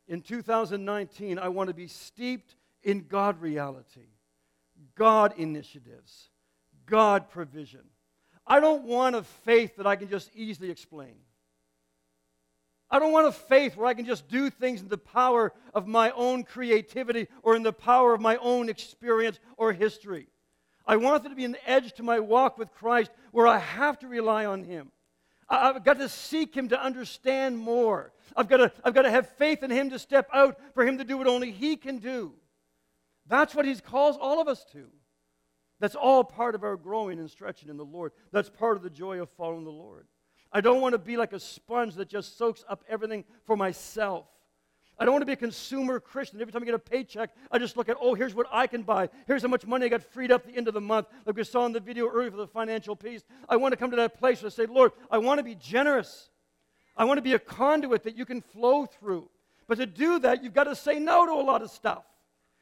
In 0.08 0.20
2019, 0.20 1.38
I 1.38 1.48
want 1.48 1.68
to 1.68 1.74
be 1.74 1.86
steeped 1.86 2.56
in 2.82 3.06
God 3.06 3.40
reality, 3.40 4.08
God 4.94 5.34
initiatives, 5.36 6.28
God 6.86 7.30
provision. 7.30 7.80
I 8.46 8.60
don't 8.60 8.84
want 8.84 9.16
a 9.16 9.22
faith 9.22 9.76
that 9.76 9.86
I 9.86 9.96
can 9.96 10.08
just 10.08 10.30
easily 10.34 10.70
explain. 10.70 11.14
I 12.90 12.98
don't 12.98 13.12
want 13.12 13.26
a 13.26 13.32
faith 13.32 13.76
where 13.76 13.86
I 13.86 13.94
can 13.94 14.04
just 14.04 14.28
do 14.28 14.50
things 14.50 14.80
in 14.80 14.88
the 14.88 14.98
power 14.98 15.52
of 15.72 15.86
my 15.86 16.10
own 16.12 16.44
creativity 16.44 17.26
or 17.42 17.56
in 17.56 17.62
the 17.62 17.72
power 17.72 18.14
of 18.14 18.20
my 18.20 18.36
own 18.36 18.68
experience 18.68 19.40
or 19.56 19.72
history. 19.72 20.28
I 20.86 20.96
want 20.96 21.22
there 21.22 21.30
to 21.30 21.36
be 21.36 21.46
an 21.46 21.56
edge 21.66 21.94
to 21.94 22.02
my 22.02 22.20
walk 22.20 22.58
with 22.58 22.72
Christ 22.72 23.10
where 23.32 23.46
I 23.46 23.58
have 23.58 23.98
to 24.00 24.06
rely 24.06 24.44
on 24.44 24.62
Him. 24.62 24.92
I've 25.48 25.84
got 25.84 25.98
to 25.98 26.08
seek 26.08 26.54
Him 26.54 26.68
to 26.68 26.80
understand 26.80 27.58
more. 27.58 28.12
I've 28.36 28.48
got, 28.48 28.58
to, 28.58 28.72
I've 28.84 28.94
got 28.94 29.02
to 29.02 29.10
have 29.10 29.28
faith 29.30 29.62
in 29.62 29.70
Him 29.70 29.90
to 29.90 29.98
step 29.98 30.28
out 30.32 30.58
for 30.74 30.86
Him 30.86 30.98
to 30.98 31.04
do 31.04 31.16
what 31.16 31.26
only 31.26 31.50
He 31.50 31.76
can 31.76 31.98
do. 31.98 32.34
That's 33.26 33.54
what 33.54 33.64
He 33.64 33.74
calls 33.76 34.16
all 34.20 34.40
of 34.40 34.48
us 34.48 34.64
to. 34.72 34.86
That's 35.84 35.94
all 35.94 36.24
part 36.24 36.54
of 36.54 36.64
our 36.64 36.78
growing 36.78 37.18
and 37.18 37.30
stretching 37.30 37.68
in 37.68 37.76
the 37.76 37.84
Lord. 37.84 38.12
That's 38.32 38.48
part 38.48 38.78
of 38.78 38.82
the 38.82 38.88
joy 38.88 39.20
of 39.20 39.28
following 39.36 39.64
the 39.64 39.70
Lord. 39.70 40.06
I 40.50 40.62
don't 40.62 40.80
want 40.80 40.94
to 40.94 40.98
be 40.98 41.18
like 41.18 41.34
a 41.34 41.38
sponge 41.38 41.96
that 41.96 42.08
just 42.08 42.38
soaks 42.38 42.64
up 42.70 42.82
everything 42.88 43.22
for 43.44 43.54
myself. 43.54 44.24
I 44.98 45.04
don't 45.04 45.12
want 45.12 45.20
to 45.20 45.26
be 45.26 45.34
a 45.34 45.36
consumer 45.36 46.00
Christian. 46.00 46.40
Every 46.40 46.54
time 46.54 46.62
I 46.62 46.64
get 46.64 46.74
a 46.74 46.78
paycheck, 46.78 47.32
I 47.52 47.58
just 47.58 47.76
look 47.76 47.90
at, 47.90 47.98
oh, 48.00 48.14
here's 48.14 48.34
what 48.34 48.46
I 48.50 48.66
can 48.66 48.82
buy. 48.82 49.10
Here's 49.26 49.42
how 49.42 49.48
much 49.48 49.66
money 49.66 49.84
I 49.84 49.90
got 49.90 50.02
freed 50.02 50.32
up 50.32 50.46
the 50.46 50.56
end 50.56 50.68
of 50.68 50.72
the 50.72 50.80
month. 50.80 51.06
Like 51.26 51.36
we 51.36 51.44
saw 51.44 51.66
in 51.66 51.72
the 51.72 51.80
video 51.80 52.08
earlier 52.08 52.30
for 52.30 52.38
the 52.38 52.46
financial 52.46 52.96
piece. 52.96 53.22
I 53.46 53.56
want 53.56 53.72
to 53.72 53.76
come 53.76 53.90
to 53.90 53.96
that 53.98 54.18
place 54.18 54.40
where 54.40 54.46
I 54.46 54.52
say, 54.52 54.64
Lord, 54.64 54.92
I 55.10 55.18
want 55.18 55.36
to 55.36 55.44
be 55.44 55.54
generous. 55.54 56.30
I 56.96 57.04
want 57.04 57.18
to 57.18 57.22
be 57.22 57.34
a 57.34 57.38
conduit 57.38 58.04
that 58.04 58.16
you 58.16 58.24
can 58.24 58.40
flow 58.40 58.86
through. 58.86 59.28
But 59.68 59.76
to 59.76 59.84
do 59.84 60.18
that, 60.20 60.42
you've 60.42 60.54
got 60.54 60.64
to 60.64 60.76
say 60.76 60.98
no 60.98 61.26
to 61.26 61.32
a 61.32 61.44
lot 61.44 61.60
of 61.60 61.70
stuff. 61.70 62.04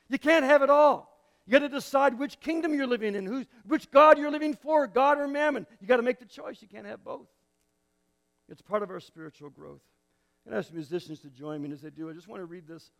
You 0.08 0.18
can't 0.18 0.44
have 0.44 0.62
it 0.62 0.70
all. 0.70 1.11
You 1.52 1.60
got 1.60 1.66
to 1.66 1.74
decide 1.74 2.18
which 2.18 2.40
kingdom 2.40 2.72
you're 2.72 2.86
living 2.86 3.14
in, 3.14 3.26
who's, 3.26 3.44
which 3.66 3.90
God 3.90 4.16
you're 4.16 4.30
living 4.30 4.54
for, 4.54 4.86
God 4.86 5.18
or 5.18 5.28
mammon. 5.28 5.66
You 5.82 5.86
got 5.86 5.98
to 5.98 6.02
make 6.02 6.18
the 6.18 6.24
choice. 6.24 6.62
You 6.62 6.68
can't 6.68 6.86
have 6.86 7.04
both. 7.04 7.28
It's 8.48 8.62
part 8.62 8.82
of 8.82 8.88
our 8.88 9.00
spiritual 9.00 9.50
growth. 9.50 9.82
And 10.46 10.54
ask 10.54 10.72
musicians 10.72 11.20
to 11.20 11.28
join 11.28 11.60
me 11.60 11.70
as 11.70 11.82
they 11.82 11.90
do. 11.90 12.08
I 12.08 12.14
just 12.14 12.26
want 12.26 12.40
to 12.40 12.46
read 12.46 12.66
this 12.66 12.90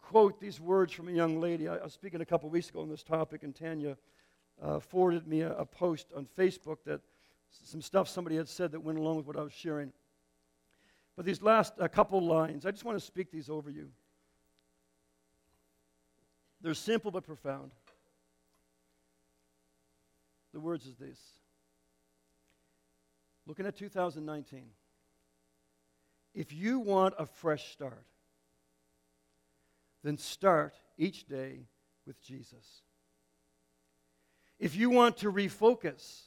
quote, 0.00 0.40
these 0.40 0.60
words 0.60 0.94
from 0.94 1.08
a 1.08 1.12
young 1.12 1.42
lady. 1.42 1.68
I, 1.68 1.76
I 1.76 1.84
was 1.84 1.92
speaking 1.92 2.22
a 2.22 2.24
couple 2.24 2.48
weeks 2.48 2.70
ago 2.70 2.80
on 2.80 2.88
this 2.88 3.02
topic, 3.02 3.42
and 3.42 3.54
Tanya 3.54 3.98
uh, 4.62 4.80
forwarded 4.80 5.28
me 5.28 5.42
a, 5.42 5.52
a 5.52 5.66
post 5.66 6.06
on 6.16 6.26
Facebook 6.38 6.78
that 6.86 7.02
some 7.50 7.82
stuff 7.82 8.08
somebody 8.08 8.36
had 8.36 8.48
said 8.48 8.72
that 8.72 8.80
went 8.80 8.98
along 8.98 9.18
with 9.18 9.26
what 9.26 9.36
I 9.36 9.42
was 9.42 9.52
sharing. 9.52 9.92
But 11.16 11.26
these 11.26 11.42
last 11.42 11.74
a 11.78 11.88
couple 11.90 12.26
lines, 12.26 12.64
I 12.64 12.70
just 12.70 12.86
want 12.86 12.98
to 12.98 13.04
speak 13.04 13.30
these 13.30 13.50
over 13.50 13.68
you. 13.68 13.90
They're 16.60 16.74
simple 16.74 17.10
but 17.10 17.24
profound. 17.24 17.70
The 20.52 20.60
words 20.60 20.86
is 20.86 20.96
this. 20.96 21.18
Looking 23.46 23.66
at 23.66 23.76
2019, 23.76 24.64
if 26.34 26.52
you 26.52 26.78
want 26.78 27.14
a 27.18 27.26
fresh 27.26 27.72
start, 27.72 28.04
then 30.02 30.18
start 30.18 30.74
each 30.98 31.26
day 31.26 31.60
with 32.06 32.22
Jesus. 32.22 32.82
If 34.58 34.76
you 34.76 34.90
want 34.90 35.18
to 35.18 35.32
refocus, 35.32 36.22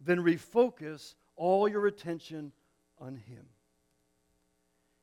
then 0.00 0.18
refocus 0.18 1.14
all 1.36 1.66
your 1.66 1.86
attention 1.86 2.52
on 2.98 3.16
Him. 3.16 3.46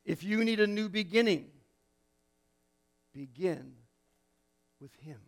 If 0.06 0.24
you 0.24 0.44
need 0.44 0.60
a 0.60 0.68
new 0.68 0.90
beginning, 0.90 1.48
begin 3.14 3.74
with 4.80 4.94
Him. 4.96 5.20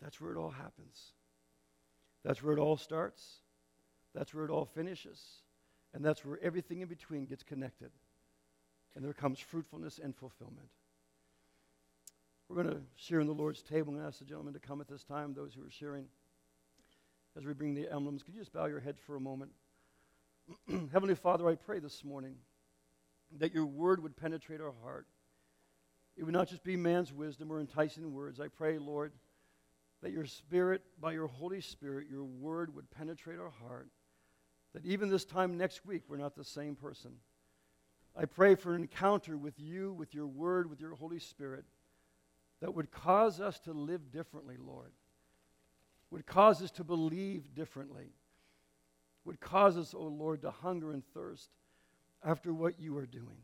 That's 0.00 0.20
where 0.20 0.32
it 0.32 0.36
all 0.36 0.50
happens. 0.50 1.12
That's 2.24 2.42
where 2.42 2.54
it 2.54 2.60
all 2.60 2.76
starts. 2.76 3.40
That's 4.14 4.34
where 4.34 4.44
it 4.44 4.50
all 4.50 4.64
finishes. 4.64 5.20
And 5.94 6.04
that's 6.04 6.24
where 6.24 6.38
everything 6.42 6.80
in 6.80 6.88
between 6.88 7.24
gets 7.24 7.42
connected. 7.42 7.90
And 8.94 9.04
there 9.04 9.12
comes 9.12 9.38
fruitfulness 9.38 10.00
and 10.02 10.14
fulfillment. 10.14 10.68
We're 12.48 12.62
going 12.62 12.74
to 12.74 12.82
share 12.96 13.20
in 13.20 13.26
the 13.26 13.34
Lord's 13.34 13.62
table 13.62 13.94
and 13.94 14.04
ask 14.04 14.18
the 14.18 14.24
gentlemen 14.24 14.54
to 14.54 14.60
come 14.60 14.80
at 14.80 14.88
this 14.88 15.04
time, 15.04 15.34
those 15.34 15.54
who 15.54 15.66
are 15.66 15.70
sharing. 15.70 16.06
As 17.36 17.44
we 17.44 17.52
bring 17.52 17.74
the 17.74 17.92
emblems, 17.92 18.22
could 18.22 18.34
you 18.34 18.40
just 18.40 18.52
bow 18.52 18.66
your 18.66 18.80
head 18.80 18.96
for 18.98 19.16
a 19.16 19.20
moment? 19.20 19.50
Heavenly 20.92 21.14
Father, 21.14 21.48
I 21.48 21.56
pray 21.56 21.80
this 21.80 22.04
morning 22.04 22.36
that 23.38 23.54
your 23.54 23.66
word 23.66 24.02
would 24.02 24.16
penetrate 24.16 24.60
our 24.60 24.74
heart. 24.82 25.06
It 26.16 26.24
would 26.24 26.32
not 26.32 26.48
just 26.48 26.64
be 26.64 26.76
man's 26.76 27.12
wisdom 27.12 27.52
or 27.52 27.60
enticing 27.60 28.12
words. 28.12 28.40
I 28.40 28.48
pray, 28.48 28.78
Lord, 28.78 29.12
that 30.02 30.12
your 30.12 30.24
Spirit, 30.24 30.82
by 31.00 31.12
your 31.12 31.26
Holy 31.26 31.60
Spirit, 31.60 32.06
your 32.10 32.24
word 32.24 32.74
would 32.74 32.90
penetrate 32.90 33.38
our 33.38 33.52
heart. 33.66 33.90
That 34.72 34.86
even 34.86 35.08
this 35.08 35.24
time 35.24 35.56
next 35.56 35.84
week, 35.84 36.02
we're 36.08 36.16
not 36.16 36.36
the 36.36 36.44
same 36.44 36.76
person. 36.76 37.12
I 38.16 38.24
pray 38.24 38.54
for 38.54 38.74
an 38.74 38.82
encounter 38.82 39.36
with 39.36 39.58
you, 39.58 39.92
with 39.92 40.14
your 40.14 40.26
word, 40.26 40.70
with 40.70 40.80
your 40.80 40.94
Holy 40.94 41.18
Spirit 41.18 41.64
that 42.60 42.74
would 42.74 42.90
cause 42.90 43.40
us 43.40 43.58
to 43.60 43.72
live 43.72 44.10
differently, 44.10 44.56
Lord. 44.58 44.92
Would 46.10 46.26
cause 46.26 46.62
us 46.62 46.70
to 46.72 46.84
believe 46.84 47.54
differently. 47.54 48.14
Would 49.24 49.40
cause 49.40 49.76
us, 49.76 49.92
O 49.92 49.98
oh 49.98 50.06
Lord, 50.06 50.42
to 50.42 50.50
hunger 50.50 50.92
and 50.92 51.02
thirst 51.12 51.50
after 52.26 52.52
what 52.52 52.80
you 52.80 52.98
are 52.98 53.06
doing. 53.06 53.42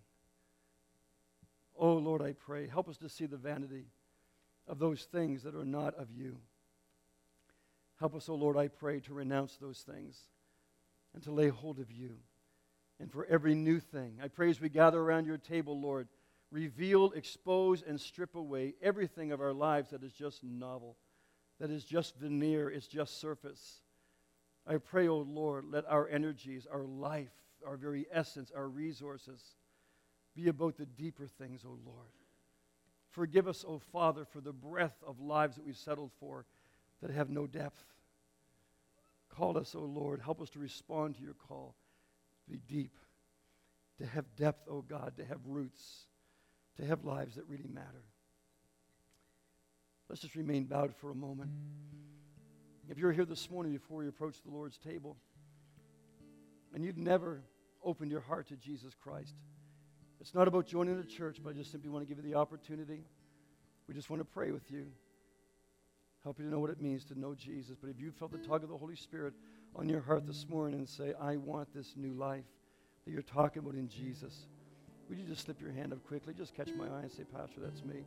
Oh, 1.78 1.95
Lord, 1.95 2.20
I 2.20 2.33
pray, 2.33 2.66
help 2.66 2.89
us 2.89 2.99
to 2.99 3.09
see 3.09 3.26
the 3.26 3.37
vanity 3.37 3.87
of 4.68 4.78
those 4.78 5.05
things 5.05 5.45
that 5.45 5.55
are 5.55 5.64
not 5.64 5.95
of 5.95 6.11
you. 6.11 6.37
Help 7.99 8.16
us, 8.16 8.28
oh 8.28 8.35
Lord, 8.35 8.57
I 8.57 8.68
pray, 8.68 9.01
to 9.01 9.14
renounce 9.14 9.57
those 9.57 9.78
things 9.78 10.18
and 11.14 11.22
to 11.22 11.30
lay 11.30 11.49
hold 11.49 11.78
of 11.78 11.91
you. 11.91 12.16
And 12.99 13.11
for 13.11 13.24
every 13.26 13.55
new 13.55 13.78
thing, 13.78 14.18
I 14.22 14.28
pray 14.28 14.51
as 14.51 14.61
we 14.61 14.68
gather 14.68 15.01
around 15.01 15.26
your 15.26 15.39
table, 15.39 15.80
Lord, 15.80 16.09
reveal, 16.51 17.12
expose, 17.12 17.83
and 17.83 18.01
strip 18.01 18.35
away 18.35 18.74
everything 18.83 19.33
of 19.33 19.41
our 19.41 19.53
lives 19.53 19.91
that 19.91 20.03
is 20.03 20.12
just 20.12 20.43
novel, 20.43 20.97
that 21.61 21.70
is 21.70 21.85
just 21.85 22.16
veneer, 22.16 22.68
is 22.68 22.87
just 22.87 23.20
surface. 23.20 23.80
I 24.66 24.76
pray, 24.76 25.09
O 25.09 25.14
oh 25.14 25.26
Lord, 25.28 25.64
let 25.70 25.89
our 25.89 26.09
energies, 26.09 26.66
our 26.70 26.85
life, 26.85 27.30
our 27.66 27.76
very 27.76 28.06
essence, 28.12 28.50
our 28.54 28.68
resources 28.68 29.40
be 30.34 30.48
about 30.48 30.76
the 30.76 30.86
deeper 30.86 31.26
things, 31.26 31.62
O 31.64 31.70
oh 31.70 31.78
Lord. 31.84 32.08
Forgive 33.10 33.46
us, 33.46 33.64
O 33.66 33.74
oh 33.74 33.78
Father, 33.78 34.24
for 34.24 34.40
the 34.40 34.52
breath 34.52 34.96
of 35.06 35.20
lives 35.20 35.56
that 35.56 35.66
we've 35.66 35.76
settled 35.76 36.10
for 36.18 36.46
that 37.02 37.10
have 37.10 37.28
no 37.28 37.46
depth. 37.46 37.84
Call 39.28 39.58
us, 39.58 39.74
O 39.74 39.80
oh 39.80 39.84
Lord. 39.84 40.20
Help 40.20 40.40
us 40.40 40.50
to 40.50 40.58
respond 40.58 41.16
to 41.16 41.22
your 41.22 41.34
call, 41.34 41.74
to 42.44 42.50
be 42.50 42.60
deep, 42.66 42.96
to 43.98 44.06
have 44.06 44.24
depth, 44.36 44.66
O 44.68 44.80
God, 44.82 45.14
to 45.16 45.24
have 45.24 45.40
roots, 45.44 46.06
to 46.78 46.86
have 46.86 47.04
lives 47.04 47.34
that 47.34 47.46
really 47.48 47.68
matter. 47.68 48.04
Let's 50.08 50.22
just 50.22 50.34
remain 50.34 50.64
bowed 50.64 50.94
for 50.94 51.10
a 51.10 51.14
moment. 51.14 51.50
If 52.88 52.98
you're 52.98 53.12
here 53.12 53.24
this 53.24 53.50
morning 53.50 53.72
before 53.72 54.02
you 54.02 54.08
approach 54.08 54.42
the 54.42 54.50
Lord's 54.50 54.76
table 54.76 55.16
and 56.74 56.84
you've 56.84 56.98
never 56.98 57.42
opened 57.85 58.11
your 58.11 58.20
heart 58.20 58.49
to 58.49 58.57
Jesus 58.57 58.95
Christ, 58.95 59.35
it's 60.20 60.35
not 60.35 60.47
about 60.47 60.66
joining 60.66 60.99
a 60.99 61.05
church, 61.05 61.39
but 61.43 61.51
I 61.51 61.53
just 61.55 61.72
simply 61.72 61.91
want 61.91 62.07
to 62.07 62.14
give 62.14 62.24
you 62.24 62.30
the 62.30 62.39
opportunity. 62.39 63.05
We 63.89 63.95
just 63.95 64.09
want 64.09 64.20
to 64.20 64.24
pray 64.24 64.53
with 64.53 64.70
you. 64.70 64.87
Help 66.22 66.39
you 66.39 66.45
to 66.45 66.51
know 66.51 66.61
what 66.61 66.70
it 66.70 66.80
means 66.80 67.05
to 67.07 67.18
know 67.18 67.35
Jesus. 67.35 67.76
But 67.80 67.91
if 67.91 67.99
you 67.99 68.12
felt 68.12 68.30
the 68.30 68.39
tug 68.39 68.62
of 68.62 68.68
the 68.68 68.76
Holy 68.76 68.95
Spirit 68.95 69.35
on 69.74 69.89
your 69.89 70.01
heart 70.01 70.24
this 70.26 70.47
morning 70.49 70.78
and 70.78 70.89
say, 70.89 71.12
I 71.20 71.37
want 71.37 71.74
this 71.74 71.95
new 71.97 72.12
life 72.12 72.45
that 73.05 73.11
you're 73.11 73.22
talking 73.22 73.61
about 73.61 73.74
in 73.74 73.89
Jesus, 73.89 74.47
would 75.09 75.18
you 75.18 75.24
just 75.24 75.45
slip 75.45 75.61
your 75.61 75.72
hand 75.72 75.93
up 75.93 76.07
quickly? 76.07 76.33
Just 76.33 76.55
catch 76.55 76.70
my 76.74 76.87
eye 76.87 77.03
and 77.03 77.11
say, 77.11 77.24
Pastor, 77.24 77.61
that's 77.61 77.83
me. 77.83 78.05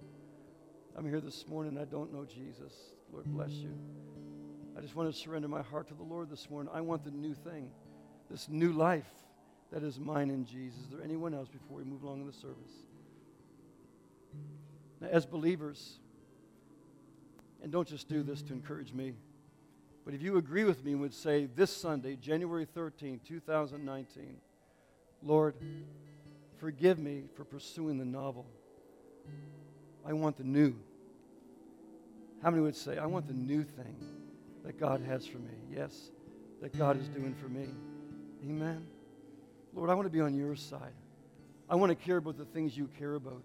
I'm 0.97 1.05
here 1.05 1.19
this 1.19 1.45
morning. 1.49 1.77
I 1.77 1.83
don't 1.83 2.13
know 2.13 2.23
Jesus. 2.23 2.71
Lord 3.11 3.25
bless 3.25 3.51
you. 3.51 3.77
I 4.77 4.81
just 4.81 4.95
want 4.95 5.13
to 5.13 5.19
surrender 5.19 5.49
my 5.49 5.61
heart 5.61 5.89
to 5.89 5.93
the 5.93 6.03
Lord 6.03 6.29
this 6.29 6.49
morning. 6.49 6.71
I 6.73 6.79
want 6.79 7.03
the 7.03 7.11
new 7.11 7.33
thing, 7.33 7.69
this 8.31 8.47
new 8.47 8.71
life 8.71 9.05
that 9.71 9.83
is 9.83 9.99
mine 9.99 10.29
in 10.29 10.45
Jesus. 10.45 10.79
Is 10.79 10.89
there 10.91 11.03
anyone 11.03 11.33
else 11.33 11.49
before 11.49 11.77
we 11.77 11.83
move 11.83 12.03
along 12.03 12.21
in 12.21 12.27
the 12.27 12.33
service? 12.33 12.71
Now, 15.01 15.07
as 15.11 15.25
believers, 15.25 15.99
and 17.61 17.71
don't 17.71 17.87
just 17.87 18.07
do 18.07 18.23
this 18.23 18.41
to 18.43 18.53
encourage 18.53 18.93
me, 18.93 19.13
but 20.05 20.13
if 20.13 20.21
you 20.21 20.37
agree 20.37 20.63
with 20.63 20.85
me 20.85 20.91
and 20.91 21.01
would 21.01 21.13
say 21.13 21.47
this 21.55 21.75
Sunday, 21.75 22.15
January 22.15 22.65
13, 22.65 23.19
2019, 23.27 24.37
Lord, 25.23 25.55
forgive 26.59 26.99
me 26.99 27.23
for 27.35 27.43
pursuing 27.43 27.97
the 27.97 28.05
novel. 28.05 28.45
I 30.05 30.13
want 30.13 30.37
the 30.37 30.43
new. 30.43 30.75
How 32.43 32.51
many 32.51 32.61
would 32.61 32.75
say, 32.75 32.99
I 32.99 33.07
want 33.07 33.25
the 33.27 33.33
new 33.33 33.63
thing 33.63 33.95
that 34.63 34.79
God 34.79 35.01
has 35.01 35.25
for 35.25 35.39
me? 35.39 35.55
Yes, 35.75 36.11
that 36.61 36.77
God 36.77 37.01
is 37.01 37.09
doing 37.09 37.33
for 37.33 37.49
me. 37.49 37.67
Amen. 38.43 38.85
Lord, 39.75 39.89
I 39.89 39.93
want 39.93 40.05
to 40.05 40.11
be 40.11 40.21
on 40.21 40.33
your 40.33 40.55
side. 40.55 40.93
I 41.69 41.75
want 41.75 41.89
to 41.89 41.95
care 41.95 42.17
about 42.17 42.37
the 42.37 42.45
things 42.45 42.77
you 42.77 42.89
care 42.97 43.15
about. 43.15 43.43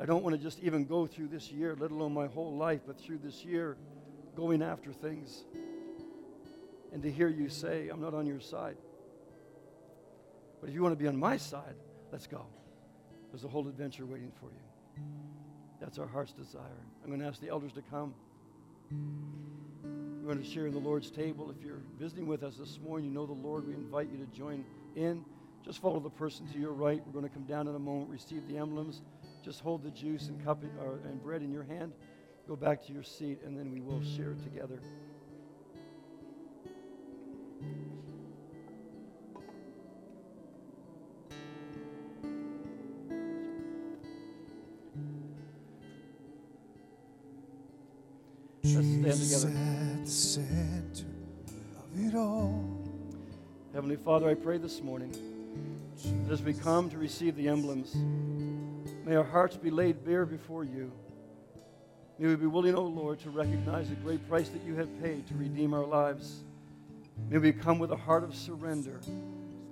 I 0.00 0.06
don't 0.06 0.24
want 0.24 0.34
to 0.34 0.42
just 0.42 0.58
even 0.60 0.86
go 0.86 1.06
through 1.06 1.28
this 1.28 1.52
year, 1.52 1.76
let 1.78 1.90
alone 1.90 2.14
my 2.14 2.26
whole 2.26 2.56
life, 2.56 2.80
but 2.86 2.98
through 2.98 3.18
this 3.18 3.44
year, 3.44 3.76
going 4.34 4.62
after 4.62 4.92
things. 4.92 5.44
And 6.92 7.02
to 7.02 7.12
hear 7.12 7.28
you 7.28 7.50
say, 7.50 7.88
I'm 7.88 8.00
not 8.00 8.14
on 8.14 8.26
your 8.26 8.40
side. 8.40 8.78
But 10.60 10.70
if 10.70 10.74
you 10.74 10.82
want 10.82 10.92
to 10.92 11.02
be 11.02 11.08
on 11.08 11.16
my 11.16 11.36
side, 11.36 11.74
let's 12.10 12.26
go. 12.26 12.46
There's 13.30 13.44
a 13.44 13.48
whole 13.48 13.68
adventure 13.68 14.06
waiting 14.06 14.32
for 14.40 14.46
you. 14.46 15.04
That's 15.78 15.98
our 15.98 16.06
heart's 16.06 16.32
desire. 16.32 16.62
I'm 17.02 17.08
going 17.08 17.20
to 17.20 17.26
ask 17.26 17.40
the 17.40 17.48
elders 17.50 17.72
to 17.74 17.82
come. 17.82 18.14
We're 20.22 20.34
going 20.34 20.42
to 20.42 20.50
share 20.50 20.66
in 20.66 20.72
the 20.72 20.80
Lord's 20.80 21.10
table. 21.10 21.50
If 21.50 21.64
you're 21.64 21.82
visiting 21.98 22.26
with 22.26 22.42
us 22.42 22.56
this 22.56 22.78
morning, 22.82 23.08
you 23.08 23.14
know 23.14 23.26
the 23.26 23.32
Lord, 23.32 23.66
we 23.66 23.74
invite 23.74 24.08
you 24.10 24.18
to 24.18 24.26
join 24.36 24.64
in. 24.96 25.24
Just 25.64 25.80
follow 25.80 26.00
the 26.00 26.10
person 26.10 26.46
to 26.48 26.58
your 26.58 26.72
right. 26.72 27.02
We're 27.06 27.12
going 27.12 27.28
to 27.28 27.30
come 27.30 27.44
down 27.44 27.68
in 27.68 27.74
a 27.74 27.78
moment, 27.78 28.10
receive 28.10 28.46
the 28.48 28.56
emblems. 28.56 29.02
Just 29.44 29.60
hold 29.60 29.82
the 29.82 29.90
juice 29.90 30.28
and 30.28 30.42
cup 30.44 30.62
or, 30.82 31.00
and 31.04 31.22
bread 31.22 31.42
in 31.42 31.52
your 31.52 31.64
hand. 31.64 31.92
Go 32.48 32.56
back 32.56 32.84
to 32.86 32.92
your 32.92 33.02
seat, 33.02 33.40
and 33.44 33.56
then 33.56 33.70
we 33.70 33.80
will 33.80 34.02
share 34.02 34.32
it 34.32 34.42
together. 34.42 34.80
Let's 48.64 50.12
stand 50.12 50.94
together. 50.94 51.10
Heavenly 53.72 53.96
Father, 53.96 54.28
I 54.28 54.34
pray 54.34 54.58
this 54.58 54.82
morning 54.82 55.29
as 56.30 56.42
we 56.42 56.54
come 56.54 56.90
to 56.90 56.98
receive 56.98 57.36
the 57.36 57.48
emblems, 57.48 57.96
May 59.10 59.16
our 59.16 59.24
hearts 59.24 59.56
be 59.56 59.70
laid 59.70 60.04
bare 60.04 60.24
before 60.24 60.62
you. 60.62 60.92
May 62.18 62.28
we 62.28 62.36
be 62.36 62.46
willing, 62.46 62.76
O 62.76 62.78
oh 62.78 62.86
Lord, 62.86 63.18
to 63.20 63.30
recognize 63.30 63.88
the 63.88 63.96
great 63.96 64.28
price 64.28 64.48
that 64.50 64.62
you 64.62 64.76
have 64.76 65.02
paid 65.02 65.26
to 65.26 65.34
redeem 65.34 65.74
our 65.74 65.84
lives. 65.84 66.44
May 67.28 67.38
we 67.38 67.52
come 67.52 67.78
with 67.80 67.90
a 67.90 67.96
heart 67.96 68.22
of 68.22 68.36
surrender 68.36 69.00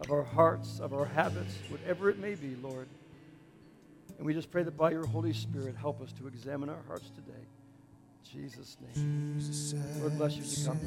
of 0.00 0.10
our 0.10 0.22
hearts, 0.22 0.80
of 0.80 0.92
our 0.92 1.04
habits, 1.04 1.56
whatever 1.68 2.08
it 2.08 2.18
may 2.18 2.34
be, 2.34 2.56
Lord. 2.56 2.88
And 4.16 4.26
we 4.26 4.34
just 4.34 4.50
pray 4.50 4.64
that 4.64 4.76
by 4.76 4.90
your 4.90 5.06
Holy 5.06 5.32
Spirit, 5.32 5.76
help 5.76 6.00
us 6.00 6.12
to 6.14 6.26
examine 6.26 6.68
our 6.68 6.82
hearts 6.86 7.10
today. 7.10 7.46
In 8.34 8.42
Jesus' 8.42 8.76
name. 8.96 9.38
Lord 10.00 10.16
bless 10.16 10.36
you 10.36 10.42
to 10.42 10.64
come. 10.66 10.80